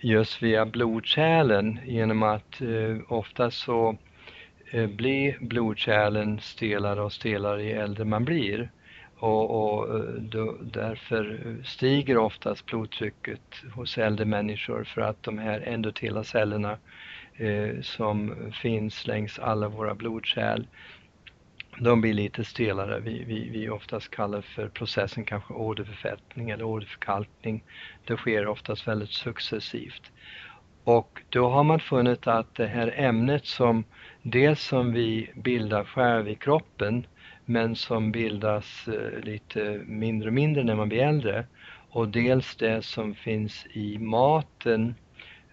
just 0.00 0.42
via 0.42 0.66
blodkärlen 0.66 1.80
genom 1.86 2.22
att 2.22 2.60
eh, 2.60 3.12
ofta 3.12 3.50
så 3.50 3.96
eh, 4.70 4.86
blir 4.86 5.38
blodkärlen 5.40 6.40
stelare 6.40 7.02
och 7.02 7.12
stelare 7.12 7.64
ju 7.64 7.70
äldre 7.70 8.04
man 8.04 8.24
blir 8.24 8.70
och, 9.24 9.74
och 9.74 9.96
eh, 9.96 10.04
då, 10.14 10.56
därför 10.62 11.56
stiger 11.64 12.16
oftast 12.16 12.66
blodtrycket 12.66 13.40
hos 13.74 13.98
äldre 13.98 14.26
människor 14.26 14.84
för 14.84 15.00
att 15.00 15.22
de 15.22 15.38
här 15.38 15.60
endotela 15.60 16.24
cellerna 16.24 16.78
eh, 17.36 17.80
som 17.82 18.34
finns 18.62 19.06
längs 19.06 19.38
alla 19.38 19.68
våra 19.68 19.94
blodkärl 19.94 20.66
de 21.78 22.00
blir 22.00 22.14
lite 22.14 22.44
stelare. 22.44 23.00
Vi, 23.00 23.24
vi, 23.24 23.48
vi 23.48 23.68
oftast 23.68 24.10
kallar 24.10 24.40
för 24.40 24.68
processen 24.68 25.24
kanske 25.24 25.54
åderförfettning 25.54 26.50
eller 26.50 26.64
åderförkalkning. 26.64 27.64
Det 28.04 28.16
sker 28.16 28.46
oftast 28.46 28.88
väldigt 28.88 29.10
successivt. 29.10 30.12
Och 30.84 31.22
då 31.28 31.48
har 31.48 31.64
man 31.64 31.80
funnit 31.80 32.26
att 32.26 32.54
det 32.54 32.66
här 32.66 32.94
ämnet 32.96 33.46
som 33.46 33.84
dels 34.22 34.62
som 34.62 34.92
vi 34.92 35.30
bildar 35.34 35.84
själv 35.84 36.28
i 36.28 36.34
kroppen 36.34 37.06
men 37.44 37.76
som 37.76 38.12
bildas 38.12 38.88
eh, 38.88 39.24
lite 39.24 39.80
mindre 39.86 40.28
och 40.28 40.34
mindre 40.34 40.64
när 40.64 40.74
man 40.74 40.88
blir 40.88 41.02
äldre. 41.02 41.46
Och 41.90 42.08
dels 42.08 42.56
det 42.56 42.84
som 42.84 43.14
finns 43.14 43.66
i 43.72 43.98
maten 43.98 44.94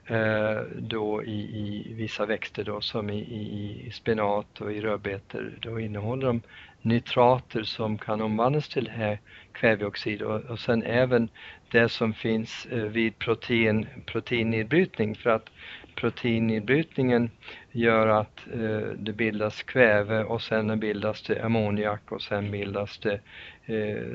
eh, 0.05 0.61
då 0.79 1.23
i, 1.23 1.39
i, 1.39 1.93
vissa 1.93 2.25
växter 2.25 2.63
då 2.63 2.81
som 2.81 3.09
i, 3.09 3.19
i 3.19 3.91
spenat 3.91 4.61
och 4.61 4.73
i 4.73 4.81
rödbetor, 4.81 5.57
då 5.61 5.79
innehåller 5.79 6.27
de 6.27 6.41
nitrater 6.81 7.63
som 7.63 7.97
kan 7.97 8.21
omvandlas 8.21 8.69
till 8.69 8.91
eh, 8.99 9.17
kväveoxid. 9.51 10.21
Och, 10.21 10.41
och 10.41 10.59
sen 10.59 10.83
även 10.83 11.29
det 11.71 11.89
som 11.89 12.13
finns 12.13 12.65
eh, 12.65 12.83
vid 12.83 13.19
protein, 13.19 13.87
proteinnedbrytning 14.05 15.15
för 15.15 15.29
att 15.29 15.49
proteinnedbrytningen 15.95 17.29
gör 17.71 18.07
att 18.07 18.39
eh, 18.53 18.89
det 18.97 19.13
bildas 19.13 19.63
kväve 19.63 20.23
och 20.23 20.41
sen 20.41 20.79
bildas 20.79 21.21
det 21.23 21.45
ammoniak 21.45 22.11
och 22.11 22.21
sen 22.21 22.51
bildas 22.51 22.97
det 22.97 23.19
eh, 23.65 24.07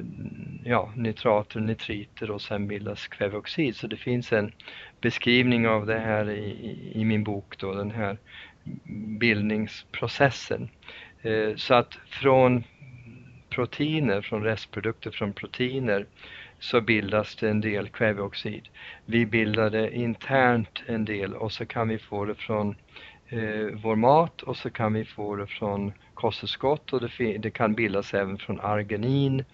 ja, 0.65 0.93
nitrater, 0.97 1.61
nitriter 1.61 2.31
och 2.31 2.43
sen 2.43 2.69
bildas 2.69 3.09
kväveoxid. 3.09 3.77
Så 3.77 3.87
det 3.87 3.97
finns 3.97 4.33
en 4.33 4.53
beskrivning 5.01 5.69
av 5.69 5.87
det 5.87 5.99
här 5.99 6.31
i, 6.31 6.45
i, 6.45 6.93
i 7.01 7.05
min 7.05 7.25
bok 7.25 7.59
då, 7.59 7.75
den 7.75 7.91
här 7.91 8.19
bildningsprocessen. 9.19 10.69
Eh, 11.23 11.57
så 11.57 11.75
att 11.75 11.99
från 12.07 12.65
proteiner, 13.51 14.21
från 14.21 14.43
restprodukter 14.43 15.11
från 15.11 15.33
proteiner 15.33 16.07
så 16.59 16.81
bildas 16.81 17.37
det 17.37 17.51
en 17.51 17.61
del 17.61 17.89
kväveoxid. 17.89 18.69
Vi 19.05 19.27
bildar 19.27 19.71
det 19.71 19.97
internt 19.97 20.83
en 20.87 21.05
del 21.05 21.35
och 21.35 21.53
så 21.53 21.67
kan 21.67 21.89
vi 21.89 21.99
få 21.99 22.25
det 22.25 22.35
från 22.35 22.77
eh, 23.29 23.67
vår 23.83 23.97
mat 23.97 24.43
och 24.43 24.57
så 24.57 24.71
kan 24.71 24.93
vi 24.93 25.05
få 25.05 25.37
det 25.37 25.47
från 25.47 25.93
kosttillskott 26.15 26.93
och 26.93 27.01
det, 27.01 27.39
det, 27.39 27.51
kan 27.51 27.75
bildas 27.75 28.15
även 28.15 28.39
från 28.39 28.61
arginin 28.61 29.45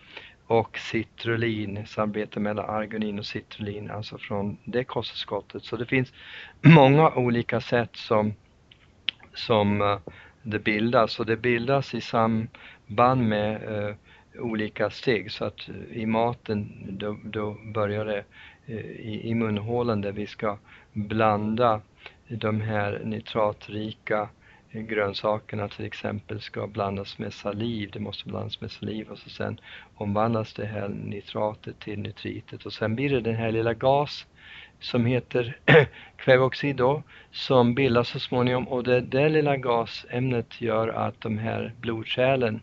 och 0.46 0.78
citrulin, 0.78 1.86
samarbete 1.86 2.40
mellan 2.40 2.70
arginin 2.70 3.18
och 3.18 3.26
citrulin, 3.26 3.90
alltså 3.90 4.18
från 4.18 4.56
det 4.64 4.84
kosttillskottet. 4.84 5.64
Så 5.64 5.76
det 5.76 5.86
finns 5.86 6.12
många 6.60 7.10
olika 7.10 7.60
sätt 7.60 7.96
som, 7.96 8.34
som 9.34 9.82
uh, 9.82 9.98
det 10.42 10.58
bildas 10.58 11.20
och 11.20 11.26
det 11.26 11.36
bildas 11.36 11.94
i 11.94 12.00
samband 12.00 13.28
med 13.28 13.62
uh, 13.62 13.94
olika 14.38 14.90
steg. 14.90 15.32
Så 15.32 15.44
att 15.44 15.68
eh, 15.68 15.98
i 15.98 16.06
maten 16.06 16.86
då, 16.88 17.18
då 17.24 17.56
börjar 17.74 18.04
det 18.04 18.24
eh, 18.66 18.76
i, 18.86 19.20
i 19.24 19.34
munhålan 19.34 20.00
där 20.00 20.12
vi 20.12 20.26
ska 20.26 20.58
blanda 20.92 21.80
de 22.28 22.60
här 22.60 23.00
nitratrika 23.04 24.28
eh, 24.70 24.82
grönsakerna 24.82 25.68
till 25.68 25.84
exempel 25.84 26.40
ska 26.40 26.66
blandas 26.66 27.18
med 27.18 27.32
saliv, 27.32 27.90
det 27.92 28.00
måste 28.00 28.28
blandas 28.28 28.60
med 28.60 28.70
saliv 28.70 29.10
och 29.10 29.18
så 29.18 29.30
sen 29.30 29.60
omvandlas 29.94 30.54
det 30.54 30.66
här 30.66 30.88
nitratet 30.88 31.80
till 31.80 31.98
nitritet. 31.98 32.66
Och 32.66 32.72
sen 32.72 32.94
blir 32.94 33.10
det 33.10 33.20
den 33.20 33.36
här 33.36 33.52
lilla 33.52 33.74
gas 33.74 34.26
som 34.80 35.06
heter 35.06 35.56
kväveoxid 36.16 36.76
då, 36.76 37.02
som 37.30 37.74
bildas 37.74 38.08
så 38.08 38.20
småningom. 38.20 38.68
Och 38.68 38.84
det 38.84 39.00
där 39.00 39.28
lilla 39.28 39.56
gasämnet 39.56 40.60
gör 40.60 40.88
att 40.88 41.20
de 41.20 41.38
här 41.38 41.72
blodkärlen 41.80 42.60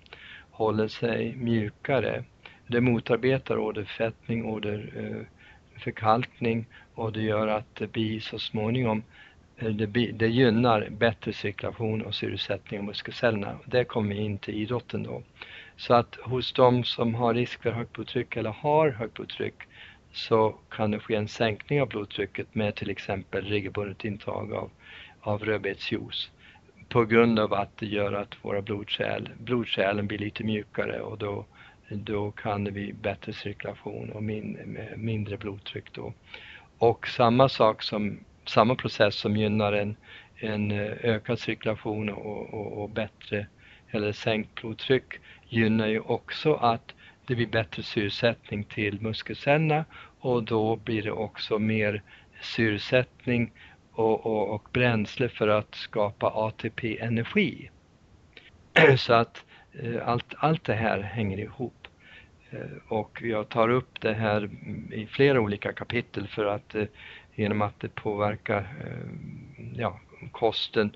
håller 0.59 0.87
sig 0.87 1.35
mjukare. 1.35 2.23
Det 2.67 2.81
motarbetar 2.81 3.57
åderfettning, 3.57 4.45
åderförkalkning 4.45 6.59
eh, 6.59 6.65
och 6.95 7.13
det 7.13 7.21
gör 7.21 7.47
att 7.47 7.75
det 7.75 7.91
blir 7.91 8.19
så 8.19 8.39
småningom 8.39 9.03
eh, 9.57 9.69
det, 9.69 9.85
det 10.11 10.27
gynnar 10.27 10.87
bättre 10.89 11.33
cirkulation 11.33 12.01
och 12.01 12.15
syresättning 12.15 12.79
av 12.79 12.85
muskelcellerna. 12.85 13.59
Det 13.65 13.83
kommer 13.83 14.15
in 14.15 14.37
till 14.37 14.53
idrotten 14.53 15.03
då. 15.03 15.23
Så 15.77 15.93
att 15.93 16.15
hos 16.15 16.53
de 16.53 16.83
som 16.83 17.15
har 17.15 17.33
risk 17.33 17.61
för 17.61 17.71
högt 17.71 17.93
blodtryck 17.93 18.37
eller 18.37 18.51
har 18.51 18.89
högt 18.89 19.13
blodtryck 19.13 19.55
så 20.11 20.55
kan 20.69 20.91
det 20.91 20.99
ske 20.99 21.15
en 21.15 21.27
sänkning 21.27 21.81
av 21.81 21.87
blodtrycket 21.87 22.55
med 22.55 22.75
till 22.75 22.89
exempel 22.89 23.45
regelbundet 23.45 24.05
intag 24.05 24.53
av, 24.53 24.69
av 25.21 25.45
rödbetsjuice 25.45 26.31
på 26.89 27.05
grund 27.05 27.39
av 27.39 27.53
att 27.53 27.77
det 27.77 27.85
gör 27.85 28.13
att 28.13 28.35
våra 28.41 28.61
blodkärl, 28.61 29.29
blodkärlen 29.37 30.07
blir 30.07 30.17
lite 30.17 30.43
mjukare 30.43 31.01
och 31.01 31.17
då, 31.17 31.45
då 31.89 32.31
kan 32.31 32.63
det 32.63 32.71
bli 32.71 32.93
bättre 32.93 33.33
cirkulation 33.33 34.09
och 34.09 34.23
min, 34.23 34.77
mindre 34.95 35.37
blodtryck 35.37 35.93
då. 35.93 36.13
Och 36.77 37.07
samma 37.07 37.49
sak 37.49 37.83
som 37.83 38.19
samma 38.45 38.75
process 38.75 39.15
som 39.15 39.37
gynnar 39.37 39.73
en, 39.73 39.95
en 40.35 40.71
eh, 40.71 40.91
ökad 41.03 41.39
cirkulation 41.39 42.09
och, 42.09 42.53
och, 42.53 42.83
och 42.83 42.89
bättre 42.89 43.47
eller 43.91 44.11
sänkt 44.11 44.61
blodtryck 44.61 45.13
gynnar 45.49 45.87
ju 45.87 45.99
också 45.99 46.53
att 46.53 46.93
det 47.25 47.35
blir 47.35 47.47
bättre 47.47 47.83
syresättning 47.83 48.63
till 48.63 49.01
muskelcellerna 49.01 49.85
och 50.19 50.43
då 50.43 50.75
blir 50.75 51.03
det 51.03 51.11
också 51.11 51.59
mer 51.59 52.01
syresättning 52.41 53.51
och, 53.99 54.25
och, 54.25 54.49
och 54.49 54.67
bränsle 54.71 55.29
för 55.29 55.47
att 55.47 55.75
skapa 55.75 56.27
ATP-energi. 56.27 57.69
Så 58.97 59.13
att 59.13 59.45
eh, 59.73 60.07
allt, 60.07 60.33
allt 60.37 60.63
det 60.63 60.73
här 60.73 61.01
hänger 61.01 61.37
ihop. 61.37 61.87
Eh, 62.49 62.59
och 62.87 63.21
jag 63.21 63.49
tar 63.49 63.69
upp 63.69 64.01
det 64.01 64.13
här 64.13 64.49
i 64.91 65.07
flera 65.07 65.41
olika 65.41 65.73
kapitel 65.73 66.27
för 66.27 66.45
att 66.45 66.75
eh, 66.75 66.85
genom 67.35 67.61
att 67.61 67.79
det 67.79 67.95
påverkar 67.95 68.59
eh, 68.59 69.09
ja, 69.75 69.99
kosten, 70.31 70.95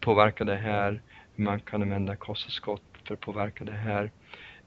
påverkar 0.00 0.44
det 0.44 0.56
här. 0.56 1.00
Man 1.36 1.60
kan 1.60 1.82
använda 1.82 2.16
kosttillskott 2.16 2.82
för 3.04 3.14
att 3.14 3.20
påverka 3.20 3.64
det 3.64 3.72
här. 3.72 4.10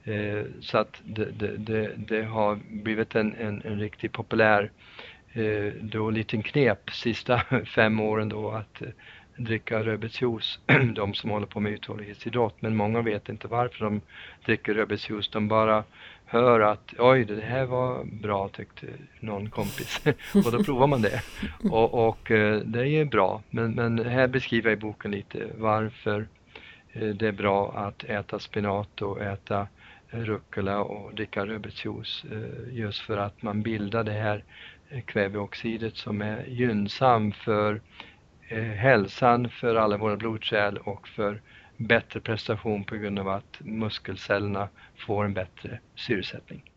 Eh, 0.04 0.44
så 0.60 0.78
att 0.78 1.02
det, 1.04 1.24
det, 1.24 1.56
det, 1.56 1.92
det, 1.96 2.22
har 2.22 2.58
blivit 2.70 3.14
en, 3.14 3.34
en, 3.34 3.62
en 3.64 3.80
riktigt 3.80 4.12
populär 4.12 4.62
eh, 4.62 4.70
då 5.80 6.10
liten 6.10 6.42
knep 6.42 6.90
sista 6.90 7.38
fem 7.74 8.00
åren 8.00 8.28
då 8.28 8.50
att 8.50 8.82
dricka 9.36 9.82
rödbetsjuice, 9.82 10.58
de 10.94 11.14
som 11.14 11.30
håller 11.30 11.46
på 11.46 11.60
med 11.60 11.72
uthållighetsidrott. 11.72 12.62
Men 12.62 12.76
många 12.76 13.02
vet 13.02 13.28
inte 13.28 13.48
varför 13.48 13.84
de 13.84 14.00
dricker 14.44 14.74
rödbetsjuice. 14.74 15.28
De 15.28 15.48
bara 15.48 15.84
hör 16.26 16.60
att 16.60 16.94
oj, 16.98 17.24
det 17.24 17.40
här 17.40 17.66
var 17.66 18.04
bra 18.04 18.48
tyckte 18.48 18.86
någon 19.20 19.50
kompis. 19.50 20.00
och 20.34 20.52
då 20.52 20.64
provar 20.64 20.86
man 20.86 21.02
det. 21.02 21.22
Och, 21.70 22.08
och 22.08 22.30
eh, 22.30 22.60
det 22.60 22.88
är 22.88 23.04
bra. 23.04 23.42
Men, 23.50 23.72
men 23.72 24.04
här 24.04 24.26
beskriver 24.26 24.70
jag 24.70 24.78
i 24.78 24.80
boken 24.80 25.10
lite 25.10 25.46
varför 25.58 26.26
eh, 26.92 27.08
det 27.08 27.28
är 27.28 27.32
bra 27.32 27.72
att 27.76 28.04
äta 28.04 28.38
spenat 28.38 29.02
och 29.02 29.22
äta 29.22 29.66
rucola 30.10 30.80
och 30.80 31.14
dricka 31.14 31.46
rödbetsjuice. 31.46 32.24
Eh, 32.32 32.78
just 32.78 33.00
för 33.00 33.16
att 33.16 33.42
man 33.42 33.62
bildar 33.62 34.04
det 34.04 34.12
här 34.12 34.44
Eh, 34.90 35.00
kväveoxidet 35.00 35.96
som 35.96 36.22
är 36.22 36.44
gynnsam 36.46 37.32
för 37.32 37.80
eh, 38.48 38.62
hälsan, 38.62 39.50
för 39.50 39.74
alla 39.74 39.96
våra 39.96 40.16
blodkärl 40.16 40.76
och 40.76 41.08
för 41.08 41.42
bättre 41.76 42.20
prestation 42.20 42.84
på 42.84 42.96
grund 42.96 43.18
av 43.18 43.28
att 43.28 43.60
muskelcellerna 43.60 44.68
får 45.06 45.24
en 45.24 45.34
bättre 45.34 45.80
syresättning. 45.94 46.70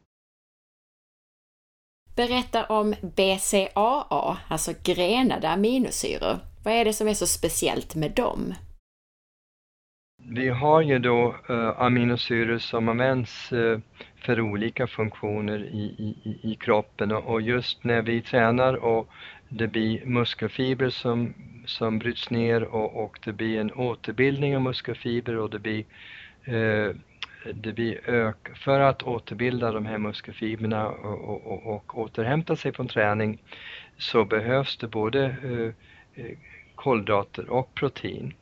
Berätta 2.15 2.65
om 2.65 2.95
BCAA, 3.01 4.37
alltså 4.47 4.73
grenade 4.83 5.49
aminosyror. 5.49 6.39
Vad 6.63 6.73
är 6.73 6.85
det 6.85 6.93
som 6.93 7.07
är 7.07 7.13
så 7.13 7.27
speciellt 7.27 7.95
med 7.95 8.11
dem? 8.11 8.53
Vi 10.27 10.49
har 10.49 10.81
ju 10.81 10.99
då 10.99 11.35
eh, 11.49 11.55
uh, 11.55 11.81
aminosyror 11.81 12.57
som 12.57 12.89
används 12.89 13.53
uh, 13.53 13.79
för 14.15 14.41
olika 14.41 14.87
funktioner 14.87 15.59
i, 15.59 16.15
i, 16.23 16.51
i 16.51 16.55
kroppen 16.55 17.11
och 17.11 17.41
just 17.41 17.83
när 17.83 18.01
vi 18.01 18.21
tränar 18.21 18.73
och 18.73 19.09
det 19.49 19.67
blir 19.67 20.05
muskelfibrer 20.05 20.89
som, 20.89 21.33
som 21.65 21.99
bryts 21.99 22.29
ner 22.29 22.63
och, 22.63 23.03
och 23.03 23.19
det 23.25 23.33
blir 23.33 23.59
en 23.59 23.73
återbildning 23.73 24.55
av 24.55 24.61
muskelfibrer 24.61 25.37
och 25.37 25.49
det 25.49 25.59
blir, 25.59 25.83
eh, 26.43 26.95
det 27.53 27.73
blir 27.73 28.09
ök 28.09 28.57
för 28.57 28.79
att 28.79 29.03
återbilda 29.03 29.71
de 29.71 29.85
här 29.85 29.97
muskelfibrerna 29.97 30.87
och, 30.87 31.29
och, 31.29 31.47
och, 31.47 31.67
och 31.67 31.99
återhämta 31.99 32.55
sig 32.55 32.73
från 32.73 32.87
träning 32.87 33.41
så 33.97 34.25
behövs 34.25 34.77
det 34.77 34.87
både 34.87 35.25
eh, 35.25 36.23
eh 36.25 36.37
kolhydrater 36.75 37.49
och 37.49 37.75
protein. 37.75 38.33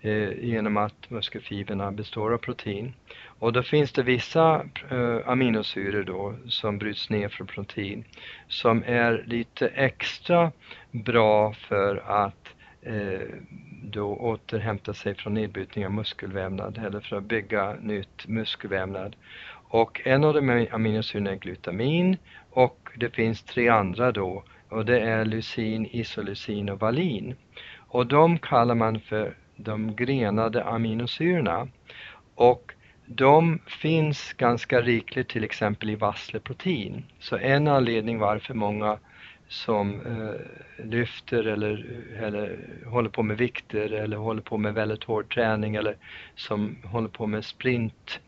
Eh, 0.00 0.44
genom 0.44 0.76
att 0.76 1.10
muskelfibrerna 1.10 1.92
består 1.92 2.34
av 2.34 2.38
protein. 2.38 2.94
Och 3.38 3.52
då 3.52 3.62
finns 3.62 3.92
det 3.92 4.02
vissa 4.02 4.64
eh, 4.90 5.18
aminosyror 5.26 6.02
då 6.02 6.34
som 6.48 6.78
bryts 6.78 7.10
ner 7.10 7.28
från 7.28 7.46
protein 7.46 8.04
som 8.48 8.84
är 8.86 9.24
lite 9.26 9.68
extra 9.68 10.52
bra 10.90 11.52
för 11.52 11.96
att 11.96 12.48
eh, 12.82 13.28
då 13.82 14.16
återhämta 14.16 14.94
sig 14.94 15.14
från 15.14 15.34
nedbrytning 15.34 15.86
av 15.86 15.92
muskelvävnad 15.92 16.78
eller 16.78 17.00
för 17.00 17.16
att 17.16 17.24
bygga 17.24 17.74
nytt 17.80 18.28
muskelvävnad. 18.28 19.16
Och 19.68 20.00
en 20.04 20.24
av 20.24 20.34
de 20.34 20.68
aminosyrorna 20.72 21.30
är 21.30 21.36
glutamin 21.36 22.16
och 22.50 22.88
det 22.96 23.10
finns 23.10 23.42
tre 23.42 23.68
andra 23.68 24.12
då 24.12 24.44
och 24.68 24.84
det 24.84 25.00
är 25.00 25.24
lysin, 25.24 25.86
isolysin 25.86 26.68
och 26.68 26.80
valin. 26.80 27.34
Och 27.76 28.06
de 28.06 28.38
kallar 28.38 28.74
man 28.74 29.00
för 29.00 29.34
de 29.56 29.96
grenade 29.96 30.64
aminosyrorna. 30.64 31.68
Och 32.34 32.72
de 33.06 33.58
finns 33.66 34.32
ganska 34.32 34.80
rikligt 34.80 35.28
till 35.28 35.44
exempel 35.44 35.90
i 35.90 35.94
vassleprotein. 35.94 37.04
Så 37.18 37.36
en 37.36 37.68
anledning 37.68 38.18
varför 38.18 38.54
många 38.54 38.98
som 39.48 40.00
eh, 40.06 40.84
lyfter 40.86 41.46
eller, 41.46 41.86
eller 42.18 42.58
håller 42.86 43.10
på 43.10 43.22
med 43.22 43.36
vikter 43.36 43.92
eller 43.92 44.16
håller 44.16 44.42
på 44.42 44.58
med 44.58 44.74
väldigt 44.74 45.04
hård 45.04 45.34
träning 45.34 45.74
eller 45.74 45.96
som 46.34 46.76
håller 46.84 47.08
på 47.08 47.26
med 47.26 47.44
sprint 47.44 48.20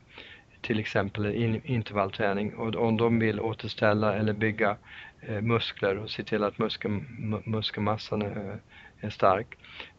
till 0.60 0.78
exempel 0.78 1.26
in, 1.26 1.60
intervallträning 1.64 2.54
och 2.54 2.74
om 2.74 2.96
de 2.96 3.18
vill 3.18 3.40
återställa 3.40 4.14
eller 4.14 4.32
bygga 4.32 4.76
eh, 5.20 5.40
muskler 5.40 5.98
och 5.98 6.10
se 6.10 6.22
till 6.22 6.44
att 6.44 6.58
muskel, 6.58 6.90
muskelmassan 7.44 8.22
är, 8.22 8.60
är 9.00 9.10
stark 9.10 9.56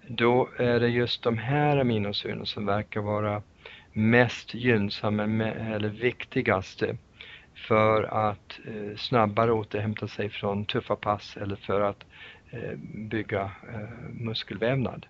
då 0.10 0.50
är 0.58 0.80
det 0.80 0.88
just 0.88 1.24
de 1.24 1.38
här 1.38 1.78
aminosyrorna 1.78 2.46
som 2.46 2.66
verkar 2.66 3.02
vara 3.02 3.42
mest 3.94 4.54
gynnsamma 4.54 5.24
eller 5.48 5.90
viktigaste 5.90 6.98
för 7.68 8.04
att 8.04 8.60
eh, 8.66 8.98
snabbare 8.98 9.52
återhämta 9.52 10.08
sig 10.08 10.30
från 10.30 10.66
tuffa 10.66 10.96
pass 10.96 11.38
eller 11.38 11.56
för 11.56 11.82
att 11.82 12.04
eh, 12.52 12.78
bygga 13.10 13.52
eh, 13.74 13.90
muskelvävnad. 14.10 15.06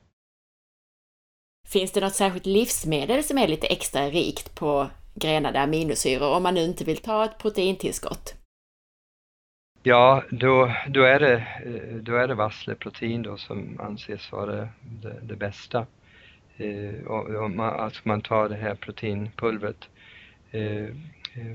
Finns 1.67 1.91
det 1.91 2.01
något 2.01 2.15
särskilt 2.15 2.45
livsmedel 2.45 3.23
som 3.23 3.37
är 3.37 3.47
lite 3.47 3.67
extra 3.67 4.09
rikt 4.09 4.55
på 4.55 4.87
grenade 5.15 5.59
aminosyror 5.59 6.35
om 6.35 6.43
man 6.43 6.53
nu 6.53 6.61
inte 6.61 6.83
vill 6.83 6.97
ta 6.97 7.25
ett 7.25 7.37
proteintillskott? 7.37 8.38
Ja, 9.89 10.23
då, 10.29 10.71
då, 10.87 11.03
är 11.03 11.19
det, 11.19 11.47
då 12.01 12.15
är 12.15 12.27
det 12.27 12.35
vassleprotein 12.35 13.21
då 13.21 13.37
som 13.37 13.79
anses 13.79 14.31
vara 14.31 14.69
det, 14.81 15.15
det 15.21 15.35
bästa. 15.35 15.85
Eh, 16.57 17.05
och, 17.07 17.51
man, 17.51 17.79
alltså 17.79 18.01
man 18.03 18.21
tar 18.21 18.49
det 18.49 18.55
här 18.55 18.75
proteinpulvret 18.75 19.89
eh, 20.51 20.85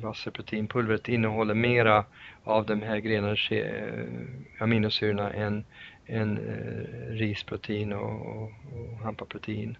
Vasselproteinpulvret 0.02 1.08
innehåller 1.08 1.54
mera 1.54 2.04
av 2.44 2.66
de 2.66 2.82
här 2.82 2.98
grenade 2.98 3.36
eh, 3.50 4.62
aminosyrorna 4.62 5.32
än, 5.32 5.64
än 6.06 6.38
eh, 6.38 7.12
risprotein 7.12 7.92
och, 7.92 8.26
och, 8.26 8.42
och 8.72 8.98
hampaprotein 9.02 9.76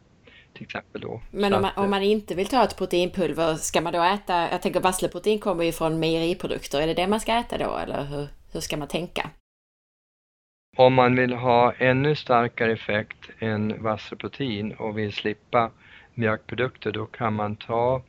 till 0.52 0.62
exempel 0.62 1.00
då. 1.00 1.20
Men 1.30 1.55
om 1.55 1.62
man, 1.62 1.70
om 1.76 1.90
man, 1.90 2.02
inte 2.02 2.34
vill 2.34 2.46
ta 2.46 2.64
ett 2.64 2.76
proteinpulver, 2.76 3.55
ska 3.55 3.80
man 3.80 3.92
då 3.92 4.02
äta, 4.02 4.48
jag 4.50 4.62
tänker 4.62 4.80
vassleprotein 4.80 5.38
kommer 5.38 5.64
ju 5.64 5.72
från 5.72 5.98
mejeriprodukter, 5.98 6.80
är 6.80 6.86
det 6.86 6.94
det 6.94 7.07
man 7.07 7.20
ska 7.20 7.32
äta 7.32 7.59
då 7.59 7.76
eller 7.76 8.05
hur, 8.05 8.28
hur 8.55 8.61
ska 8.61 8.76
man 8.76 8.88
tänka? 8.88 9.30
Om 10.76 10.94
man 10.94 11.16
vill 11.16 11.32
ha 11.32 11.72
ännu 11.72 12.14
starkare 12.14 12.72
effekt 12.72 13.30
än 13.38 13.82
vassleprotein 13.82 14.72
och 14.72 14.98
vill 14.98 15.12
slippa 15.12 15.70
mjölkprodukter 16.14 16.92
då 16.92 17.07
kan 17.07 17.34
man 17.34 17.57
ta 17.57 18.02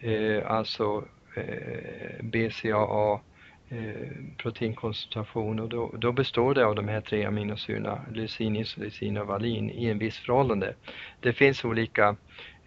eh, 0.00 0.50
alltså 0.50 1.04
eh, 1.36 2.24
BCAA 2.24 3.20
eh, 3.68 4.08
proteinkoncentration 4.36 5.60
och 5.60 5.68
då, 5.68 5.94
då, 5.98 6.12
består 6.12 6.54
det 6.54 6.66
av 6.66 6.74
de 6.74 6.88
här 6.88 7.00
tre 7.00 7.24
aminosyrorna, 7.24 8.00
lysin, 8.12 8.56
isolysin 8.56 9.16
och 9.16 9.26
valin 9.26 9.70
i 9.70 9.86
en 9.86 9.98
viss 9.98 10.18
förhållande. 10.18 10.74
Det 11.20 11.32
finns 11.32 11.64
olika 11.64 12.16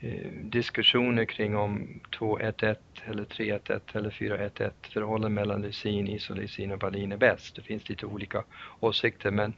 Eh, 0.02 0.32
diskussioner 0.44 1.26
kring 1.26 1.58
om 1.58 2.00
2-1-1 2.20 2.76
eller 3.06 3.26
3-1-1 3.26 3.80
eller 3.94 4.10
4-1-1 4.10 4.72
förhållandet 4.94 5.32
mellan 5.32 5.62
lysin, 5.62 6.08
isolysin 6.08 6.72
och 6.72 6.82
valin 6.82 7.12
är 7.12 7.18
bäst. 7.18 7.56
Det 7.56 7.62
finns 7.62 7.90
lite 7.90 8.06
olika 8.06 8.44
åsikter 8.80 9.32
men 9.32 9.54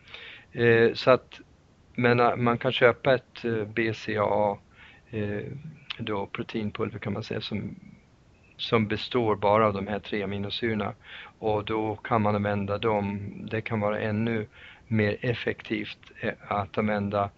eh, 0.52 0.94
så 0.94 1.12
att 1.12 1.40
men 1.96 2.20
eh, 2.20 2.36
man 2.36 2.58
kan 2.58 2.72
köpa 2.72 3.14
ett 3.14 3.46
eh, 3.46 3.66
BCAA 3.66 4.58
eh, 5.10 5.44
då 5.98 6.26
proteinpulver 6.26 7.00
kan 7.00 7.14
man 7.14 7.24
säga 7.24 7.42
som 7.42 7.76
som 8.58 8.88
består 8.88 9.36
bara 9.36 9.68
av 9.68 9.74
de 9.74 9.88
här 9.88 10.00
tre 10.00 10.24
aminosyrorna 10.24 10.94
och 11.40 11.66
då 11.66 11.96
kan 11.96 12.22
man 12.22 12.36
använda 12.36 12.78
dem. 12.78 13.32
Det 13.52 13.62
kan 13.62 13.80
vara 13.80 14.00
ännu 14.00 14.48
mer 14.88 15.18
effektivt 15.22 15.98
att 16.48 16.78
använda 16.78 17.30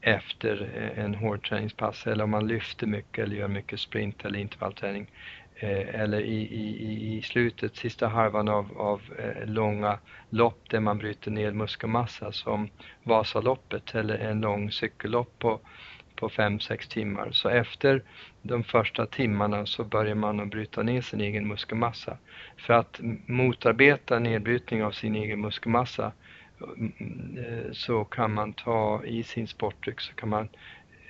efter 0.00 0.70
eh, 0.74 1.04
en 1.04 1.14
hårdträningspass 1.14 2.06
eller 2.06 2.24
om 2.24 2.30
man 2.30 2.48
lyfter 2.48 2.86
mycket 2.86 3.24
eller 3.24 3.36
gör 3.36 3.48
mycket 3.48 3.80
sprint 3.80 4.24
eller 4.24 4.38
intervallträning 4.38 5.10
eh, 5.56 6.00
eller 6.00 6.20
i, 6.20 6.40
i, 6.40 7.16
i 7.16 7.22
slutet, 7.22 7.76
sista 7.76 8.08
halvan 8.08 8.48
av, 8.48 8.78
av 8.78 9.02
eh, 9.18 9.46
långa 9.46 9.98
lopp 10.30 10.70
där 10.70 10.80
man 10.80 10.98
bryter 10.98 11.30
ner 11.30 11.52
muskelmassa 11.52 12.32
som 12.32 12.68
Vasaloppet 13.02 13.94
eller 13.94 14.18
en 14.18 14.40
lång 14.40 14.70
cykellopp 14.70 15.38
på 15.38 15.60
på 16.20 16.28
5-6 16.28 16.90
timmar. 16.90 17.30
Så 17.32 17.48
efter 17.48 18.02
de 18.42 18.64
första 18.64 19.06
timmarna 19.06 19.66
så 19.66 19.84
börjar 19.84 20.14
man 20.14 20.40
att 20.40 20.48
bryta 20.48 20.82
ner 20.82 21.00
sin 21.00 21.20
egen 21.20 21.48
muskelmassa. 21.48 22.16
För 22.56 22.74
att 22.74 23.00
motarbeta 23.26 24.18
nedbrytning 24.18 24.84
av 24.84 24.90
sin 24.90 25.14
egen 25.14 25.40
muskelmassa 25.40 26.12
Eh, 26.60 27.72
så 27.72 28.04
kan 28.04 28.34
man 28.34 28.52
ta 28.52 29.04
i 29.04 29.22
sin 29.22 29.48
sportdryck 29.48 30.00
så 30.00 30.12
kan 30.12 30.28
man 30.28 30.48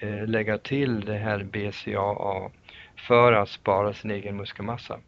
eh, 0.01 0.27
lägga 0.27 0.59
till 0.59 1.01
det 1.01 1.17
här 1.17 1.43
BCAA 1.43 2.51
för 3.09 3.33
att 3.33 3.49
spara 3.49 3.95
sin 3.95 4.11
egen 4.11 4.37
muskelmassa. 4.37 5.01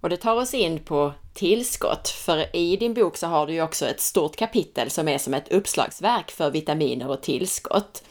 Och 0.00 0.08
det 0.08 0.16
tar 0.16 0.36
oss 0.36 0.54
in 0.54 0.78
på 0.78 1.12
tillskott, 1.34 2.08
för 2.08 2.56
i 2.56 2.76
din 2.76 2.94
bok 2.94 3.16
så 3.16 3.26
har 3.26 3.46
du 3.46 3.52
ju 3.52 3.62
också 3.62 3.86
ett 3.86 4.00
stort 4.00 4.36
kapitel 4.36 4.90
som 4.90 5.08
är 5.08 5.18
som 5.18 5.34
ett 5.34 5.52
uppslagsverk 5.52 6.30
för 6.30 6.50
vitaminer 6.50 7.08
och 7.10 7.22
tillskott. 7.22 8.04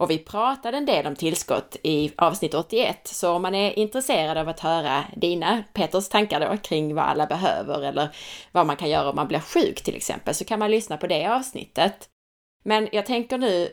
Och 0.00 0.10
vi 0.10 0.18
pratade 0.18 0.76
en 0.76 0.86
del 0.86 1.06
om 1.06 1.16
tillskott 1.16 1.76
i 1.82 2.12
avsnitt 2.16 2.54
81, 2.54 3.06
så 3.08 3.32
om 3.32 3.42
man 3.42 3.54
är 3.54 3.78
intresserad 3.78 4.38
av 4.38 4.48
att 4.48 4.60
höra 4.60 5.04
dina, 5.16 5.62
Peters 5.72 6.08
tankar 6.08 6.40
då, 6.40 6.56
kring 6.56 6.94
vad 6.94 7.04
alla 7.04 7.26
behöver 7.26 7.82
eller 7.82 8.08
vad 8.52 8.66
man 8.66 8.76
kan 8.76 8.90
göra 8.90 9.10
om 9.10 9.16
man 9.16 9.28
blir 9.28 9.38
sjuk 9.38 9.82
till 9.82 9.96
exempel, 9.96 10.34
så 10.34 10.44
kan 10.44 10.58
man 10.58 10.70
lyssna 10.70 10.96
på 10.96 11.06
det 11.06 11.26
avsnittet. 11.26 12.08
Men 12.64 12.88
jag 12.92 13.06
tänker 13.06 13.38
nu, 13.38 13.68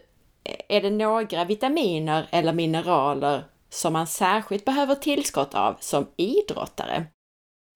är 0.70 0.82
det 0.82 0.90
några 0.90 1.46
vitaminer 1.46 2.28
eller 2.32 2.54
mineraler 2.54 3.44
som 3.70 3.94
man 3.94 4.08
särskilt 4.08 4.66
behöver 4.66 4.96
tillskott 4.96 5.56
av 5.56 5.78
som 5.80 6.08
idrottare? 6.18 7.06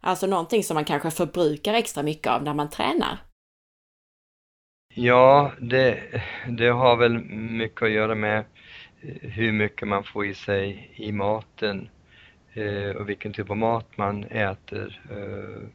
Alltså 0.03 0.27
någonting 0.27 0.63
som 0.63 0.75
man 0.75 0.85
kanske 0.85 1.11
förbrukar 1.11 1.73
extra 1.73 2.03
mycket 2.03 2.31
av 2.31 2.43
när 2.43 2.53
man 2.53 2.69
tränar. 2.69 3.30
Ja, 4.93 5.51
det, 5.59 5.99
det 6.47 6.67
har 6.67 6.95
väl 6.95 7.19
mycket 7.29 7.81
att 7.81 7.91
göra 7.91 8.15
med 8.15 8.39
eh, 9.01 9.29
hur 9.29 9.51
mycket 9.51 9.87
man 9.87 10.03
får 10.03 10.25
i 10.25 10.33
sig 10.33 10.91
i 10.95 11.11
maten 11.11 11.89
eh, 12.53 12.89
och 12.95 13.09
vilken 13.09 13.33
typ 13.33 13.49
av 13.49 13.57
mat 13.57 13.97
man 13.97 14.23
äter. 14.23 15.01
Eh, 15.11 15.67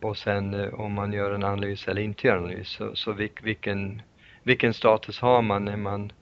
och 0.00 0.16
sen 0.16 0.72
om 0.72 0.92
man 0.92 1.12
gör 1.12 1.34
en 1.34 1.44
analys 1.44 1.88
eller 1.88 2.02
inte 2.02 2.26
gör 2.26 2.36
en 2.36 2.44
analys, 2.44 2.68
så, 2.68 2.94
så 2.94 3.12
vilken, 3.42 4.02
vilken 4.42 4.74
status 4.74 5.20
har 5.20 5.42
man 5.42 5.64
när 5.64 5.76
man 5.76 6.12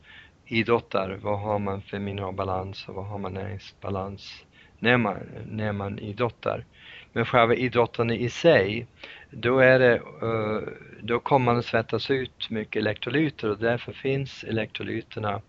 idrottar? 0.47 1.19
Vad 1.23 1.41
har 1.41 1.59
man 1.59 1.83
för 1.83 1.99
mineralbalans 1.99 2.89
och 2.89 2.95
vad 2.95 3.07
har 3.07 3.19
man 3.19 3.33
näringsbalans 3.35 4.45
när 4.79 4.97
man, 4.97 5.17
när 5.51 5.73
man 5.73 5.99
idrottar? 5.99 6.65
Men 7.13 7.25
själva 7.25 7.55
idrottande 7.55 8.17
i 8.17 8.31
sig, 8.31 8.87
då, 9.31 9.59
är 9.59 9.79
det, 9.79 9.95
eh, 10.23 10.73
då 11.01 11.19
kommer 11.19 11.45
man 11.45 11.59
att 11.59 11.65
svettas 11.65 12.11
ut 12.11 12.51
mycket 12.51 12.81
elektrolyter 12.81 13.51
och 13.51 13.59
därför 13.59 13.93
finns 13.93 14.45
elektrolyterna 14.45 15.41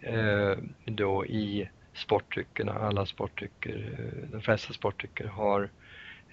eh, 0.00 0.52
då 0.84 1.26
i 1.26 1.68
sportdryckerna. 1.94 2.72
Alla 2.72 3.06
sportdrycker, 3.06 3.92
eh, 3.98 4.30
de 4.32 4.40
flesta 4.42 4.72
sportdrycker 4.72 5.26
har 5.26 5.68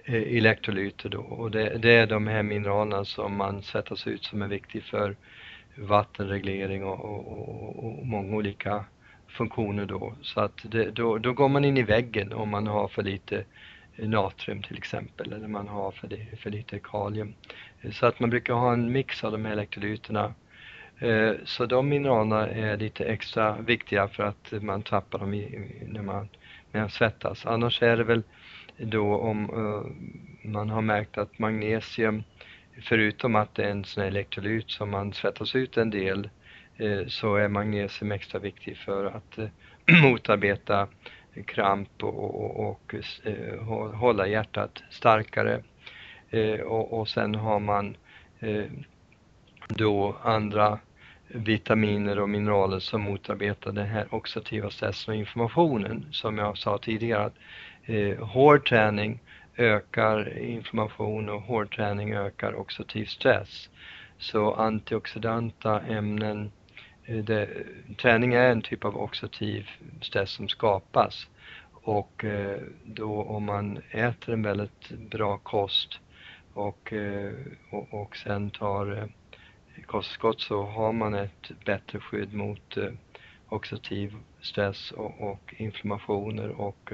elektrolyter 0.06 1.10
då 1.10 1.20
och 1.20 1.52
det, 1.52 1.78
det, 1.78 1.92
är 1.92 2.08
de 2.08 2.28
här 2.28 2.44
mineralerna 2.44 3.06
som 3.06 3.36
man 3.36 3.64
svettas 3.64 4.08
ut 4.08 4.24
som 4.24 4.42
är 4.42 4.48
viktiga 4.48 4.82
för 4.82 5.16
vattenreglering 5.76 6.84
och, 6.84 7.06
och, 7.06 7.86
och, 7.86 8.06
många 8.06 8.36
olika 8.36 8.86
funktioner 9.28 9.86
då. 9.86 10.14
Så 10.22 10.40
att 10.40 10.60
det, 10.64 10.92
då, 10.92 11.18
då 11.18 11.34
går 11.34 11.50
man 11.50 11.66
in 11.66 11.78
i 11.78 11.84
väggen 11.84 12.34
om 12.34 12.50
man 12.50 12.68
har 12.68 12.88
för 12.88 13.04
lite 13.04 13.44
natrium 14.08 14.62
till 14.62 14.78
exempel 14.78 15.34
eller 15.34 15.48
man 15.48 15.68
har 15.68 15.92
för, 15.92 16.08
det, 16.08 16.40
för 16.40 16.50
lite 16.50 16.80
kalium. 16.80 17.34
Eh, 17.82 17.92
så 17.92 18.06
att 18.06 18.20
man 18.20 18.30
brukar 18.30 18.54
ha 18.54 18.74
en 18.74 18.92
mix 18.92 19.24
av 19.24 19.32
de 19.32 19.46
här 19.46 19.52
elektrolyterna 19.52 20.34
eh, 21.00 21.32
så 21.46 21.66
de 21.66 21.90
mineralerna 21.90 22.48
är 22.48 22.78
lite 22.78 23.06
extra 23.06 23.58
viktiga 23.62 24.08
för 24.08 24.24
att 24.24 24.54
man 24.62 24.82
tappar 24.82 25.20
dem 25.20 25.34
i, 25.34 25.70
när, 25.88 26.02
man, 26.02 26.30
när 26.72 26.82
man 26.82 26.90
svettas. 26.90 27.46
Annars 27.46 27.82
är 27.82 27.98
det 27.98 28.04
väl 28.04 28.24
då 28.78 29.16
om 29.18 29.44
eh, 29.44 30.50
man 30.50 30.70
har 30.70 30.82
märkt 30.82 31.18
att 31.18 31.40
magnesium, 31.40 32.24
förutom 32.84 33.36
att 33.36 33.56
det 33.56 33.64
är 33.64 33.72
en 33.72 33.84
sån 33.84 34.04
elektrolyt 34.04 34.70
som 34.70 34.90
man 34.90 35.14
svettas 35.14 35.56
ut 35.56 35.78
en 35.78 35.90
del, 35.90 36.30
så 37.08 37.36
är 37.36 37.48
magnesium 37.48 38.12
extra 38.12 38.40
viktig 38.40 38.78
för 38.78 39.06
att 39.06 39.38
motarbeta 40.04 40.88
kramp 41.46 42.04
och, 42.04 42.44
och, 42.44 42.70
och 42.70 42.96
eh, 43.24 43.64
hålla 43.94 44.28
hjärtat 44.28 44.84
starkare. 44.90 45.64
Eh, 46.30 46.60
och, 46.60 47.00
och 47.00 47.10
sen 47.10 47.36
har 47.36 47.60
man 47.60 47.96
eh, 48.40 48.66
då 49.68 50.16
andra 50.24 50.80
vitaminer 51.28 52.20
och 52.20 52.30
mineraler 52.30 52.80
som 52.80 53.02
motarbetar 53.02 53.72
den 53.72 53.88
här 53.88 54.08
oxidativa 54.12 54.70
stressen 54.70 55.14
och 55.14 55.20
inflammationen. 55.20 56.06
som 56.12 56.38
jag 56.38 56.58
sa 56.58 56.78
tidigare. 56.78 57.26
Att, 57.26 57.36
eh, 57.86 58.28
hård 58.28 58.68
träning 58.68 59.20
ökar 59.58 60.38
inflammation 60.38 61.30
och 61.30 61.42
hård 61.42 61.76
träning 61.76 62.14
ökar 62.14 62.60
oxidativ 62.60 63.06
stress. 63.06 63.70
Så 64.18 64.54
antioxidanta 64.54 65.82
ämnen, 65.82 66.42
eh, 66.42 66.50
Eh, 67.06 67.18
det, 67.18 67.50
träning 67.98 68.34
är 68.34 68.52
en 68.52 68.62
typ 68.62 68.86
av 68.86 68.98
oxidativ 68.98 69.70
stress 70.02 70.32
som 70.32 70.48
skapas 70.50 71.28
och 71.72 72.24
eh, 72.24 72.62
då 72.84 73.24
om 73.24 73.44
man 73.44 73.80
äter 73.92 74.34
en 74.34 74.44
väldigt 74.44 74.90
bra 74.90 75.38
kost 75.38 76.00
och, 76.54 76.94
eh, 76.94 77.34
och, 77.72 77.94
och 77.94 78.18
sen 78.18 78.52
tar 78.52 79.10
kosttillskott 79.86 80.42
så 80.42 80.64
har 80.64 80.94
man 80.94 81.14
ett 81.14 81.52
bättre 81.66 82.00
skydd 82.00 82.34
mot 82.34 82.78
oxidativ 83.50 84.16
stress 84.42 84.92
och, 84.92 85.22
och 85.22 85.54
inflammationer 85.58 86.50
och 86.50 86.92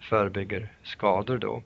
förebygger 0.00 0.72
skador 0.82 1.38
då. 1.38 1.62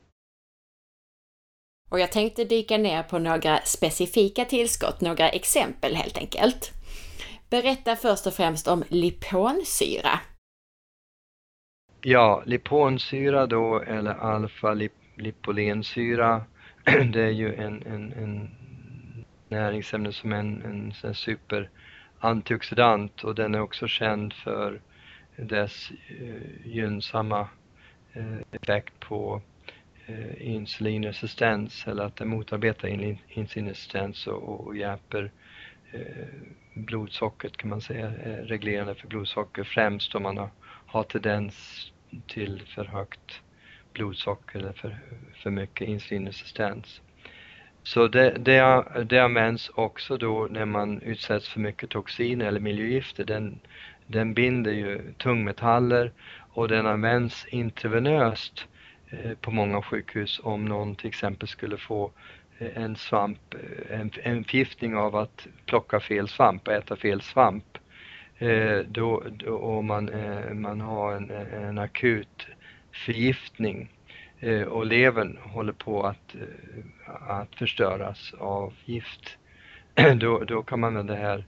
Och 1.90 2.00
jag 2.00 2.12
tänkte 2.12 2.44
dyka 2.44 2.78
ner 2.78 3.02
på 3.02 3.18
några 3.18 3.58
specifika 3.64 4.44
tillskott, 4.44 5.00
några 5.00 5.28
exempel 5.28 5.94
helt 5.94 6.18
enkelt. 6.18 6.81
Berätta 7.52 7.96
först 7.96 8.26
och 8.26 8.34
främst 8.34 8.68
om 8.68 8.84
liponsyra. 8.88 10.20
Ja, 12.00 12.42
liponsyra 12.46 13.46
då 13.46 13.80
eller 13.80 14.14
alfa-lipolensyra, 14.14 16.44
det 17.12 17.22
är 17.22 17.30
ju 17.30 17.54
en, 17.54 17.86
en, 17.86 18.12
en 18.12 18.50
näringsämne 19.48 20.12
som 20.12 20.32
en, 20.32 20.62
en, 20.62 20.94
en 21.02 21.14
superantioxidant 21.14 23.24
och 23.24 23.34
den 23.34 23.54
är 23.54 23.60
också 23.60 23.86
känd 23.86 24.32
för 24.32 24.80
dess 25.36 25.90
eh, 26.20 26.66
gynnsamma 26.66 27.48
eh, 28.12 28.38
effekt 28.52 29.00
på 29.00 29.42
eh, 30.06 30.46
insulinresistens 30.46 31.86
eller 31.86 32.04
att 32.04 32.16
den 32.16 32.28
motarbetar 32.28 32.88
in, 32.88 33.18
insulinresistens 33.28 34.26
och, 34.26 34.66
och 34.66 34.76
hjälper 34.76 35.30
eh, 35.92 36.26
blodsockret 36.74 37.56
kan 37.56 37.70
man 37.70 37.80
säga, 37.80 38.06
är 38.06 38.42
reglerande 38.42 38.94
för 38.94 39.08
blodsocker 39.08 39.64
främst 39.64 40.14
om 40.14 40.22
man 40.22 40.36
har, 40.38 40.50
har 40.86 41.02
tendens 41.02 41.86
till 42.26 42.62
för 42.66 42.84
högt 42.84 43.40
blodsocker 43.92 44.58
eller 44.58 44.72
för, 44.72 44.98
för 45.42 45.50
mycket 45.50 45.88
insulinresistens. 45.88 47.00
Så 47.82 48.08
det, 48.08 48.30
det, 48.30 48.84
det 49.04 49.18
används 49.18 49.68
också 49.68 50.16
då 50.16 50.48
när 50.50 50.64
man 50.64 51.02
utsätts 51.02 51.48
för 51.48 51.60
mycket 51.60 51.90
toxiner 51.90 52.46
eller 52.46 52.60
miljögifter. 52.60 53.24
Den, 53.24 53.58
den 54.06 54.34
binder 54.34 54.72
ju 54.72 55.12
tungmetaller 55.18 56.12
och 56.52 56.68
den 56.68 56.86
används 56.86 57.46
intravenöst 57.46 58.68
eh, 59.10 59.32
på 59.40 59.50
många 59.50 59.82
sjukhus 59.82 60.40
om 60.42 60.64
någon 60.64 60.94
till 60.96 61.08
exempel 61.08 61.48
skulle 61.48 61.76
få 61.76 62.10
en 62.74 62.96
svamp, 62.96 63.54
en, 63.90 64.10
en 64.22 64.44
förgiftning 64.44 64.96
av 64.96 65.16
att 65.16 65.46
plocka 65.66 66.00
fel 66.00 66.28
svamp 66.28 66.68
och 66.68 66.74
äta 66.74 66.96
fel 66.96 67.20
svamp. 67.20 67.78
Eh, 68.38 68.78
då, 68.78 69.22
då, 69.30 69.54
och 69.54 69.84
man, 69.84 70.08
eh, 70.08 70.54
man 70.54 70.80
har 70.80 71.12
en, 71.12 71.30
en 71.30 71.78
akut 71.78 72.46
förgiftning 72.92 73.88
Eh, 74.42 74.62
och 74.62 74.86
levern 74.86 75.38
håller 75.42 75.72
på 75.72 76.02
att, 76.02 76.34
eh, 76.34 77.30
att 77.30 77.54
förstöras 77.54 78.34
av 78.38 78.74
gift, 78.84 79.38
då, 80.16 80.38
då 80.38 80.62
kan 80.62 80.80
man 80.80 80.88
använda 80.96 81.14
det 81.14 81.20
här 81.20 81.44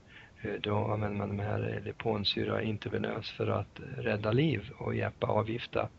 då 0.59 0.77
använder 0.77 1.17
man 1.17 1.37
de 1.37 1.43
här 1.43 1.81
liponsyra 1.85 2.61
intervenös 2.61 3.31
för 3.31 3.47
att 3.47 3.79
rädda 3.97 4.31
liv 4.31 4.69
och 4.77 4.95
hjälpa 4.95 5.27
avgifta 5.27 5.89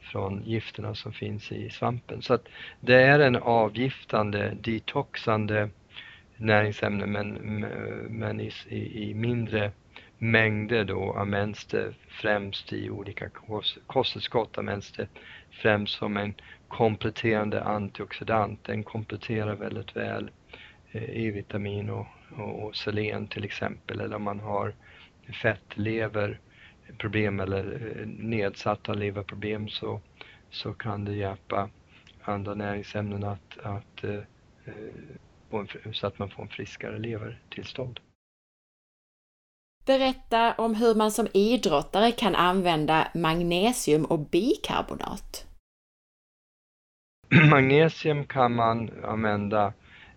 från 0.00 0.42
gifterna 0.44 0.94
som 0.94 1.12
finns 1.12 1.52
i 1.52 1.70
svampen. 1.70 2.22
Så 2.22 2.34
att 2.34 2.48
det 2.80 3.02
är 3.02 3.20
en 3.20 3.36
avgiftande, 3.36 4.56
detoxande 4.60 5.70
näringsämne 6.36 7.06
men, 7.06 7.34
men 8.08 8.40
i, 8.40 8.52
i, 8.68 9.14
mindre 9.14 9.72
mängder 10.18 10.84
då 10.84 11.12
används 11.12 11.64
det 11.64 11.94
främst 12.08 12.72
i 12.72 12.90
olika 12.90 13.28
kosttillskott 13.86 14.58
används 14.58 14.92
det 14.92 15.08
främst 15.50 15.94
som 15.94 16.16
en 16.16 16.34
kompletterande 16.68 17.62
antioxidant. 17.64 18.64
Den 18.64 18.84
kompletterar 18.84 19.54
väldigt 19.54 19.96
väl 19.96 20.30
eh, 20.92 21.02
E-vitamin 21.02 21.90
och, 21.90 22.06
och, 22.36 22.62
och 22.62 22.76
selen 22.76 23.26
till 23.26 23.44
exempel 23.44 24.00
eller 24.00 24.16
om 24.16 24.22
man 24.22 24.40
har 24.40 24.74
fettlever 25.42 26.38
fettleverproblem 26.90 27.40
eller 27.40 27.98
eh, 28.00 28.06
nedsatta 28.06 28.94
leverproblem 28.94 29.68
så, 29.68 30.00
så 30.50 30.72
kan 30.72 31.04
det 31.04 31.14
hjälpa 31.14 31.70
andra 32.22 32.54
näringsämnen 32.54 33.24
att, 33.24 33.58
att, 33.62 34.04
eh, 34.04 34.20
en, 35.50 35.94
så 35.94 36.06
att 36.06 36.18
man 36.18 36.30
får 36.30 36.42
en 36.42 36.48
friskare 36.48 36.98
levertillstånd. 36.98 38.00
Berätta 39.86 40.54
om 40.54 40.74
hur 40.74 40.94
man 40.94 41.10
som 41.10 41.26
idrottare 41.34 42.12
kan 42.12 42.34
använda 42.34 43.08
magnesium 43.14 44.04
och 44.04 44.18
bikarbonat. 44.18 45.46
Magnesium 47.50 48.26
kan 48.26 48.54
man 48.54 48.90
använda 49.04 49.72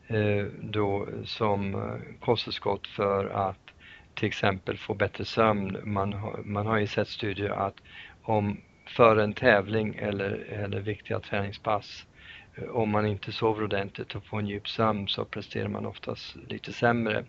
eh, 0.08 0.46
då 0.62 1.08
som 1.26 1.76
eh, 1.76 2.20
kosttillskott 2.20 2.88
för 2.88 3.26
att 3.30 3.63
till 4.16 4.28
exempel 4.28 4.78
få 4.78 4.94
bättre 4.94 5.26
sömn. 5.26 5.78
Man 5.84 6.14
har, 6.14 6.40
man 6.44 6.66
har 6.66 6.78
ju 6.78 6.88
sett 6.88 7.08
studier 7.08 7.50
att 7.50 7.76
om 8.24 8.58
för 8.86 9.18
en 9.18 9.34
tävling 9.34 9.96
eller, 9.96 10.32
eller 10.50 10.80
viktiga 10.80 11.20
träningspass 11.20 12.06
eh, 12.56 12.64
om 12.70 12.90
man 12.90 13.06
inte 13.06 13.32
sover 13.32 13.64
ordentligt 13.64 14.16
och 14.16 14.26
får 14.26 14.40
en 14.40 14.48
djup 14.48 14.70
sömn 14.70 15.08
så 15.08 15.26
presterar 15.26 15.68
man 15.68 15.86
oftast 15.86 16.36
lite 16.50 16.74
sämre. 16.74 17.24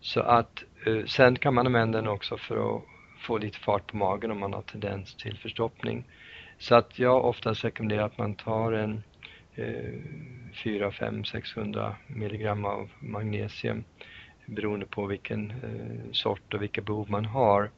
Så 0.00 0.20
att 0.20 0.64
eh, 0.86 1.04
sen 1.04 1.38
kan 1.38 1.54
man 1.54 1.66
använda 1.66 1.98
den 1.98 2.08
också 2.08 2.36
för 2.36 2.76
att 2.76 2.82
få 3.18 3.38
lite 3.38 3.58
fart 3.58 3.86
på 3.86 3.96
magen 3.96 4.30
om 4.30 4.40
man 4.40 4.52
har 4.52 4.62
tendens 4.62 5.14
till 5.14 5.38
förstoppning. 5.38 6.04
Så 6.58 6.74
att 6.74 6.98
jag 6.98 7.24
oftast 7.24 7.64
rekommenderar 7.64 8.02
att 8.02 8.18
man 8.18 8.34
tar 8.34 8.72
en 8.72 9.02
eh, 9.54 9.92
4, 10.64 10.92
5, 10.92 11.24
600 11.24 11.96
milligram 12.06 12.64
av 12.64 12.90
magnesium 12.98 13.84
beroende 14.46 14.86
på 14.86 15.06
vilken 15.06 15.50
eh, 15.50 16.12
sort 16.12 16.54
och 16.54 16.62
vilka 16.62 16.80
behov 16.80 17.10
man 17.10 17.24
har 17.24 17.70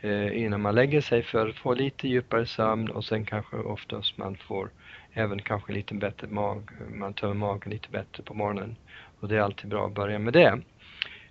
eh, 0.00 0.42
innan 0.42 0.60
man 0.60 0.74
lägger 0.74 1.00
sig 1.00 1.22
för 1.22 1.48
att 1.48 1.56
få 1.56 1.74
lite 1.74 2.08
djupare 2.08 2.46
sömn 2.46 2.90
och 2.90 3.04
sen 3.04 3.24
kanske 3.24 3.56
oftast 3.56 4.18
man 4.18 4.36
får 4.36 4.70
även 5.12 5.42
kanske 5.42 5.72
lite 5.72 5.94
bättre 5.94 6.26
mag, 6.26 6.70
man 6.94 7.14
tömmer 7.14 7.34
magen 7.34 7.72
lite 7.72 7.88
bättre 7.90 8.22
på 8.22 8.34
morgonen. 8.34 8.76
Och 9.20 9.28
det 9.28 9.36
är 9.36 9.40
alltid 9.40 9.70
bra 9.70 9.86
att 9.86 9.94
börja 9.94 10.18
med 10.18 10.32
det. 10.32 10.60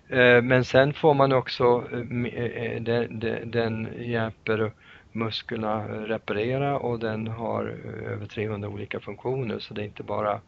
Eh, 0.08 0.42
men 0.42 0.64
sen 0.64 0.92
får 0.92 1.14
man 1.14 1.32
också, 1.32 1.84
eh, 1.92 2.24
eh, 2.34 2.44
eh 2.44 2.82
den, 2.82 3.50
den 3.50 3.88
hjälper 3.98 4.72
musklerna 5.12 5.84
eh, 5.84 6.00
reparera 6.00 6.78
och 6.78 6.98
den 6.98 7.26
har 7.26 7.64
över 8.06 8.26
300 8.26 8.68
olika 8.68 9.00
funktioner. 9.00 9.58
Så 9.58 9.74
det 9.74 9.82
är 9.82 9.84
inte 9.84 10.02
bara 10.02 10.40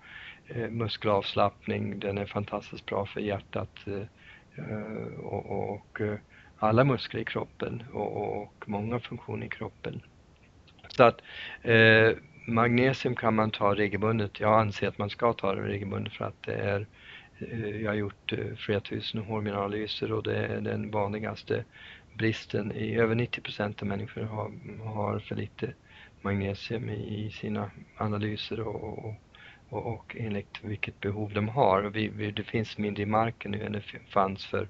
muskelavslappning, 0.70 1.98
den 1.98 2.18
är 2.18 2.26
fantastiskt 2.26 2.86
bra 2.86 3.06
för 3.06 3.20
hjärtat 3.20 3.78
Eh, 4.58 5.20
och, 5.20 5.72
och 5.72 6.00
eh, 6.00 6.18
alla 6.58 6.84
muskler 6.84 7.20
i 7.20 7.24
kroppen 7.24 7.82
och, 7.92 8.42
och, 8.42 8.64
många 8.66 9.00
funktioner 9.00 9.46
i 9.46 9.48
kroppen. 9.48 10.00
Så 10.88 11.02
att 11.02 11.20
eh, 11.62 12.10
magnesium 12.46 13.16
kan 13.16 13.34
man 13.34 13.50
ta 13.50 13.74
regelbundet. 13.74 14.40
Jag 14.40 14.60
anser 14.60 14.88
att 14.88 14.98
man 14.98 15.10
ska 15.10 15.32
ta 15.32 15.54
det 15.54 15.62
regelbundet 15.62 16.12
för 16.12 16.24
att 16.24 16.42
det 16.42 16.54
är 16.54 16.86
Eh, 17.38 17.82
jag 17.82 17.90
har 17.90 17.96
gjort 17.96 18.32
eh, 18.32 18.54
flera 18.56 18.80
tusen 18.80 19.20
hårminerallyser 19.20 20.12
och 20.12 20.22
det 20.22 20.36
är 20.36 20.60
den 20.60 20.90
vanligaste 20.90 21.64
bristen. 22.14 22.72
I 22.72 22.94
över 22.94 23.14
90 23.14 23.40
procent 23.40 23.82
av 23.82 23.88
människor 23.88 24.22
har, 24.22 24.52
har 24.84 25.18
för 25.18 25.34
lite 25.34 25.74
magnesium 26.22 26.88
i, 26.88 27.30
sina 27.30 27.70
analyser 27.96 28.60
och, 28.60 28.98
och, 28.98 29.14
och, 29.68 29.86
och 29.86 30.16
enligt 30.18 30.58
vilket 30.62 31.00
behov 31.00 31.32
de 31.34 31.48
har. 31.48 31.82
Vi, 31.82 32.08
vi, 32.08 32.30
det 32.30 32.42
finns 32.42 32.78
mindre 32.78 33.02
i 33.02 33.06
marken 33.06 33.50
nu 33.50 33.64
än 33.64 33.72
det 33.72 33.82
fanns 34.08 34.46
för 34.46 34.68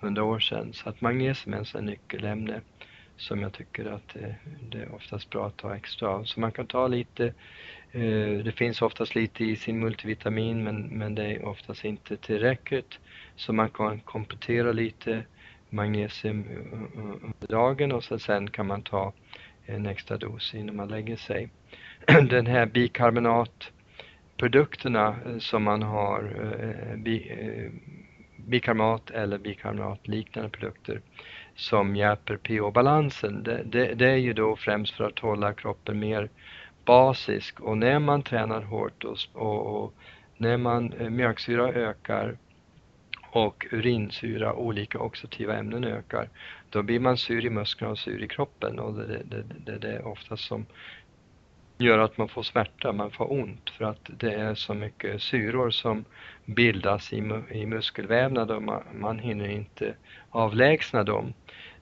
hundra 0.00 0.24
år 0.24 0.38
sedan. 0.38 0.72
Så 0.72 0.88
att 0.88 1.00
magnesium 1.00 1.54
är 1.54 1.76
en 1.76 1.84
nyckelämne 1.84 2.60
som 3.16 3.42
jag 3.42 3.52
tycker 3.52 3.86
att 3.86 4.16
eh, 4.16 4.30
det 4.70 4.78
är 4.78 4.94
oftast 4.94 5.30
bra 5.30 5.46
att 5.46 5.56
ta 5.56 5.76
extra 5.76 6.08
av. 6.08 6.24
Så 6.24 6.40
man 6.40 6.52
kan 6.52 6.66
ta 6.66 6.86
lite, 6.86 7.26
eh, 7.92 8.44
det 8.44 8.52
finns 8.56 8.82
oftast 8.82 9.14
lite 9.14 9.44
i 9.44 9.56
sin 9.56 9.78
multivitamin 9.78 10.64
men, 10.64 10.82
men 10.82 11.14
det 11.14 11.24
är 11.24 11.44
oftast 11.44 11.84
inte 11.84 12.16
tillräckligt. 12.16 12.98
Så 13.36 13.52
man 13.52 13.70
kan 13.70 14.00
komplettera 14.00 14.72
lite 14.72 15.22
magnesium 15.70 16.44
eh, 16.50 16.98
under 16.98 17.48
dagen 17.48 17.92
och 17.92 18.04
så 18.04 18.18
sen 18.18 18.50
kan 18.50 18.66
man 18.66 18.82
ta 18.82 19.12
en 19.66 19.86
extra 19.86 20.16
dos 20.16 20.54
innan 20.54 20.76
man 20.76 20.88
lägger 20.88 21.16
sig. 21.16 21.48
Den 22.06 22.46
här 22.46 22.66
bikarbonat, 22.66 23.70
produkterna 24.38 25.16
eh, 25.26 25.38
som 25.38 25.62
man 25.62 25.82
har, 25.82 26.20
eh, 26.60 26.96
bi, 26.96 27.28
eh, 27.30 27.70
bikarbonat 28.36 29.10
eller 29.10 29.38
bikarbonatliknande 29.38 30.50
produkter 30.50 31.00
som 31.54 31.96
hjälper 31.96 32.36
pH-balansen. 32.36 33.42
Det, 33.42 33.62
det, 33.64 33.94
det, 33.94 34.10
är 34.10 34.16
ju 34.16 34.32
då 34.32 34.56
främst 34.56 34.94
för 34.94 35.04
att 35.04 35.18
hålla 35.18 35.52
kroppen 35.52 35.98
mer 35.98 36.28
basisk 36.84 37.60
och 37.60 37.78
när 37.78 37.98
man 37.98 38.22
tränar 38.22 38.62
hårt 38.62 39.04
och, 39.04 39.18
och, 39.32 39.82
och 39.82 39.94
när 40.36 40.56
man 40.56 40.92
eh, 40.92 41.10
mjölksyra 41.10 41.68
ökar 41.68 42.36
och 43.30 43.66
urinsyra, 43.70 44.54
olika 44.54 44.98
oxidativa 44.98 45.56
ämnen 45.56 45.84
ökar, 45.84 46.28
då 46.70 46.82
blir 46.82 47.00
man 47.00 47.16
sur 47.16 47.46
i 47.46 47.50
musklerna 47.50 47.90
och 47.90 47.98
sur 47.98 48.22
i 48.22 48.28
kroppen 48.28 48.78
och 48.78 48.94
det, 48.94 49.22
det, 49.24 49.42
det, 49.64 49.78
det 49.78 49.92
är 49.92 50.06
oftast 50.06 50.44
som 50.44 50.66
gör 51.78 51.98
att 51.98 52.18
man 52.18 52.28
får 52.28 52.42
smärta, 52.42 52.92
man 52.92 53.10
får 53.10 53.32
ont 53.32 53.70
för 53.70 53.84
att 53.84 54.10
det 54.18 54.34
är 54.34 54.54
så 54.54 54.74
mycket 54.74 55.22
syror 55.22 55.70
som 55.70 56.04
bildas 56.44 57.12
i, 57.12 57.16
i 57.50 57.66
muskelvävnad 57.66 58.50
och 58.50 58.62
man, 58.62 58.82
man 58.94 59.18
hinner 59.18 59.48
inte 59.48 59.94
avlägsna 60.30 61.04
dem. 61.04 61.32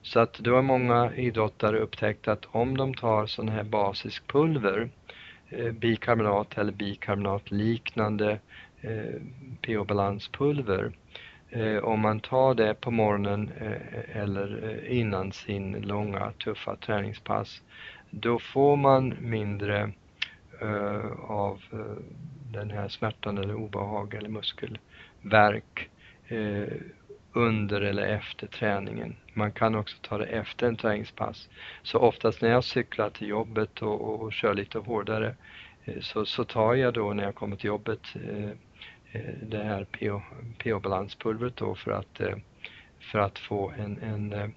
Så 0.01 0.19
att 0.19 0.33
då 0.39 0.55
har 0.55 0.61
många 0.61 1.15
idrottare 1.15 1.79
upptäckt 1.79 2.27
att 2.27 2.45
om 2.51 2.77
de 2.77 2.93
tar 2.93 3.25
sån 3.25 3.49
här 3.49 3.63
basisk 3.63 4.27
pulver, 4.27 4.89
eh, 5.49 5.71
bikarbonat 5.71 6.57
eller 6.57 6.71
bikarbonatliknande 6.71 8.39
eh, 8.81 9.21
pH-balanspulver, 9.61 10.91
eh, 11.49 11.77
om 11.77 11.99
man 11.99 12.19
tar 12.19 12.53
det 12.53 12.73
på 12.73 12.91
morgonen 12.91 13.51
eh, 13.59 14.21
eller 14.21 14.69
eh, 14.69 14.97
innan 14.97 15.31
sin 15.31 15.81
långa 15.81 16.31
tuffa 16.31 16.75
träningspass, 16.75 17.61
då 18.09 18.39
får 18.39 18.75
man 18.75 19.15
mindre 19.19 19.91
eh, 20.61 21.11
av 21.21 21.61
eh, 21.73 22.03
den 22.51 22.71
här 22.71 22.87
smärtan 22.87 23.37
eller 23.37 23.55
obehag 23.55 24.13
eller 24.13 24.29
muskelvärk 24.29 25.89
eh, 26.27 26.73
under 27.33 27.81
eller 27.81 28.07
efter 28.07 28.47
träningen. 28.47 29.15
Man 29.33 29.51
kan 29.51 29.75
också 29.75 29.97
ta 30.01 30.17
det 30.17 30.25
efter 30.25 30.67
en 30.67 30.75
träningspass. 30.75 31.49
Så 31.83 31.99
oftast 31.99 32.41
när 32.41 32.49
jag 32.49 32.63
cyklar 32.63 33.09
till 33.09 33.27
jobbet 33.27 33.81
och, 33.81 34.01
och, 34.01 34.21
och 34.21 34.33
kör 34.33 34.53
lite 34.53 34.79
hårdare 34.79 35.35
eh, 35.85 35.99
så, 36.01 36.25
så 36.25 36.43
tar 36.43 36.75
jag 36.75 36.93
då 36.93 37.13
när 37.13 37.23
jag 37.23 37.35
kommer 37.35 37.55
till 37.55 37.67
jobbet 37.67 38.01
eh, 38.15 38.49
eh 39.11 39.33
det 39.41 39.63
här 39.63 39.85
pH-balanspulvret 40.57 41.55
då 41.55 41.75
för 41.75 41.91
att, 41.91 42.19
eh, 42.19 42.35
för 43.11 43.19
att 43.19 43.39
få 43.39 43.73
en, 43.77 43.99
en 44.01 44.53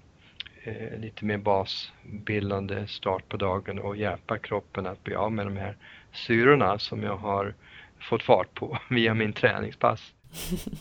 eh, 0.65 0.99
lite 0.99 1.25
mer 1.25 1.39
basbildande 1.39 2.87
start 2.87 3.29
på 3.29 3.37
dagen 3.37 3.79
och 3.79 3.97
hjälpa 3.97 4.39
kroppen 4.39 4.87
att 4.87 5.05
bli 5.05 5.15
av 5.15 5.33
med 5.33 5.47
de 5.47 5.57
här 5.57 5.77
syrorna 6.13 6.79
som 6.79 7.03
jag 7.03 7.17
har 7.17 7.55
fått 8.01 8.23
fart 8.23 8.55
på 8.55 8.79
via 8.91 9.15
min 9.15 9.33
träningspass. 9.33 10.13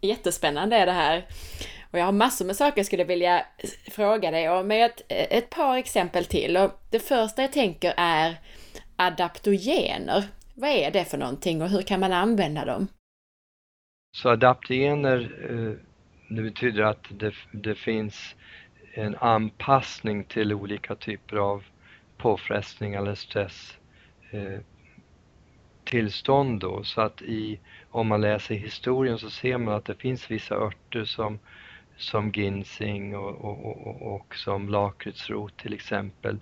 Jättespännande 0.00 0.76
är 0.76 0.86
det 0.86 0.92
här. 0.92 1.26
Och 1.90 1.98
jag 1.98 2.04
har 2.04 2.12
massor 2.12 2.44
med 2.44 2.56
saker 2.56 2.78
jag 2.78 2.86
skulle 2.86 3.04
vilja 3.04 3.46
fråga 3.90 4.30
dig 4.30 4.48
om, 4.48 4.66
men 4.66 4.82
ett, 4.82 5.02
ett 5.08 5.50
par 5.50 5.76
exempel 5.76 6.24
till. 6.24 6.56
Och 6.56 6.70
det 6.90 7.00
första 7.00 7.42
jag 7.42 7.52
tänker 7.52 7.94
är 7.96 8.36
adaptogener. 8.96 10.24
Vad 10.54 10.70
är 10.70 10.90
det 10.90 11.04
för 11.04 11.18
någonting 11.18 11.62
och 11.62 11.68
hur 11.68 11.82
kan 11.82 12.00
man 12.00 12.12
använda 12.12 12.64
dem? 12.64 12.88
Så 14.16 14.28
adaptogener, 14.28 15.46
eh, 15.50 15.87
det 16.28 16.42
betyder 16.42 16.82
att 16.82 17.06
det, 17.08 17.34
det 17.52 17.74
finns 17.74 18.34
en 18.94 19.16
anpassning 19.16 20.24
till 20.24 20.52
olika 20.52 20.94
typer 20.94 21.36
av 21.36 21.64
påfrestning 22.16 22.94
eller 22.94 23.14
stress 23.14 23.78
eh, 24.30 24.60
tillstånd 25.84 26.60
då. 26.60 26.84
Så 26.84 27.00
att 27.00 27.22
i, 27.22 27.58
om 27.90 28.08
man 28.08 28.20
läser 28.20 28.54
historien 28.54 29.18
så 29.18 29.30
ser 29.30 29.58
man 29.58 29.74
att 29.74 29.84
det 29.84 29.94
finns 29.94 30.30
vissa 30.30 30.54
örter 30.54 31.04
som, 31.04 31.38
som 31.96 32.30
ginseng 32.30 33.16
och, 33.16 33.44
och, 33.44 33.86
och, 33.86 34.14
och 34.14 34.36
som 34.36 34.68
lakritsrot 34.68 35.56
till 35.56 35.74
exempel 35.74 36.38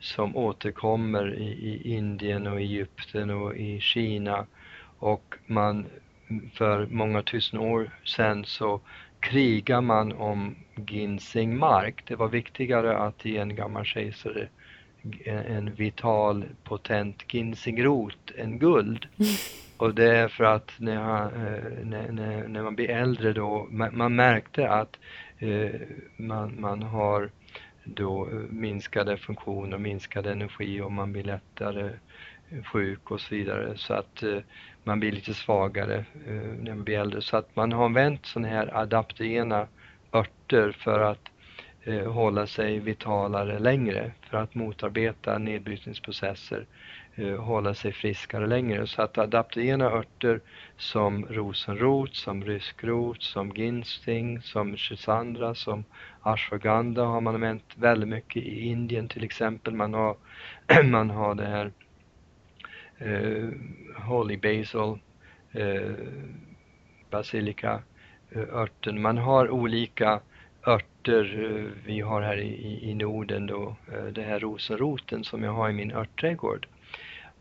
som 0.00 0.36
återkommer 0.36 1.34
i, 1.34 1.48
i 1.48 1.94
Indien 1.94 2.46
och 2.46 2.60
Egypten 2.60 3.30
och 3.30 3.56
i 3.56 3.80
Kina 3.80 4.46
och 4.98 5.34
man 5.46 5.86
för 6.52 6.86
många 6.86 7.22
tusen 7.22 7.58
år 7.60 7.90
sedan 8.04 8.44
så 8.44 8.80
krigar 9.26 9.80
man 9.80 10.12
om 10.12 10.54
ginsengmark. 10.76 12.02
Det 12.08 12.16
var 12.16 12.28
viktigare 12.28 12.98
att 12.98 13.24
ge 13.24 13.36
en 13.36 13.56
gammal 13.56 13.84
kejsare 13.84 14.48
en 15.24 15.74
vital, 15.74 16.44
potent 16.64 17.22
ginsingrot 17.32 18.30
än 18.36 18.58
guld. 18.58 19.06
Och 19.76 19.94
det 19.94 20.16
är 20.16 20.28
för 20.28 20.44
att 20.44 20.72
när, 20.78 21.22
eh, 21.24 21.84
när, 21.84 22.12
när, 22.12 22.48
när 22.48 22.62
man 22.62 22.74
blir 22.74 22.90
äldre 22.90 23.32
då, 23.32 23.66
man, 23.70 23.96
man 23.96 24.16
märkte 24.16 24.68
att 24.68 24.98
eh, 25.38 25.80
man, 26.16 26.60
man 26.60 26.82
har 26.82 27.30
då 27.84 28.28
minskade 28.50 29.16
funktioner, 29.16 29.78
minskad 29.78 30.26
energi 30.26 30.80
och 30.80 30.92
man 30.92 31.12
blir 31.12 31.24
lättare 31.24 31.90
sjuk 32.64 33.10
och 33.10 33.20
så 33.20 33.34
vidare. 33.34 33.76
Så 33.76 33.94
att 33.94 34.22
eh, 34.22 34.38
man 34.86 35.00
blir 35.00 35.12
lite 35.12 35.34
svagare 35.34 36.04
eh, 36.26 36.34
när 36.34 36.74
man 36.74 36.84
blir 36.84 36.98
äldre. 36.98 37.22
Så 37.22 37.36
att 37.36 37.56
man 37.56 37.72
har 37.72 37.84
använt 37.84 38.26
sådana 38.26 38.48
här 38.48 38.76
adaptogena 38.76 39.66
örter 40.12 40.72
för 40.72 41.00
att 41.00 41.28
eh, 41.82 42.12
hålla 42.12 42.46
sig 42.46 42.78
vitalare 42.78 43.58
längre 43.58 44.12
för 44.30 44.36
att 44.36 44.54
motarbeta 44.54 45.38
nedbrytningsprocesser, 45.38 46.66
eh, 47.14 47.36
hålla 47.36 47.74
sig 47.74 47.92
friskare 47.92 48.46
längre. 48.46 48.86
Så 48.86 49.02
att 49.02 49.18
adaptogena 49.18 49.84
örter 49.84 50.40
som 50.76 51.26
rosenrot, 51.30 52.14
som 52.14 52.44
ryskrot, 52.44 53.22
som 53.22 53.50
ginseng, 53.50 54.42
som 54.42 54.76
schisandra, 54.76 55.54
som 55.54 55.84
ashwagandha 56.20 57.04
har 57.04 57.20
man 57.20 57.34
använt 57.34 57.74
väldigt 57.74 58.08
mycket 58.08 58.42
i 58.42 58.60
Indien 58.60 59.08
till 59.08 59.24
exempel. 59.24 59.74
Man 59.74 59.94
har, 59.94 60.16
man 60.84 61.10
har 61.10 61.34
det 61.34 61.46
här 61.46 61.72
Eh, 62.98 63.48
holy 63.96 64.36
basil, 64.36 64.98
eh, 65.52 65.94
basilika 67.10 67.82
eh, 68.30 68.54
örten. 68.54 69.02
Man 69.02 69.18
har 69.18 69.50
olika 69.50 70.20
örter 70.66 71.44
eh, 71.44 71.70
vi 71.86 72.00
har 72.00 72.22
här 72.22 72.36
i, 72.36 72.90
i 72.90 72.94
Norden 72.94 73.46
då, 73.46 73.76
eh, 73.92 74.04
det 74.04 74.22
här 74.22 74.40
rosenroten 74.40 75.24
som 75.24 75.42
jag 75.42 75.52
har 75.52 75.70
i 75.70 75.72
min 75.72 75.92
örtträdgård. 75.92 76.66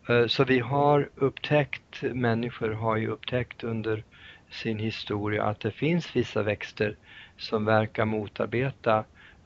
Eh, 0.10 0.28
så 0.28 0.44
vi 0.44 0.60
har 0.60 1.10
upptäckt, 1.16 2.02
människor 2.02 2.70
har 2.70 2.98
ju 2.98 3.08
upptäckt 3.08 3.64
under 3.64 4.04
sin 4.50 4.80
historia 4.80 5.44
att 5.44 5.60
det 5.60 5.72
finns 5.72 6.16
vissa 6.16 6.44
växter 6.44 6.96
som 7.38 7.66
verkar 7.66 8.06
motarbeta 8.06 9.04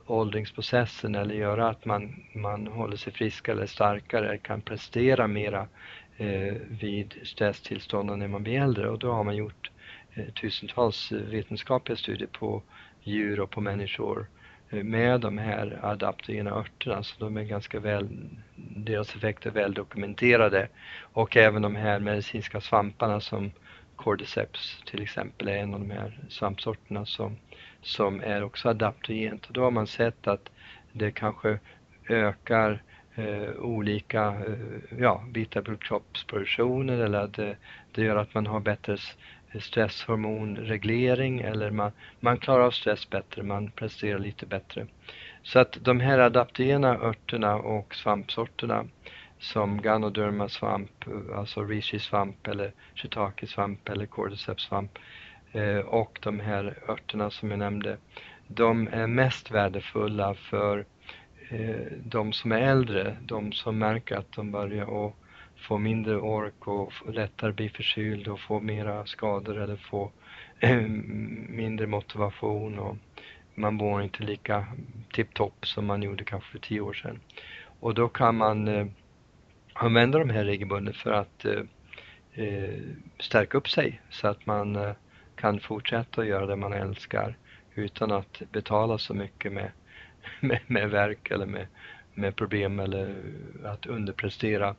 åldringsprocessen 0.10 1.16
eller 1.16 1.36
göra 1.36 1.70
att 1.70 1.86
man, 1.86 2.24
man 2.34 2.68
håller 2.68 2.98
sig 2.98 3.14
friskare 3.14 3.56
eller 3.56 3.66
starkare, 3.66 4.38
kan 4.38 4.62
prestera 4.62 5.28
mera 5.28 5.68
eh, 6.18 6.54
vid 6.70 7.14
stresstillstånden 7.24 8.20
när 8.20 8.28
man 8.28 8.44
blir 8.44 8.62
äldre. 8.62 8.90
Och 8.90 9.00
då 9.00 9.12
har 9.12 9.24
man 9.24 9.36
gjort 9.36 9.72
eh, 10.14 10.26
tusentals 10.26 11.12
eh, 11.12 11.18
vetenskapliga 11.18 11.96
studier 11.98 12.30
på 12.32 12.62
djur 13.04 13.40
och 13.40 13.50
på 13.50 13.62
människor 13.62 14.28
eh, 14.70 14.84
med 14.84 15.22
de 15.22 15.38
här 15.38 15.80
adaptogena 15.82 16.52
örterna. 16.52 17.04
Så 17.04 17.16
de 17.20 17.38
är 17.38 17.44
ganska 17.44 17.80
väl, 17.80 18.08
deras 18.56 19.16
effekter 19.16 19.50
är 19.50 19.54
väl 19.54 19.74
dokumenterade 19.74 20.68
och 21.02 21.38
även 21.38 21.62
de 21.62 21.76
här 21.76 22.00
medicinska 22.00 22.62
svamparna 22.62 23.20
som 23.20 23.52
Cordyceps 23.96 24.84
till 24.86 25.02
exempel 25.02 25.48
är 25.48 25.58
en 25.58 25.74
av 25.74 25.80
de 25.80 25.92
här 25.92 26.20
svampsorterna 26.30 27.06
som, 27.06 27.38
som 27.82 28.22
är 28.22 28.44
också 28.44 28.70
adaptogent 28.70 29.50
då 29.50 29.64
har 29.64 29.72
man 29.72 29.88
sett 29.88 30.28
att 30.28 30.50
det 30.92 31.12
kanske 31.12 31.60
ökar 32.10 32.82
eh, 33.16 33.56
olika 33.60 34.28
eh, 34.28 35.00
ja, 35.00 35.24
beta 35.32 35.60
eller 35.60 37.20
att 37.20 37.34
det, 37.34 37.58
det, 37.92 38.04
gör 38.04 38.16
att 38.16 38.34
man 38.34 38.48
har 38.48 38.60
bättre 38.60 38.98
stresshormonreglering 39.62 41.40
eller 41.40 41.72
man, 41.72 41.92
man 42.20 42.38
klarar 42.38 42.64
av 42.64 42.72
stress 42.72 43.10
bättre, 43.10 43.44
man 43.44 43.72
presterar 43.72 44.20
lite 44.20 44.46
bättre. 44.46 44.88
Så 45.44 45.60
att 45.60 45.78
de 45.82 46.00
här 46.00 46.20
adaptogena 46.20 46.98
örterna 46.98 47.56
och 47.56 47.96
svampsorterna 47.96 48.86
som 49.40 49.82
Ganoderma 49.82 50.50
svamp, 50.50 51.06
alltså 51.36 51.64
Rishi 51.64 52.00
svamp 52.00 52.48
eller 52.48 52.72
shiitake 52.96 53.48
svamp 53.48 53.90
eller 53.90 54.06
cordyceps 54.06 54.64
svamp 54.64 54.98
eh, 54.98 55.02
Eh, 55.52 55.78
och 55.78 56.20
de 56.22 56.40
här 56.40 56.78
örterna 56.88 57.30
som 57.30 57.52
jag 57.52 57.60
nämnde, 57.60 57.98
de 58.48 58.88
är 58.88 59.08
mest 59.08 59.52
värdefulla 59.52 60.34
för 60.34 60.86
eh, 61.50 61.92
de 62.04 62.34
som 62.34 62.52
är 62.52 62.60
äldre, 62.62 63.18
de 63.22 63.52
som 63.52 63.78
märker 63.78 64.16
att 64.16 64.32
de 64.32 64.52
börjar 64.52 65.08
att 65.08 65.14
få 65.58 65.78
mindre 65.78 66.18
ork 66.18 66.68
och 66.68 66.94
lättare 67.14 67.52
bli 67.52 67.70
förkyld 67.70 68.28
och 68.28 68.40
få 68.40 68.60
mera 68.60 69.06
skador 69.06 69.58
eller 69.58 69.76
få 69.76 70.12
eh, 70.60 70.82
mindre 71.50 71.88
motivation 71.88 72.80
och 72.80 72.98
man 73.56 73.74
mår 73.74 74.04
inte 74.04 74.24
lika 74.24 74.68
tipptopp 75.14 75.68
som 75.68 75.86
man 75.86 76.04
gjorde 76.04 76.24
kanske 76.24 76.52
för 76.52 76.60
tio 76.60 76.82
år 76.82 76.94
sedan. 76.94 77.20
Och 77.80 77.94
då 77.94 78.08
kan 78.08 78.36
man 78.36 78.92
använda 79.74 80.20
de 80.20 80.30
här 80.30 80.44
regelbundet 80.44 80.96
för 80.96 81.12
att 81.12 81.46
stärka 83.20 83.58
upp 83.58 83.70
sig 83.70 84.02
så 84.10 84.28
att 84.28 84.46
man 84.46 84.96
kan 85.40 85.60
fortsätta 85.60 86.22
att 86.22 86.28
göra 86.28 86.46
det 86.46 86.56
man 86.56 86.74
älskar 86.74 87.36
utan 87.76 88.12
att 88.12 88.42
betala 88.52 88.98
så 88.98 89.14
mycket 89.14 89.52
med, 89.52 89.72
med, 90.40 90.60
med 90.68 90.90
verk 90.90 91.32
eller 91.32 91.46
med, 91.46 91.68
med 92.14 92.36
problem 92.36 92.80
eller 92.80 93.16
att 93.66 93.86
underprestera. 93.86 94.76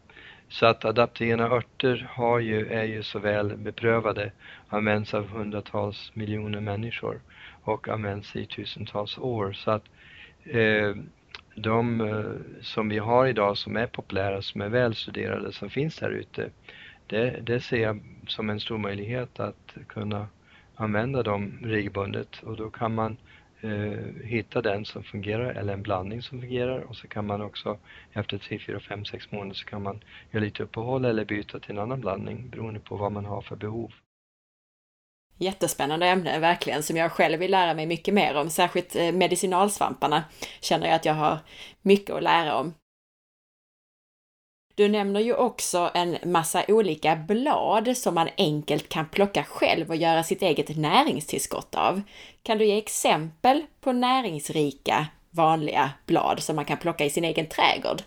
Så 0.48 0.66
att 0.66 0.84
adaptogena 0.84 1.44
örter 1.44 2.08
har 2.10 2.38
ju, 2.38 2.66
är 2.66 2.84
ju 2.84 3.02
så 3.02 3.18
väl 3.18 3.56
beprövade, 3.56 4.32
används 4.68 5.14
av 5.14 5.28
hundratals 5.28 6.10
miljoner 6.14 6.60
människor 6.60 7.20
och 7.62 7.88
används 7.88 8.36
i 8.36 8.46
tusentals 8.46 9.18
år. 9.18 9.52
Så 9.52 9.70
att 9.70 9.84
eh, 10.44 10.94
de 11.54 12.00
eh, 12.00 12.62
som 12.62 12.88
vi 12.88 12.98
har 12.98 13.26
idag 13.26 13.58
som 13.58 13.76
är 13.76 13.86
populära, 13.86 14.42
som 14.42 14.60
är 14.60 14.68
välstuderade, 14.68 15.52
som 15.52 15.70
finns 15.70 16.00
här 16.00 16.10
ute, 16.10 16.50
det, 17.06 17.40
det 17.42 17.60
ser 17.60 17.82
jag 17.82 18.00
som 18.26 18.50
en 18.50 18.60
stor 18.60 18.78
möjlighet 18.78 19.40
att 19.40 19.76
kunna 19.88 20.26
använda 20.80 21.22
dem 21.22 21.58
regelbundet 21.62 22.42
och 22.42 22.56
då 22.56 22.70
kan 22.70 22.94
man 22.94 23.16
eh, 23.60 24.24
hitta 24.24 24.62
den 24.62 24.84
som 24.84 25.02
fungerar 25.02 25.54
eller 25.54 25.72
en 25.72 25.82
blandning 25.82 26.22
som 26.22 26.40
fungerar 26.40 26.78
och 26.78 26.96
så 26.96 27.08
kan 27.08 27.26
man 27.26 27.42
också 27.42 27.78
efter 28.12 28.38
3, 28.38 28.58
4, 28.58 28.80
5, 28.80 29.04
6 29.04 29.32
månader 29.32 29.54
så 29.54 29.64
kan 29.64 29.82
man 29.82 30.00
göra 30.30 30.44
lite 30.44 30.62
uppehåll 30.62 31.04
eller 31.04 31.24
byta 31.24 31.60
till 31.60 31.70
en 31.70 31.78
annan 31.78 32.00
blandning 32.00 32.48
beroende 32.50 32.80
på 32.80 32.96
vad 32.96 33.12
man 33.12 33.24
har 33.24 33.42
för 33.42 33.56
behov. 33.56 33.92
Jättespännande 35.38 36.06
ämne 36.06 36.38
verkligen 36.38 36.82
som 36.82 36.96
jag 36.96 37.12
själv 37.12 37.38
vill 37.38 37.50
lära 37.50 37.74
mig 37.74 37.86
mycket 37.86 38.14
mer 38.14 38.36
om. 38.36 38.50
Särskilt 38.50 38.96
eh, 38.96 39.12
medicinalsvamparna 39.12 40.24
känner 40.60 40.86
jag 40.86 40.94
att 40.94 41.04
jag 41.04 41.14
har 41.14 41.38
mycket 41.82 42.16
att 42.16 42.22
lära 42.22 42.56
om. 42.56 42.74
Du 44.80 44.88
nämner 44.88 45.20
ju 45.20 45.34
också 45.34 45.90
en 45.94 46.16
massa 46.24 46.64
olika 46.68 47.16
blad 47.16 47.96
som 47.96 48.14
man 48.14 48.28
enkelt 48.36 48.88
kan 48.88 49.06
plocka 49.08 49.44
själv 49.44 49.88
och 49.88 49.96
göra 49.96 50.22
sitt 50.22 50.42
eget 50.42 50.76
näringstillskott 50.76 51.74
av. 51.74 52.02
Kan 52.42 52.58
du 52.58 52.64
ge 52.64 52.78
exempel 52.78 53.62
på 53.80 53.92
näringsrika 53.92 55.06
vanliga 55.30 55.90
blad 56.06 56.40
som 56.40 56.56
man 56.56 56.64
kan 56.64 56.76
plocka 56.76 57.04
i 57.04 57.10
sin 57.10 57.24
egen 57.24 57.46
trädgård? 57.46 58.02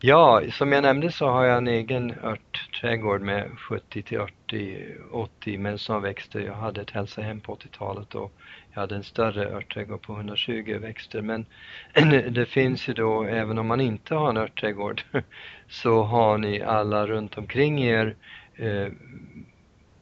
Ja, 0.00 0.42
som 0.52 0.72
jag 0.72 0.82
nämnde 0.82 1.12
så 1.12 1.26
har 1.26 1.44
jag 1.44 1.58
en 1.58 1.68
egen 1.68 2.14
örtträdgård 2.22 3.20
med 3.20 3.58
70 3.58 4.02
till 4.02 4.20
80, 4.20 4.86
80 5.12 5.58
medicinalväxter. 5.58 6.40
Jag 6.40 6.54
hade 6.54 6.80
ett 6.80 6.90
hälsohem 6.90 7.40
på 7.40 7.54
80-talet 7.54 8.14
och 8.14 8.32
jag 8.74 8.80
hade 8.80 8.94
en 8.94 9.04
större 9.04 9.46
örtträdgård 9.46 10.02
på 10.02 10.12
120 10.12 10.78
växter. 10.80 11.22
Men 11.22 11.46
det 12.30 12.46
finns 12.46 12.88
ju 12.88 12.92
då, 12.92 13.24
även 13.24 13.58
om 13.58 13.66
man 13.66 13.80
inte 13.80 14.14
har 14.14 14.28
en 14.28 14.36
örtträdgård, 14.36 15.02
så 15.68 16.02
har 16.02 16.38
ni 16.38 16.62
alla 16.62 17.06
runt 17.06 17.38
omkring 17.38 17.82
er 17.84 18.14
eh, 18.56 18.88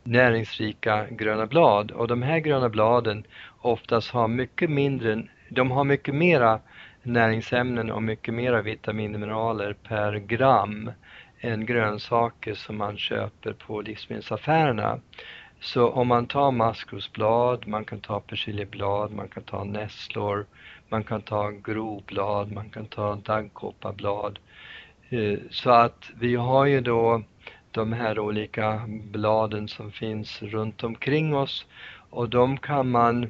näringsrika 0.02 1.06
gröna 1.10 1.46
blad. 1.46 1.90
Och 1.90 2.08
de 2.08 2.22
här 2.22 2.38
gröna 2.38 2.68
bladen 2.68 3.24
oftast 3.58 4.10
har 4.10 4.28
mycket 4.28 4.70
mindre, 4.70 5.22
de 5.48 5.70
har 5.70 5.84
mycket 5.84 6.14
mera 6.14 6.60
näringsämnen 7.02 7.90
och 7.90 8.02
mycket 8.02 8.34
mera 8.34 8.62
vitaminmineraler 8.62 9.72
per 9.72 10.12
gram 10.12 10.90
än 11.40 11.66
grönsaker 11.66 12.54
som 12.54 12.76
man 12.76 12.96
köper 12.96 13.52
på 13.52 13.80
livsmedelsaffärerna. 13.80 15.00
Så 15.62 15.88
om 15.90 16.08
man 16.08 16.26
tar 16.26 16.50
maskrosblad, 16.50 17.66
man 17.66 17.84
kan 17.84 18.00
ta 18.00 18.20
persiljeblad, 18.20 19.12
man 19.12 19.28
kan 19.28 19.42
ta 19.42 19.64
nässlor, 19.64 20.46
man 20.88 21.04
kan 21.04 21.22
ta 21.22 21.50
groblad, 21.50 22.52
man 22.52 22.70
kan 22.70 22.86
ta 22.86 23.14
daggkopparblad. 23.14 24.38
Eh, 25.08 25.38
så 25.50 25.70
att 25.70 26.10
vi 26.20 26.34
har 26.34 26.66
ju 26.66 26.80
då 26.80 27.22
de 27.70 27.92
här 27.92 28.18
olika 28.18 28.82
bladen 28.88 29.68
som 29.68 29.92
finns 29.92 30.42
runt 30.42 30.84
omkring 30.84 31.36
oss 31.36 31.66
och 32.10 32.28
de 32.28 32.58
kan 32.58 32.90
man 32.90 33.22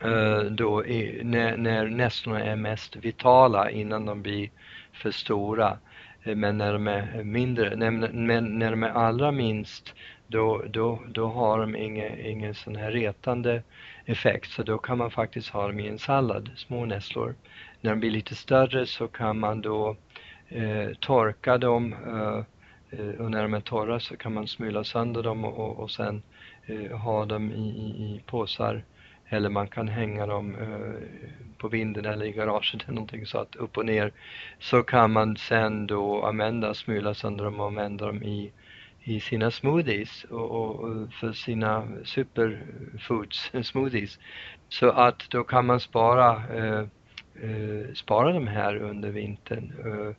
eh, 0.00 0.40
då 0.40 0.82
när, 1.22 1.56
när 1.56 1.86
nässlorna 1.86 2.44
är 2.44 2.56
mest 2.56 2.96
vitala 2.96 3.70
innan 3.70 4.06
de 4.06 4.22
blir 4.22 4.50
för 4.92 5.10
stora. 5.10 5.78
Eh, 6.22 6.36
men 6.36 6.58
när 6.58 6.72
de 6.72 6.88
är 6.88 7.24
mindre, 7.24 7.76
när, 7.76 8.40
när 8.40 8.70
de 8.70 8.82
är 8.82 8.90
allra 8.90 9.32
minst 9.32 9.94
då, 10.30 10.62
då, 10.70 11.02
då 11.08 11.26
har 11.26 11.60
de 11.60 11.76
ingen, 11.76 12.20
ingen 12.20 12.54
sån 12.54 12.76
här 12.76 12.90
retande 12.90 13.62
effekt 14.04 14.50
så 14.50 14.62
då 14.62 14.78
kan 14.78 14.98
man 14.98 15.10
faktiskt 15.10 15.48
ha 15.48 15.66
dem 15.66 15.80
i 15.80 15.88
en 15.88 15.98
sallad, 15.98 16.50
små 16.56 16.84
nässlor. 16.84 17.34
När 17.80 17.90
de 17.90 18.00
blir 18.00 18.10
lite 18.10 18.34
större 18.34 18.86
så 18.86 19.08
kan 19.08 19.38
man 19.38 19.60
då 19.60 19.96
eh, 20.48 20.88
torka 21.00 21.58
dem 21.58 21.92
eh, 21.92 22.44
eh 23.00 23.20
och 23.20 23.30
när 23.30 23.42
de 23.42 23.54
är 23.54 23.60
torra 23.60 24.00
så 24.00 24.16
kan 24.16 24.34
man 24.34 24.46
smula 24.46 24.84
sönder 24.84 25.22
dem 25.22 25.44
och, 25.44 25.58
och, 25.58 25.78
och 25.78 25.90
sen 25.90 26.22
eh, 26.66 26.98
ha 26.98 27.24
dem 27.24 27.52
i, 27.52 27.68
i, 27.68 28.04
i 28.04 28.22
påsar 28.26 28.82
eller 29.32 29.48
man 29.48 29.68
kan 29.68 29.88
hänga 29.88 30.26
dem 30.26 30.54
eh, 30.54 31.08
på 31.58 31.68
vinden 31.68 32.06
eller 32.06 32.26
i 32.26 32.32
garaget 32.32 32.82
eller 32.82 32.94
någonting 32.94 33.26
så 33.26 33.38
att 33.38 33.56
upp 33.56 33.76
och 33.76 33.86
ner. 33.86 34.12
Så 34.58 34.82
kan 34.82 35.12
man 35.12 35.36
sen 35.36 35.86
då 35.86 36.22
använda, 36.22 36.74
smula 36.74 37.14
sönder 37.14 37.44
dem 37.44 37.60
och 37.60 37.66
använda 37.66 38.06
dem 38.06 38.22
i, 38.22 38.52
i 39.04 39.20
sina 39.20 39.50
smoothies 39.50 40.24
och, 40.24 40.50
och 40.50 41.12
för 41.12 41.32
sina 41.32 41.88
superfoods 42.04 43.50
smoothies. 43.62 44.18
Så 44.68 44.90
att 44.90 45.30
då 45.30 45.44
kan 45.44 45.66
man 45.66 45.80
spara, 45.80 46.42
eh, 46.56 46.84
eh, 47.42 47.92
spara 47.94 48.32
de 48.32 48.46
här 48.46 48.76
under 48.76 49.10
vintern. 49.10 49.72
Eh, 49.84 50.14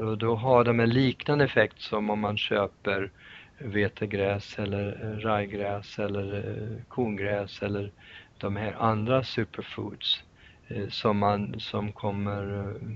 och 0.00 0.18
då 0.18 0.34
har 0.34 0.64
de 0.64 0.80
en 0.80 0.90
liknande 0.90 1.44
effekt 1.44 1.80
som 1.80 2.10
om 2.10 2.20
man 2.20 2.36
köper 2.36 3.10
vetegräs 3.58 4.58
eller 4.58 4.98
eh, 5.02 5.18
rajgräs 5.18 5.98
eller 5.98 6.34
eh, 6.34 6.82
kongräs 6.88 7.62
eller 7.62 7.90
de 8.38 8.56
här 8.56 8.74
andra 8.78 9.24
superfoods 9.24 10.22
eh, 10.68 10.88
som, 10.88 11.18
man, 11.18 11.60
som, 11.60 11.92
kommer, 11.92 12.58
eh, 12.58 12.88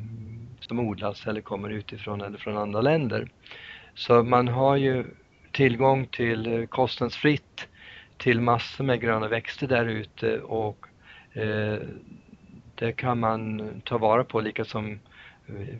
som 0.60 0.80
odlas 0.80 1.26
eller 1.26 1.40
kommer 1.40 1.70
utifrån 1.70 2.20
eller 2.20 2.38
från 2.38 2.56
andra 2.56 2.80
länder. 2.80 3.28
Så 4.00 4.22
man 4.22 4.48
har 4.48 4.76
ju 4.76 5.04
tillgång 5.52 6.06
till 6.06 6.52
eh, 6.52 6.66
kostnadsfritt 6.66 7.68
till 8.16 8.40
massor 8.40 8.84
med 8.84 9.00
gröna 9.00 9.28
växter 9.28 9.66
där 9.66 9.86
ute 9.86 10.40
och 10.40 10.86
eh, 11.32 11.78
det 12.74 12.92
kan 12.92 13.20
man 13.20 13.70
ta 13.84 13.98
vara 13.98 14.24
på 14.24 14.40
lika 14.40 14.64
som 14.64 15.00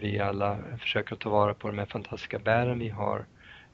vi 0.01 0.19
alla 0.19 0.59
försöker 0.81 1.17
ta 1.17 1.31
vara 1.31 1.55
på 1.55 1.69
de 1.69 1.79
här 1.79 1.87
fantastiska 1.87 2.39
bären 2.39 2.79
vi 2.79 2.89
har 2.89 3.25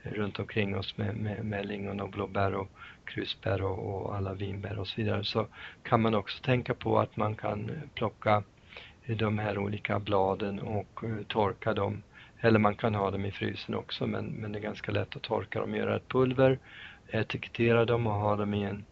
runt 0.03 0.39
omkring 0.39 0.77
oss 0.77 0.97
med, 0.97 1.17
med, 1.17 1.45
med 1.45 1.67
lingon 1.67 2.01
och 2.01 2.11
blåbär 2.11 2.55
och 2.55 2.71
krusbär 3.05 3.63
och, 3.63 3.79
och, 3.79 4.17
alla 4.17 4.35
vinbär 4.35 4.79
och 4.79 4.89
så 4.89 5.01
vidare 5.01 5.25
så 5.25 5.47
kan 5.83 6.03
man 6.03 6.15
också 6.15 6.43
tänka 6.43 6.75
på 6.75 6.99
att 6.99 7.17
man 7.17 7.35
kan 7.35 7.71
plocka 7.95 8.43
de 9.07 9.39
här 9.39 9.59
olika 9.59 9.99
bladen 9.99 10.59
och 10.61 11.05
uh, 11.05 11.23
torka 11.23 11.75
dem. 11.75 12.03
Eller 12.41 12.59
man 12.59 12.77
kan 12.77 12.95
ha 12.95 13.11
dem 13.11 13.25
i 13.25 13.33
frysen 13.33 13.75
också 13.75 14.07
men, 14.07 14.27
men 14.27 14.53
det 14.53 14.59
är 14.59 14.63
ganska 14.63 14.93
lätt 14.93 15.17
att 15.17 15.23
torka 15.23 15.61
dem, 15.61 15.75
göra 15.75 15.97
ett 15.97 16.09
pulver, 16.09 16.59
etikettera 17.09 17.85
dem 17.85 18.07
och 18.07 18.13
ha 18.13 18.37
dem 18.37 18.55
i 18.55 18.63
en, 18.63 18.85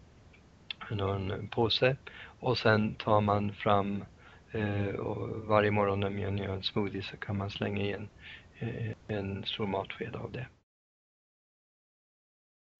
någon 0.90 1.48
påse 1.48 1.96
och 2.40 2.58
sen 2.58 2.94
tar 2.94 3.20
man 3.20 3.52
fram 3.52 4.04
eh, 4.52 4.94
och 4.94 5.28
varje 5.46 5.70
morgon 5.70 6.00
när 6.00 6.10
man 6.10 6.38
gör 6.38 6.54
en 6.54 6.62
smoothie 6.62 7.02
så 7.02 7.16
kan 7.16 7.36
man 7.36 7.50
slänga 7.50 7.82
i 7.82 7.92
en, 7.92 8.08
eh, 8.58 9.16
en 9.16 9.44
stor 9.44 9.66
matsked 9.66 10.16
av 10.16 10.32
det. 10.32 10.46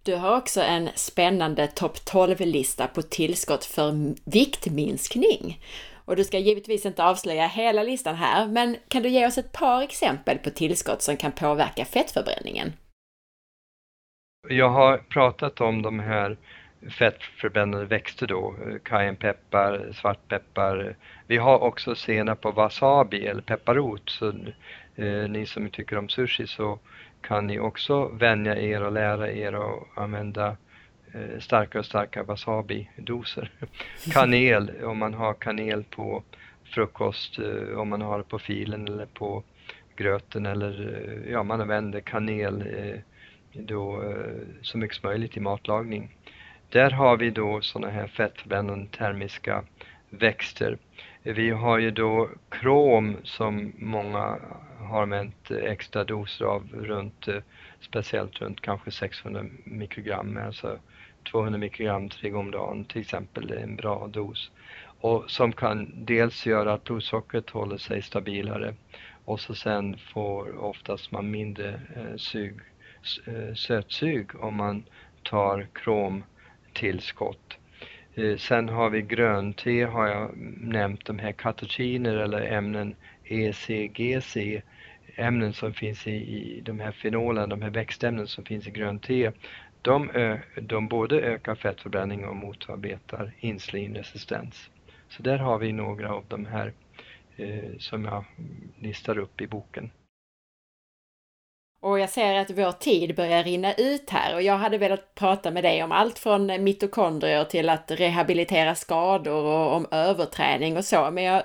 Du 0.04 0.14
har 0.14 0.36
också 0.36 0.60
en 0.60 0.88
spännande 0.94 1.66
topp 1.66 1.96
12-lista 1.96 2.86
på 2.86 3.02
tillskott 3.02 3.64
för 3.64 4.14
viktminskning. 4.30 5.60
Och 6.04 6.16
du 6.16 6.24
ska 6.24 6.38
givetvis 6.38 6.86
inte 6.86 7.04
avslöja 7.04 7.46
hela 7.46 7.82
listan 7.82 8.14
här, 8.14 8.46
men 8.46 8.76
kan 8.88 9.02
du 9.02 9.08
ge 9.08 9.26
oss 9.26 9.38
ett 9.38 9.52
par 9.52 9.82
exempel 9.82 10.38
på 10.38 10.50
tillskott 10.50 11.02
som 11.02 11.16
kan 11.16 11.32
påverka 11.32 11.84
fettförbränningen? 11.84 12.72
Jag 14.48 14.70
har 14.70 14.98
pratat 14.98 15.60
om 15.60 15.82
de 15.82 16.00
här 16.00 16.36
fettförbrännande 16.90 17.86
växter 17.86 18.26
då, 18.26 18.54
eh, 18.66 18.78
cayennepeppar, 18.82 19.92
svartpeppar. 19.92 20.96
Vi 21.26 21.36
har 21.36 21.58
också 21.58 21.94
senap 21.94 22.46
och 22.46 22.54
wasabi 22.54 23.26
eller 23.26 23.42
pepparrot, 23.42 24.10
så 24.10 24.28
eh, 24.96 25.28
ni 25.28 25.46
som 25.46 25.70
tycker 25.70 25.98
om 25.98 26.08
sushi 26.08 26.46
så 26.46 26.78
kan 27.20 27.46
ni 27.46 27.58
också 27.58 28.04
vänja 28.04 28.56
er 28.56 28.82
och 28.82 28.92
lära 28.92 29.32
er 29.32 29.52
att 29.52 29.98
använda 29.98 30.56
eh, 31.14 31.40
starkare 31.40 31.80
och 31.80 31.86
starkare 31.86 32.24
wasabi-doser. 32.24 33.50
Kanel, 34.12 34.70
om 34.84 34.98
man 34.98 35.14
har 35.14 35.34
kanel 35.34 35.84
på 35.84 36.22
frukost, 36.64 37.38
eh, 37.38 37.78
om 37.78 37.88
man 37.88 38.00
har 38.00 38.18
det 38.18 38.24
på 38.24 38.38
filen 38.38 38.88
eller 38.88 39.06
på 39.06 39.42
gröten 39.96 40.46
eller 40.46 41.22
ja, 41.30 41.42
man 41.42 41.60
använder 41.60 42.00
kanel 42.00 42.64
då 43.52 44.02
så 44.62 44.78
mycket 44.78 44.96
som 44.96 45.08
möjligt 45.08 45.36
i 45.36 45.40
matlagning. 45.40 46.10
Där 46.68 46.90
har 46.90 47.16
vi 47.16 47.30
då 47.30 47.60
sådana 47.60 47.92
här 47.92 48.06
fettförbrännande 48.06 48.86
termiska 48.86 49.64
växter. 50.10 50.78
Vi 51.22 51.50
har 51.50 51.78
ju 51.78 51.90
då 51.90 52.28
krom 52.48 53.16
som 53.22 53.72
många 53.78 54.38
har 54.78 55.02
använt 55.02 55.50
extra 55.50 56.04
doser 56.04 56.44
av 56.44 56.68
runt, 56.72 57.28
speciellt 57.80 58.40
runt 58.40 58.60
kanske 58.60 58.90
600 58.90 59.44
mikrogram, 59.64 60.38
alltså 60.46 60.78
200 61.24 61.58
mikrogram 61.58 62.08
tre 62.08 62.30
gånger 62.30 62.46
om 62.46 62.50
dagen 62.50 62.84
till 62.84 63.00
exempel, 63.00 63.46
det 63.46 63.54
är 63.54 63.62
en 63.62 63.76
bra 63.76 64.06
dos. 64.12 64.50
Och 65.00 65.30
som 65.30 65.52
kan 65.52 65.92
dels 65.94 66.46
göra 66.46 66.72
att 66.72 66.84
blodsockret 66.84 67.50
håller 67.50 67.76
sig 67.76 68.02
stabilare 68.02 68.74
och 69.24 69.40
så 69.40 69.54
sen 69.54 69.96
får 69.96 70.58
oftast 70.64 71.10
man 71.10 71.30
mindre 71.30 71.80
eh, 71.96 72.16
sug, 72.16 72.60
eh, 73.26 73.54
sötsug 73.54 74.44
om 74.44 74.56
man 74.56 74.84
tar 75.22 75.66
kromtillskott. 75.72 77.58
Eh, 78.14 78.36
sen 78.36 78.68
har 78.68 78.90
vi 78.90 79.02
grönte 79.02 79.70
har 79.70 80.08
jag 80.08 80.30
nämnt, 80.60 81.04
de 81.04 81.18
här 81.18 81.32
katechiner 81.32 82.16
eller 82.16 82.40
ämnen 82.40 82.94
ECGC, 83.24 84.62
ämnen 85.16 85.52
som 85.52 85.74
finns 85.74 86.06
i, 86.06 86.10
i 86.10 86.60
de 86.64 86.80
här 86.80 86.92
fenolerna, 86.92 87.46
de 87.46 87.62
här 87.62 87.70
växtämnen 87.70 88.26
som 88.26 88.44
finns 88.44 88.66
i 88.66 88.70
grönt 88.70 89.02
te. 89.02 89.30
De, 89.84 90.10
de 90.62 90.88
både 90.88 91.20
ökar 91.20 91.54
fettförbränning 91.54 92.24
och 92.24 92.36
motarbetar 92.36 93.32
insulinresistens. 93.40 94.70
Så 95.08 95.22
där 95.22 95.38
har 95.38 95.58
vi 95.58 95.72
några 95.72 96.14
av 96.14 96.24
de 96.28 96.46
här 96.46 96.72
eh, 97.36 97.78
som 97.78 98.04
jag 98.04 98.24
listar 98.80 99.18
upp 99.18 99.40
i 99.40 99.46
boken. 99.46 99.90
Och 101.80 101.98
jag 101.98 102.10
ser 102.10 102.34
att 102.34 102.50
vår 102.50 102.72
tid 102.72 103.16
börjar 103.16 103.42
rinna 103.42 103.74
ut 103.74 104.10
här 104.10 104.34
och 104.34 104.42
jag 104.42 104.58
hade 104.58 104.78
velat 104.78 105.14
prata 105.14 105.50
med 105.50 105.64
dig 105.64 105.82
om 105.82 105.92
allt 105.92 106.18
från 106.18 106.64
mitokondrier 106.64 107.44
till 107.44 107.68
att 107.68 107.90
rehabilitera 107.90 108.74
skador 108.74 109.44
och 109.44 109.76
om 109.76 109.86
överträning 109.90 110.76
och 110.76 110.84
så. 110.84 111.10
Men 111.10 111.24
jag 111.24 111.42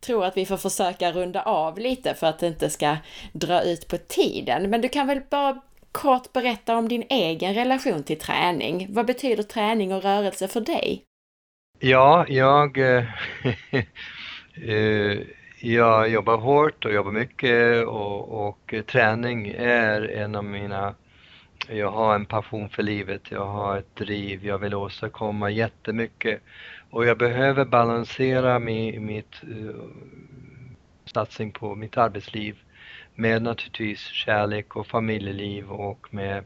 tror 0.00 0.24
att 0.24 0.36
vi 0.36 0.46
får 0.46 0.56
försöka 0.56 1.12
runda 1.12 1.42
av 1.42 1.78
lite 1.78 2.14
för 2.14 2.26
att 2.26 2.38
det 2.38 2.46
inte 2.46 2.70
ska 2.70 2.96
dra 3.32 3.62
ut 3.62 3.88
på 3.88 3.98
tiden. 3.98 4.70
Men 4.70 4.80
du 4.80 4.88
kan 4.88 5.06
väl 5.06 5.20
bara 5.30 5.60
kort 5.94 6.32
berätta 6.32 6.76
om 6.76 6.88
din 6.88 7.04
egen 7.10 7.54
relation 7.54 8.02
till 8.02 8.18
träning. 8.18 8.86
Vad 8.90 9.06
betyder 9.06 9.42
träning 9.42 9.92
och 9.92 10.02
rörelse 10.02 10.48
för 10.48 10.60
dig? 10.60 11.02
Ja, 11.78 12.26
jag, 12.28 12.78
eh, 12.78 13.04
eh, 14.68 15.18
jag 15.60 16.08
jobbar 16.08 16.36
hårt 16.36 16.84
och 16.84 16.92
jobbar 16.92 17.12
mycket 17.12 17.86
och, 17.86 18.48
och 18.48 18.74
träning 18.86 19.54
är 19.58 20.10
en 20.10 20.34
av 20.34 20.44
mina 20.44 20.94
jag 21.68 21.90
har 21.90 22.14
en 22.14 22.26
passion 22.26 22.68
för 22.68 22.82
livet, 22.82 23.22
jag 23.30 23.46
har 23.46 23.78
ett 23.78 23.96
driv, 23.96 24.46
jag 24.46 24.58
vill 24.58 24.74
åstadkomma 24.74 25.50
jättemycket 25.50 26.40
och 26.90 27.06
jag 27.06 27.18
behöver 27.18 27.64
balansera 27.64 28.58
min 28.58 29.06
mitt 29.06 29.34
uh, 29.44 29.74
satsning 31.04 31.52
på 31.52 31.74
mitt 31.74 31.96
arbetsliv 31.96 32.56
med 33.14 33.42
naturligtvis 33.42 34.00
kärlek 34.00 34.76
och 34.76 34.86
familjeliv 34.86 35.70
och 35.70 36.14
med 36.14 36.44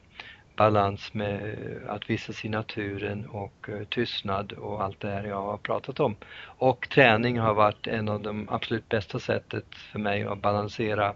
balans 0.56 1.14
med 1.14 1.34
eh, 1.34 1.94
att 1.94 2.10
vistas 2.10 2.44
i 2.44 2.48
naturen 2.48 3.26
och 3.26 3.68
eh, 3.68 3.84
tystnad 3.84 4.52
och 4.52 4.82
allt 4.82 5.00
det 5.00 5.10
här 5.10 5.24
jag 5.24 5.42
har 5.42 5.56
pratat 5.56 6.00
om. 6.00 6.16
Och 6.44 6.88
träning 6.88 7.38
har 7.38 7.54
varit 7.54 7.86
en 7.86 8.08
av 8.08 8.20
de 8.20 8.48
absolut 8.50 8.88
bästa 8.88 9.18
sättet 9.18 9.74
för 9.74 9.98
mig 9.98 10.24
att 10.24 10.42
balansera 10.42 11.14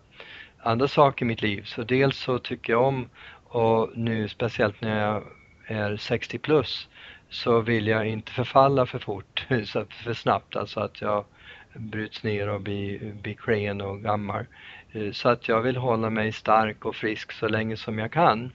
andra 0.58 0.88
saker 0.88 1.24
i 1.24 1.28
mitt 1.28 1.42
liv. 1.42 1.62
Så 1.64 1.82
dels 1.82 2.16
så 2.16 2.38
tycker 2.38 2.72
jag 2.72 2.82
om 2.82 3.08
och 3.44 3.90
nu 3.94 4.28
speciellt 4.28 4.80
när 4.80 5.00
jag 5.00 5.22
är 5.66 5.96
60 5.96 6.38
plus 6.38 6.88
så 7.30 7.60
vill 7.60 7.86
jag 7.86 8.08
inte 8.08 8.32
förfalla 8.32 8.86
för 8.86 8.98
fort, 8.98 9.46
för 10.04 10.14
snabbt, 10.14 10.56
alltså 10.56 10.80
att 10.80 11.00
jag 11.00 11.24
bryts 11.74 12.22
ner 12.22 12.48
och 12.48 12.60
blir, 12.60 13.12
blir 13.12 13.34
klen 13.34 13.80
och 13.80 14.00
gammal. 14.00 14.44
Eh, 14.92 15.12
så 15.12 15.28
att 15.28 15.48
jag 15.48 15.62
vill 15.62 15.76
hålla 15.76 16.10
mig 16.10 16.32
stark 16.32 16.84
och 16.84 16.96
frisk 16.96 17.32
så 17.32 17.48
länge 17.48 17.76
som 17.76 17.98
jag 17.98 18.12
kan. 18.12 18.52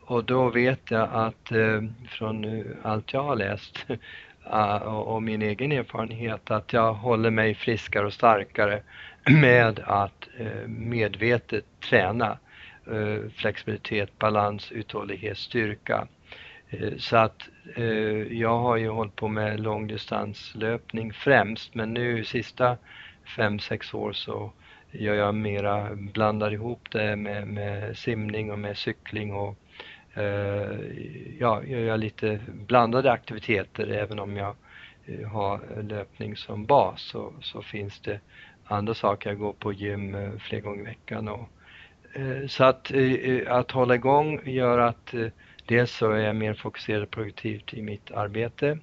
Och 0.00 0.24
då 0.24 0.50
vet 0.50 0.90
jag 0.90 1.08
att 1.12 1.52
eh, 1.52 1.82
från 2.08 2.44
eh, 2.44 2.64
allt 2.82 3.12
jag 3.12 3.22
har 3.22 3.36
läst 3.36 3.86
ah, 4.44 4.78
och 4.78 5.22
min 5.22 5.42
egen 5.42 5.72
erfarenhet 5.72 6.50
att 6.50 6.72
jag 6.72 6.92
håller 6.92 7.30
mig 7.30 7.54
friskare 7.54 8.06
och 8.06 8.12
starkare 8.12 8.82
med 9.30 9.80
att 9.84 10.28
medvetet 10.66 11.64
träna 11.80 12.38
flexibilitet, 13.36 14.18
balans, 14.18 14.72
uthållighet, 14.72 15.38
styrka. 15.38 16.06
Så 16.98 17.16
att 17.16 17.48
jag 18.30 18.58
har 18.58 18.76
ju 18.76 18.88
hållit 18.88 19.16
på 19.16 19.28
med 19.28 19.60
långdistanslöpning 19.60 21.12
främst 21.12 21.74
men 21.74 21.94
nu 21.94 22.24
sista 22.24 22.76
fem 23.36 23.58
sex 23.58 23.94
år 23.94 24.12
så 24.12 24.52
gör 24.90 25.14
jag 25.14 25.34
mera, 25.34 25.88
blandar 25.94 26.52
ihop 26.52 26.88
det 26.90 27.16
med, 27.16 27.48
med 27.48 27.96
simning 27.96 28.52
och 28.52 28.58
med 28.58 28.76
cykling 28.76 29.34
och 29.34 29.56
Eh, 30.16 30.78
ja, 31.38 31.64
gör 31.64 31.80
jag 31.80 32.00
lite 32.00 32.40
blandade 32.46 33.12
aktiviteter 33.12 33.86
även 33.86 34.18
om 34.18 34.36
jag 34.36 34.56
eh, 35.06 35.28
har 35.28 35.82
löpning 35.82 36.36
som 36.36 36.66
bas 36.66 37.02
så, 37.02 37.32
så 37.40 37.62
finns 37.62 38.00
det 38.00 38.20
andra 38.64 38.94
saker. 38.94 39.30
Jag 39.30 39.38
går 39.38 39.52
på 39.52 39.72
gym 39.72 40.14
eh, 40.14 40.30
flera 40.38 40.60
gånger 40.60 40.80
i 40.80 40.84
veckan. 40.84 41.28
Och, 41.28 41.48
eh, 42.12 42.46
så 42.46 42.64
att, 42.64 42.92
att 43.46 43.70
hålla 43.70 43.94
igång 43.94 44.40
gör 44.44 44.78
att 44.78 45.14
dels 45.66 45.96
så 45.96 46.10
är 46.10 46.18
jag 46.18 46.36
mer 46.36 46.54
fokuserad 46.54 47.02
och 47.02 47.10
produktivt 47.10 47.74
i 47.74 47.82
mitt 47.82 48.10
arbete. 48.10 48.78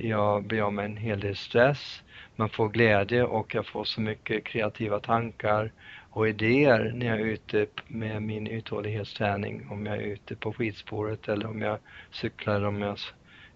Jag 0.00 0.44
blir 0.44 0.62
av 0.62 0.72
med 0.72 0.84
en 0.84 0.96
hel 0.96 1.20
del 1.20 1.36
stress. 1.36 2.02
Man 2.36 2.48
får 2.48 2.68
glädje 2.68 3.24
och 3.24 3.54
jag 3.54 3.66
får 3.66 3.84
så 3.84 4.00
mycket 4.00 4.44
kreativa 4.44 5.00
tankar 5.00 5.70
och 6.10 6.28
idéer 6.28 6.92
när 6.94 7.06
jag 7.06 7.20
är 7.20 7.24
ute 7.24 7.66
med 7.86 8.22
min 8.22 8.46
uthållighetsträning. 8.46 9.66
Om 9.70 9.86
jag 9.86 9.96
är 9.96 10.02
ute 10.02 10.36
på 10.36 10.52
skidspåret 10.52 11.28
eller 11.28 11.46
om 11.46 11.62
jag 11.62 11.78
cyklar 12.10 12.54
eller 12.54 12.68
om 12.68 12.82
jag, 12.82 12.98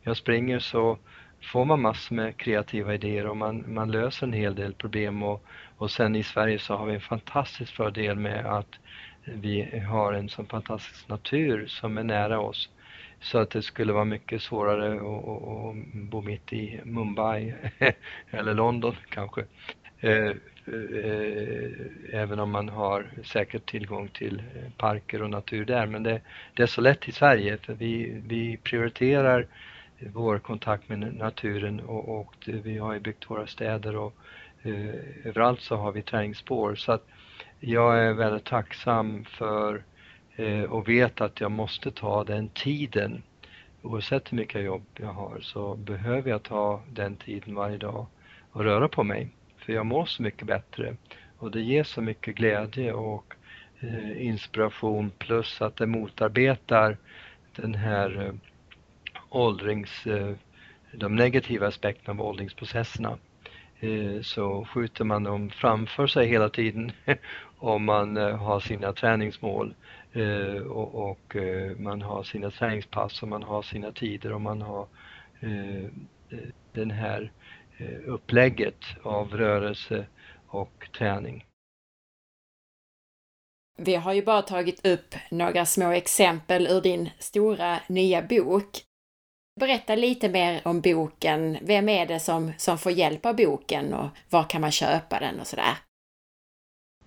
jag 0.02 0.16
springer 0.16 0.58
så 0.58 0.98
får 1.42 1.64
man 1.64 1.80
massor 1.80 2.14
med 2.14 2.36
kreativa 2.36 2.94
idéer 2.94 3.26
och 3.26 3.36
man, 3.36 3.64
man 3.66 3.90
löser 3.90 4.26
en 4.26 4.32
hel 4.32 4.54
del 4.54 4.74
problem 4.74 5.22
och, 5.22 5.44
och 5.76 5.90
sen 5.90 6.16
i 6.16 6.22
Sverige 6.22 6.58
så 6.58 6.74
har 6.74 6.86
vi 6.86 6.94
en 6.94 7.00
fantastisk 7.00 7.76
fördel 7.76 8.16
med 8.16 8.46
att 8.46 8.78
vi 9.24 9.80
har 9.90 10.12
en 10.12 10.28
sån 10.28 10.46
fantastisk 10.46 11.08
natur 11.08 11.66
som 11.66 11.98
är 11.98 12.04
nära 12.04 12.40
oss. 12.40 12.68
Så 13.20 13.38
att 13.38 13.50
det 13.50 13.62
skulle 13.62 13.92
vara 13.92 14.04
mycket 14.04 14.42
svårare 14.42 14.94
att 14.94 15.76
bo 15.94 16.22
mitt 16.22 16.52
i 16.52 16.80
Mumbai 16.84 17.54
eller 18.30 18.54
London 18.54 18.96
kanske. 19.08 19.44
Eh, 20.00 20.12
eh, 20.12 20.34
eh, 21.04 21.70
även 22.12 22.40
om 22.40 22.50
man 22.50 22.68
har 22.68 23.06
säkert 23.24 23.70
tillgång 23.70 24.08
till 24.08 24.42
parker 24.76 25.22
och 25.22 25.30
natur 25.30 25.64
där. 25.64 25.86
Men 25.86 26.02
det, 26.02 26.20
det 26.54 26.62
är 26.62 26.66
så 26.66 26.80
lätt 26.80 27.08
i 27.08 27.12
Sverige 27.12 27.56
för 27.56 27.74
vi, 27.74 28.22
vi 28.26 28.56
prioriterar 28.56 29.46
vår 29.98 30.38
kontakt 30.38 30.88
med 30.88 31.14
naturen 31.16 31.80
och, 31.80 32.20
och 32.20 32.34
vi 32.46 32.78
har 32.78 32.92
ju 32.92 33.00
byggt 33.00 33.30
våra 33.30 33.46
städer 33.46 33.96
och 33.96 34.14
eh, 34.62 34.94
överallt 35.24 35.60
så 35.60 35.76
har 35.76 35.92
vi 35.92 36.02
träningsspår. 36.02 36.74
Så 36.74 36.92
att 36.92 37.06
jag 37.60 37.98
är 37.98 38.12
väldigt 38.12 38.44
tacksam 38.44 39.24
för 39.24 39.82
Eh, 40.40 40.62
och 40.62 40.88
vet 40.88 41.20
att 41.20 41.40
jag 41.40 41.50
måste 41.50 41.90
ta 41.90 42.24
den 42.24 42.48
tiden. 42.48 43.22
Oavsett 43.82 44.32
hur 44.32 44.36
mycket 44.36 44.62
jobb 44.62 44.82
jag 44.96 45.12
har 45.12 45.38
så 45.40 45.74
behöver 45.74 46.30
jag 46.30 46.42
ta 46.42 46.82
den 46.92 47.16
tiden 47.16 47.54
varje 47.54 47.78
dag 47.78 48.06
och 48.52 48.64
röra 48.64 48.88
på 48.88 49.02
mig 49.02 49.28
för 49.56 49.72
jag 49.72 49.86
mår 49.86 50.04
så 50.04 50.22
mycket 50.22 50.46
bättre 50.46 50.96
och 51.38 51.50
det 51.50 51.60
ger 51.60 51.84
så 51.84 52.00
mycket 52.00 52.34
glädje 52.34 52.92
och 52.92 53.34
eh, 53.80 54.26
inspiration 54.26 55.10
plus 55.18 55.62
att 55.62 55.76
det 55.76 55.86
motarbetar 55.86 56.96
den 57.56 57.74
här 57.74 58.26
eh, 58.26 58.34
åldrings, 59.28 60.06
eh, 60.06 60.32
de 60.92 61.16
negativa 61.16 61.66
aspekterna 61.66 62.22
av 62.22 62.28
åldringsprocesserna. 62.28 63.18
Eh, 63.80 64.22
så 64.22 64.64
skjuter 64.64 65.04
man 65.04 65.24
dem 65.24 65.50
framför 65.50 66.06
sig 66.06 66.28
hela 66.28 66.48
tiden 66.48 66.92
om 67.58 67.84
man 67.84 68.16
eh, 68.16 68.36
har 68.36 68.60
sina 68.60 68.92
träningsmål 68.92 69.74
Eh, 70.12 70.62
och, 70.62 71.10
och 71.10 71.36
eh, 71.36 71.76
man 71.76 72.02
har 72.02 72.22
sina 72.22 72.50
träningspass 72.50 73.22
och 73.22 73.28
man 73.28 73.42
har 73.42 73.62
sina 73.62 73.92
tider 73.92 74.32
och 74.32 74.40
man 74.40 74.62
har 74.62 74.86
eh, 75.40 75.84
den 76.72 76.90
här 76.90 77.30
Eh, 77.80 78.08
upplägget 78.08 78.84
av 79.02 79.36
rörelse 79.36 80.06
och 80.46 80.88
träning. 80.98 81.44
Vi 83.78 83.94
har 83.94 84.12
ju 84.12 84.22
bara 84.22 84.42
tagit 84.42 84.86
upp 84.86 85.14
några 85.30 85.66
små 85.66 85.90
exempel 85.90 86.66
ur 86.66 86.80
din 86.80 87.10
stora 87.18 87.80
nya 87.88 88.22
bok. 88.22 88.82
Berätta 89.60 89.94
lite 89.94 90.28
mer 90.28 90.60
om 90.64 90.80
boken. 90.80 91.58
Vem 91.62 91.88
är 91.88 92.06
det 92.06 92.20
som, 92.20 92.52
som 92.56 92.78
får 92.78 92.92
hjälp 92.92 93.26
av 93.26 93.36
boken 93.36 93.94
och 93.94 94.08
var 94.30 94.44
kan 94.44 94.60
man 94.60 94.72
köpa 94.72 95.20
den 95.20 95.40
och 95.40 95.46
sådär? 95.46 95.76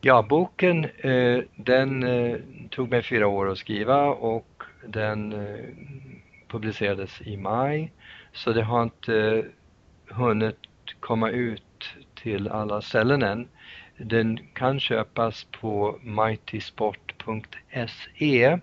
Ja, 0.06 0.22
boken 0.22 0.86
eh, 0.86 1.40
den 1.56 2.04
eh, 2.04 2.38
tog 2.70 2.90
mig 2.90 3.04
fyra 3.04 3.28
år 3.28 3.52
att 3.52 3.58
skriva 3.58 4.06
och 4.06 4.64
den 4.88 5.34
eh, 5.34 5.66
publicerades 6.48 7.22
i 7.22 7.38
maj. 7.38 7.92
Så 8.34 8.54
det 8.54 8.64
har 8.64 8.84
inte 8.84 9.16
eh, 9.16 9.44
hunnit 10.16 10.58
komma 11.00 11.30
ut 11.30 11.90
till 12.16 12.48
alla 12.48 12.82
ställen 12.82 13.24
än. 13.24 13.48
Den 13.98 14.40
kan 14.54 14.80
köpas 14.80 15.44
på 15.44 16.00
mightysport.se 16.02 18.60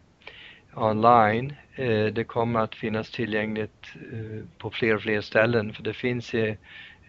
online. 0.75 1.55
Eh, 1.75 2.07
det 2.07 2.25
kommer 2.25 2.61
att 2.61 2.75
finnas 2.75 3.11
tillgängligt 3.11 3.87
eh, 4.13 4.45
på 4.59 4.71
fler 4.71 4.95
och 4.95 5.03
fler 5.03 5.21
ställen 5.21 5.73
för 5.73 5.83
det 5.83 5.95
finns 5.95 6.35
i 6.35 6.57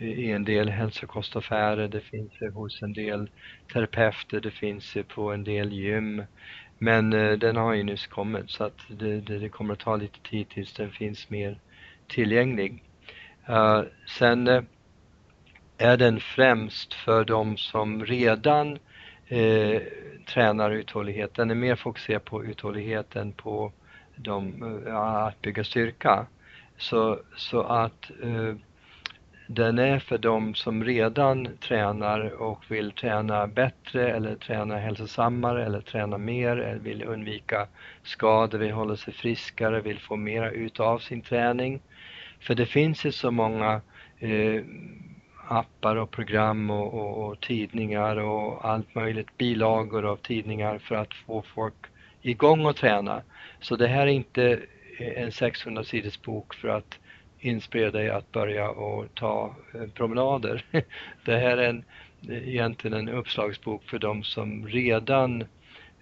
i 0.02 0.32
en 0.32 0.46
del 0.46 0.70
hälsokostaffärer, 0.70 1.88
det 1.88 2.02
finns 2.02 2.32
hos 2.54 2.82
en 2.82 2.94
del 2.94 3.30
terapeuter, 3.74 4.40
det 4.40 4.52
finns 4.52 4.98
på 5.08 5.32
en 5.32 5.44
del 5.44 5.74
gym. 5.74 6.24
Men 6.78 7.14
eh, 7.14 7.32
den 7.32 7.56
har 7.56 7.74
ju 7.74 7.84
nyss 7.84 8.08
kommit 8.08 8.50
så 8.50 8.64
att 8.64 8.80
det, 8.88 9.22
det, 9.22 9.40
det, 9.40 9.50
kommer 9.50 9.74
att 9.74 9.80
ta 9.80 9.96
lite 9.96 10.20
tid 10.20 10.50
tills 10.50 10.74
den 10.74 10.92
finns 10.92 11.30
mer 11.30 11.60
tillgänglig. 12.08 12.84
Uh, 13.50 13.82
sen 14.18 14.48
uh, 14.48 14.64
är 15.78 15.98
den 15.98 16.20
främst 16.20 16.94
för 16.94 17.26
de 17.26 17.58
som 17.58 18.06
redan 18.06 18.78
uh, 19.32 19.80
tränar 20.28 20.72
uthållighet. 20.72 21.34
Den 21.34 21.52
är 21.52 21.56
mer 21.56 21.76
fokuserad 21.76 22.26
på 22.26 22.46
uthållighet 22.46 23.16
än 23.16 23.32
på 23.32 23.72
de, 24.16 24.64
att 24.88 25.42
bygga 25.42 25.64
styrka. 25.64 26.26
Så, 26.78 27.20
så 27.36 27.62
att 27.62 28.12
den 29.54 29.80
är 29.80 30.00
för 30.00 30.18
de 30.18 30.56
som 30.56 30.84
redan 30.84 31.58
tränar 31.58 32.42
och 32.42 32.72
vill 32.72 32.92
träna 32.92 33.48
bättre 33.48 34.12
eller 34.12 34.36
träna 34.36 34.78
hälsosammare 34.78 35.66
eller 35.66 35.82
träna 35.82 36.18
mer 36.18 36.58
eller 36.58 36.80
vill 36.80 37.04
undvika 37.04 37.68
skador, 38.04 38.58
vill 38.58 38.72
hålla 38.72 38.96
sig 38.96 39.14
friskare, 39.14 39.82
vill 39.82 40.00
få 40.00 40.16
mera 40.16 40.52
ut 40.52 40.80
av 40.80 41.00
sin 41.00 41.22
träning. 41.22 41.82
För 42.40 42.56
det 42.56 42.66
finns 42.66 43.06
ju 43.06 43.12
så 43.12 43.32
många 43.32 43.82
eh, 44.20 44.64
appar 45.48 45.96
och 45.96 46.12
program 46.12 46.70
och, 46.70 46.94
och, 46.94 47.28
och, 47.28 47.40
tidningar 47.40 48.18
och 48.18 48.66
allt 48.66 48.96
möjligt, 48.96 49.38
bilagor 49.38 50.06
av 50.06 50.18
tidningar 50.18 50.78
för 50.78 50.96
att 50.96 51.14
få 51.14 51.42
folk 51.42 51.86
igång 52.22 52.66
och 52.66 52.76
träna. 52.76 53.22
Så 53.60 53.76
det 53.76 53.88
här 53.88 54.02
är 54.08 54.12
inte 54.12 54.60
en 55.00 55.32
600 55.32 55.84
sidors 55.84 56.22
bok 56.22 56.54
för 56.54 56.68
att 56.68 56.98
inspirera 57.42 57.92
dig 57.92 58.10
att 58.10 58.32
börja 58.32 58.70
och 58.70 59.16
ta 59.16 59.56
eh, 59.74 59.88
promenader. 59.88 60.66
Det 61.26 61.38
här 61.38 61.58
är 61.58 61.70
en, 61.70 61.84
eh, 62.30 62.50
egentligen 62.50 62.98
en 62.98 63.10
uppslagsbok 63.10 63.84
för 63.84 64.00
de 64.00 64.24
som 64.24 64.68
redan 64.68 65.42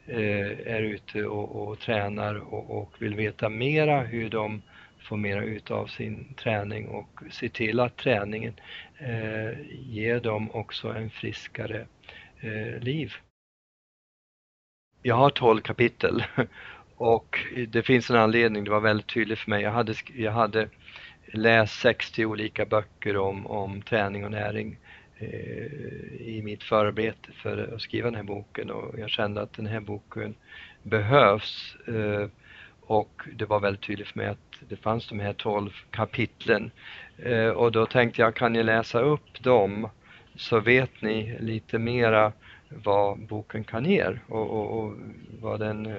eh, 0.05 0.49
är 0.65 0.81
ute 0.81 1.25
och, 1.25 1.67
och 1.67 1.79
tränar 1.79 2.35
och, 2.35 2.81
och, 2.81 2.93
vill 2.99 3.15
veta 3.15 3.49
mera 3.49 4.01
hur 4.01 4.29
de 4.29 4.61
får 4.99 5.17
mera 5.17 5.43
ut 5.43 5.71
av 5.71 5.87
sin 5.87 6.33
träning 6.33 6.87
och 6.87 7.19
se 7.31 7.49
till 7.49 7.79
att 7.79 7.97
träningen 7.97 8.53
eh, 8.97 9.59
ger 9.69 10.19
dem 10.19 10.51
också 10.51 10.87
en 10.87 11.09
friskare 11.09 11.85
eh, 12.39 12.79
liv. 12.79 13.13
Jag 15.01 15.15
har 15.15 15.29
12 15.29 15.61
kapitel 15.61 16.23
och 16.97 17.39
det 17.67 17.83
finns 17.83 18.09
en 18.09 18.15
anledning, 18.15 18.63
det 18.63 18.71
var 18.71 18.79
väldigt 18.79 19.07
tydligt 19.07 19.39
för 19.39 19.49
mig. 19.49 19.63
Jag 19.63 19.71
hade, 19.71 19.93
jag 20.15 20.31
hade 20.31 20.69
läst 21.33 21.79
60 21.81 22.25
olika 22.25 22.65
böcker 22.65 23.17
om, 23.17 23.47
om 23.47 23.81
träning 23.81 24.25
och 24.25 24.31
näring 24.31 24.77
eh, 25.17 25.65
i 26.21 26.41
mitt 26.43 26.63
förarbete 26.63 27.31
för 27.31 27.73
att 27.75 27.81
skriva 27.81 28.05
den 28.05 28.15
här 28.15 28.23
boken 28.23 28.71
och 28.71 28.99
jag 28.99 29.09
kände 29.09 29.41
att 29.41 29.53
den 29.53 29.67
här 29.67 29.79
boken 29.79 30.35
behövs 30.83 31.75
eh, 31.87 32.27
och 32.81 33.21
det 33.33 33.45
var 33.45 33.59
väldigt 33.59 33.81
tydligt 33.81 34.07
för 34.07 34.17
mig 34.17 34.27
att 34.27 34.59
det 34.69 34.75
fanns 34.75 35.09
de 35.09 35.19
här 35.19 35.33
12 35.33 35.71
kapitlen 35.91 36.71
eh, 37.17 37.49
och 37.49 37.71
då 37.71 37.85
tänkte 37.85 38.21
jag 38.21 38.35
kan 38.35 38.55
jag 38.55 38.65
läsa 38.65 38.99
upp 38.99 39.43
dem 39.43 39.89
så 40.35 40.59
vet 40.59 41.01
ni 41.01 41.37
lite 41.39 41.79
mera 41.79 42.31
vad 42.69 43.19
boken 43.19 43.63
kan 43.63 43.85
ge 43.85 44.05
och, 44.27 44.49
och, 44.49 44.79
och 44.79 44.93
vad 45.41 45.59
den 45.59 45.85
eh, 45.85 45.93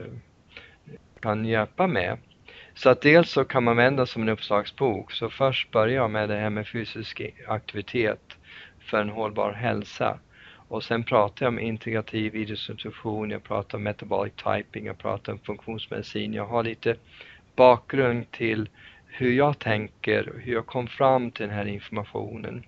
kan 1.21 1.45
hjälpa 1.45 1.87
med. 1.87 2.19
Så 2.83 2.89
att 2.89 3.01
dels 3.01 3.31
så 3.31 3.45
kan 3.45 3.65
man 3.65 3.77
vända 3.77 4.07
som 4.07 4.23
en 4.23 4.29
uppslagsbok. 4.29 5.13
Så 5.13 5.31
först 5.31 5.71
börjar 5.71 5.95
jag 5.95 6.11
med 6.11 6.29
det 6.29 6.37
här 6.37 6.51
med 6.51 6.69
fysisk 6.69 7.23
aktivitet 7.47 8.37
för 8.81 9.01
en 9.01 9.09
hållbar 9.09 9.53
hälsa. 9.53 10.19
Och 10.69 10.85
sen 10.85 11.05
pratar 11.05 11.47
jag 11.47 11.53
om 11.53 11.59
integrativ 11.59 12.35
idrottsinstitution, 12.35 13.31
jag 13.31 13.43
pratar 13.43 13.79
om 13.79 13.85
metabolic 13.85 14.33
typing, 14.35 14.87
jag 14.87 14.99
pratar 14.99 15.33
om 15.33 15.39
funktionsmedicin. 15.39 16.35
Jag 16.35 16.47
har 16.47 16.63
lite 16.63 16.97
bakgrund 17.57 18.31
till 18.31 18.69
hur 19.07 19.33
jag 19.33 19.59
tänker, 19.59 20.33
hur 20.37 20.53
jag 20.53 20.67
kom 20.67 20.87
fram 20.87 21.31
till 21.31 21.47
den 21.47 21.57
här 21.57 21.67
informationen. 21.67 22.65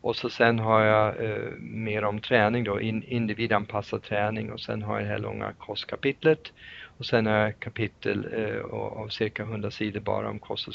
Och 0.00 0.16
så 0.16 0.30
sen 0.30 0.58
har 0.58 0.80
jag 0.80 1.24
eh, 1.24 1.50
mer 1.60 2.04
om 2.04 2.20
träning 2.20 2.64
då, 2.64 2.80
in, 2.80 3.02
individanpassad 3.02 4.02
träning 4.02 4.52
och 4.52 4.60
sen 4.60 4.82
har 4.82 4.94
jag 4.94 5.04
det 5.04 5.12
här 5.12 5.18
långa 5.18 5.52
kostkapitlet 5.58 6.52
och 6.98 7.06
sen 7.06 7.26
har 7.26 7.34
jag 7.34 7.60
kapitel 7.60 8.28
eh, 8.32 8.64
av 8.74 9.08
cirka 9.08 9.42
100 9.42 9.70
sidor 9.70 10.00
bara 10.00 10.30
om 10.30 10.38
kost 10.38 10.68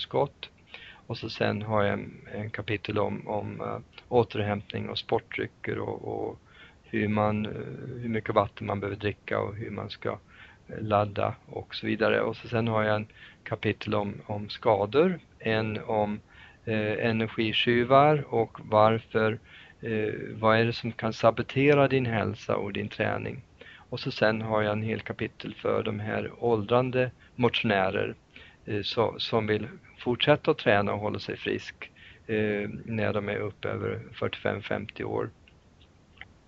Och 1.08 1.18
så 1.18 1.30
sen 1.30 1.62
har 1.62 1.84
jag 1.84 1.94
en, 1.94 2.28
en 2.34 2.50
kapitel 2.50 3.00
om, 3.00 3.28
om 3.28 3.62
uh, 3.62 3.78
återhämtning 4.10 4.90
och 4.90 4.98
sportdrycker 4.98 5.80
och, 5.80 6.08
och 6.08 6.40
hur, 6.84 7.08
man, 7.08 7.46
uh, 7.46 8.02
hur 8.02 8.10
mycket 8.10 8.36
vatten 8.36 8.68
man 8.68 8.80
behöver 8.80 8.98
dricka 9.00 9.40
och 9.40 9.56
hur 9.56 9.70
man 9.70 9.90
ska 9.90 10.10
uh, 10.10 10.18
ladda 10.82 11.36
och 11.46 11.76
så 11.76 11.86
vidare. 11.86 12.22
Och 12.22 12.36
så 12.36 12.48
sen 12.48 12.68
har 12.68 12.84
jag 12.84 12.96
en 12.96 13.08
kapitel 13.44 13.96
om, 13.96 14.14
om 14.26 14.50
skador, 14.50 15.20
en 15.40 15.80
om 15.84 16.20
energitjuvar 16.66 18.34
och 18.34 18.58
varför, 18.64 19.40
vad 20.34 20.58
är 20.58 20.66
det 20.66 20.74
som 20.74 20.92
kan 20.92 21.14
sabotera 21.14 21.88
din 21.88 22.06
hälsa 22.06 22.56
och 22.56 22.74
din 22.74 22.90
träning. 22.90 23.42
Och 23.90 24.00
så 24.00 24.12
sen 24.12 24.42
har 24.42 24.62
jag 24.62 24.72
en 24.72 24.84
hel 24.84 25.02
kapitel 25.02 25.56
för 25.56 25.84
de 25.84 26.00
här 26.00 26.32
åldrande 26.40 27.12
motionärer 27.36 28.16
eh, 28.66 28.82
så, 28.82 29.16
som 29.18 29.48
vill 29.48 29.68
fortsätta 29.98 30.52
att 30.52 30.58
träna 30.58 30.94
och 30.94 31.00
hålla 31.00 31.20
sig 31.20 31.38
frisk 31.38 31.92
eh, 32.28 32.70
när 32.86 33.14
de 33.14 33.30
är 33.30 33.38
upp 33.38 33.66
över 33.66 34.00
45-50 34.14 35.04
år. 35.04 35.30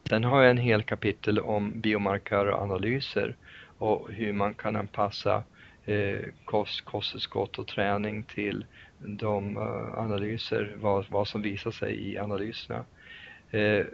Sen 0.09 0.23
har 0.23 0.41
jag 0.41 0.51
en 0.51 0.57
hel 0.57 0.83
kapitel 0.83 1.39
om 1.39 1.79
biomarkörer 1.81 2.51
och 2.51 2.61
analyser 2.61 3.35
och 3.77 4.11
hur 4.11 4.33
man 4.33 4.53
kan 4.53 4.75
anpassa 4.75 5.43
eh, 5.85 6.19
kost, 6.45 6.85
kosttillskott 6.85 7.59
och 7.59 7.67
träning 7.67 8.23
till 8.23 8.65
de 8.97 9.57
uh, 9.57 9.99
analyser, 9.99 10.75
vad, 10.81 11.05
vad 11.09 11.27
som 11.27 11.41
visar 11.41 11.71
sig 11.71 12.11
i 12.11 12.17
analyserna. 12.17 12.85
Eh, 13.51 13.85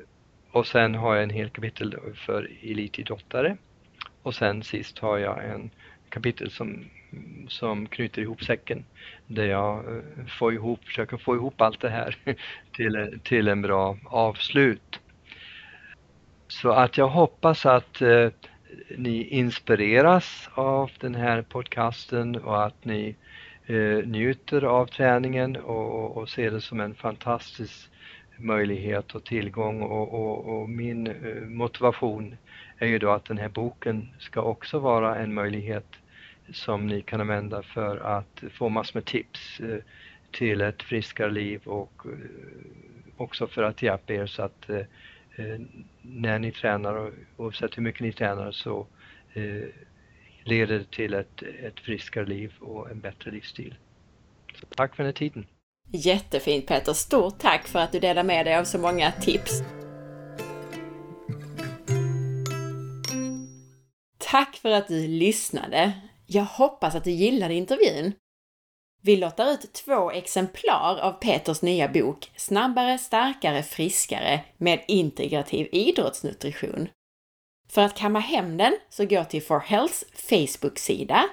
och 0.51 0.67
sen 0.67 0.95
har 0.95 1.15
jag 1.15 1.23
en 1.23 1.29
hel 1.29 1.49
kapitel 1.49 1.95
för 2.15 2.51
elitidrottare. 2.63 3.57
Och 4.21 4.35
sen 4.35 4.63
sist 4.63 4.99
har 4.99 5.17
jag 5.17 5.45
en 5.45 5.69
kapitel 6.09 6.51
som, 6.51 6.85
som 7.47 7.87
knyter 7.87 8.21
ihop 8.21 8.43
säcken. 8.43 8.85
Där 9.27 9.45
jag 9.45 9.77
eh, 9.77 10.25
får 10.39 10.53
ihop, 10.53 10.85
försöker 10.85 11.17
få 11.17 11.35
ihop 11.35 11.61
allt 11.61 11.81
det 11.81 11.89
här 11.89 12.17
till, 12.71 13.19
till 13.23 13.47
en 13.47 13.61
bra 13.61 13.97
avslut. 14.05 14.99
Så 16.47 16.69
att 16.69 16.97
jag 16.97 17.07
hoppas 17.07 17.65
att 17.65 18.01
eh, 18.01 18.29
ni 18.97 19.27
inspireras 19.27 20.49
av 20.53 20.91
den 20.99 21.15
här 21.15 21.41
podcasten 21.41 22.35
och 22.35 22.65
att 22.65 22.85
ni 22.85 23.15
eh, 23.65 24.07
njuter 24.07 24.63
av 24.63 24.85
träningen 24.85 25.55
och, 25.55 26.17
och 26.17 26.29
ser 26.29 26.51
det 26.51 26.61
som 26.61 26.79
en 26.79 26.95
fantastisk 26.95 27.89
möjlighet 28.37 29.15
och 29.15 29.23
tillgång 29.23 29.81
och, 29.81 30.13
och, 30.13 30.45
och, 30.45 30.69
min 30.69 31.07
eh, 31.07 31.41
motivation 31.41 32.37
är 32.77 32.87
ju 32.87 32.99
då 32.99 33.11
att 33.11 33.25
den 33.25 33.37
här 33.37 33.49
boken 33.49 34.09
ska 34.19 34.41
också 34.41 34.79
vara 34.79 35.15
en 35.15 35.33
möjlighet 35.33 35.87
som 36.53 36.87
ni 36.87 37.01
kan 37.01 37.21
använda 37.21 37.63
för 37.63 37.97
att 37.97 38.43
få 38.53 38.69
massor 38.69 38.93
med 38.93 39.05
tips 39.05 39.59
eh, 39.59 39.77
till 40.31 40.61
ett 40.61 40.83
friskare 40.83 41.31
liv 41.31 41.61
och 41.65 42.05
eh, 42.05 42.11
också 43.17 43.47
för 43.47 43.63
att 43.63 43.81
hjälpa 43.81 44.13
er 44.13 44.25
så 44.25 44.43
att 44.43 44.69
när 46.01 46.39
ni 46.39 46.51
tränar 46.51 47.11
oavsett 47.37 47.77
hur 47.77 47.83
mycket 47.83 48.01
ni 48.01 48.11
tränar 48.11 48.51
så 48.51 48.87
leder 50.43 50.79
det 50.79 50.91
till 50.91 51.13
ett, 51.13 51.43
ett 51.43 51.79
friskare 51.79 52.25
liv 52.25 52.53
och 52.59 52.91
en 52.91 52.99
bättre 52.99 53.31
livsstil. 53.31 53.75
Så 54.55 54.65
tack 54.65 54.95
för 54.95 55.03
den 55.03 55.07
här 55.07 55.13
tiden! 55.13 55.45
Jättefint 55.91 56.67
Peter! 56.67 56.93
Stort 56.93 57.39
tack 57.39 57.67
för 57.67 57.79
att 57.79 57.91
du 57.91 57.99
delar 57.99 58.23
med 58.23 58.45
dig 58.45 58.55
av 58.55 58.63
så 58.63 58.77
många 58.77 59.11
tips! 59.11 59.61
Tack 64.17 64.55
för 64.55 64.69
att 64.69 64.87
du 64.87 65.07
lyssnade! 65.07 65.93
Jag 66.25 66.43
hoppas 66.43 66.95
att 66.95 67.03
du 67.03 67.11
gillade 67.11 67.53
intervjun. 67.53 68.13
Vi 69.01 69.17
lottar 69.17 69.51
ut 69.51 69.73
två 69.73 70.11
exemplar 70.11 70.99
av 71.01 71.11
Peters 71.11 71.61
nya 71.61 71.87
bok 71.87 72.31
Snabbare, 72.35 72.97
starkare, 72.97 73.63
friskare 73.63 74.43
med 74.57 74.83
integrativ 74.87 75.67
idrottsnutrition. 75.71 76.89
För 77.69 77.81
att 77.81 77.97
kamma 77.97 78.19
hem 78.19 78.57
den 78.57 78.77
så 78.89 79.05
gå 79.05 79.23
till 79.23 79.43
For 79.43 79.59
Healths 79.59 80.05
Facebook-sida, 80.13 81.23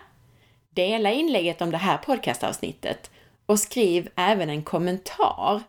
dela 0.71 1.13
inlägget 1.13 1.63
om 1.63 1.71
det 1.71 1.77
här 1.77 1.99
podcastavsnittet 1.99 3.11
och 3.47 3.61
skriv 3.61 4.09
även 4.17 4.51
en 4.51 4.63
kommentar. 4.63 5.63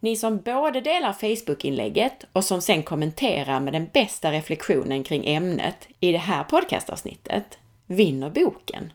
Ni 0.00 0.16
som 0.16 0.38
både 0.38 0.80
delar 0.80 1.12
Facebook-inlägget 1.12 2.24
och 2.32 2.44
som 2.44 2.60
sen 2.60 2.82
kommenterar 2.82 3.60
med 3.60 3.72
den 3.72 3.88
bästa 3.92 4.32
reflektionen 4.32 5.04
kring 5.04 5.26
ämnet 5.26 5.88
i 6.00 6.12
det 6.12 6.18
här 6.18 6.44
podcastavsnittet 6.44 7.58
vinner 7.86 8.30
boken. 8.30 8.92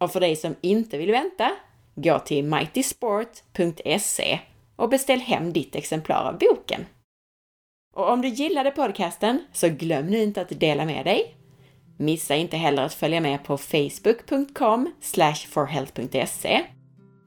Och 0.00 0.12
för 0.12 0.20
dig 0.20 0.36
som 0.36 0.54
inte 0.60 0.98
vill 0.98 1.10
vänta, 1.10 1.52
gå 1.94 2.18
till 2.18 2.44
mightysport.se 2.44 4.38
och 4.76 4.88
beställ 4.88 5.20
hem 5.20 5.52
ditt 5.52 5.74
exemplar 5.74 6.24
av 6.24 6.38
boken. 6.38 6.86
Och 7.94 8.10
om 8.10 8.22
du 8.22 8.28
gillade 8.28 8.70
podcasten 8.70 9.44
så 9.52 9.68
glöm 9.68 10.06
nu 10.06 10.22
inte 10.22 10.40
att 10.40 10.60
dela 10.60 10.84
med 10.84 11.04
dig. 11.04 11.34
Missa 11.98 12.36
inte 12.36 12.56
heller 12.56 12.82
att 12.82 12.94
följa 12.94 13.20
med 13.20 13.44
på 13.44 13.58
facebook.com 13.58 14.92
forhealth.se 15.48 16.64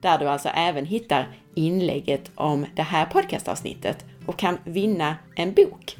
där 0.05 0.17
du 0.17 0.29
alltså 0.29 0.49
även 0.49 0.85
hittar 0.85 1.27
inlägget 1.55 2.31
om 2.35 2.65
det 2.75 2.81
här 2.81 3.05
podcastavsnittet 3.05 4.05
och 4.25 4.37
kan 4.37 4.57
vinna 4.63 5.15
en 5.35 5.53
bok. 5.53 5.97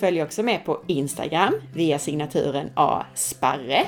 Följ 0.00 0.22
också 0.22 0.42
med 0.42 0.64
på 0.64 0.82
Instagram 0.86 1.54
via 1.74 1.98
signaturen 1.98 2.70
asparre 2.74 3.86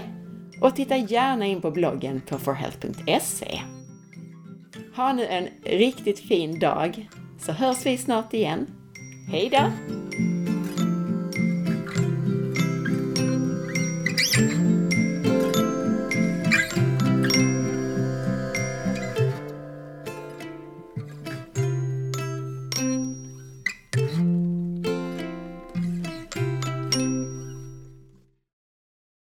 och 0.61 0.77
titta 0.77 0.97
gärna 0.97 1.47
in 1.47 1.61
på 1.61 1.71
bloggen 1.71 2.21
på 2.21 2.39
forhealth.se. 2.39 3.61
Ha 4.97 5.13
nu 5.13 5.27
en 5.27 5.49
riktigt 5.65 6.21
fin 6.21 6.59
dag 6.59 7.09
så 7.39 7.53
hörs 7.53 7.87
vi 7.87 7.99
snart 7.99 8.35
igen. 8.35 8.67
Hejdå! 9.31 10.02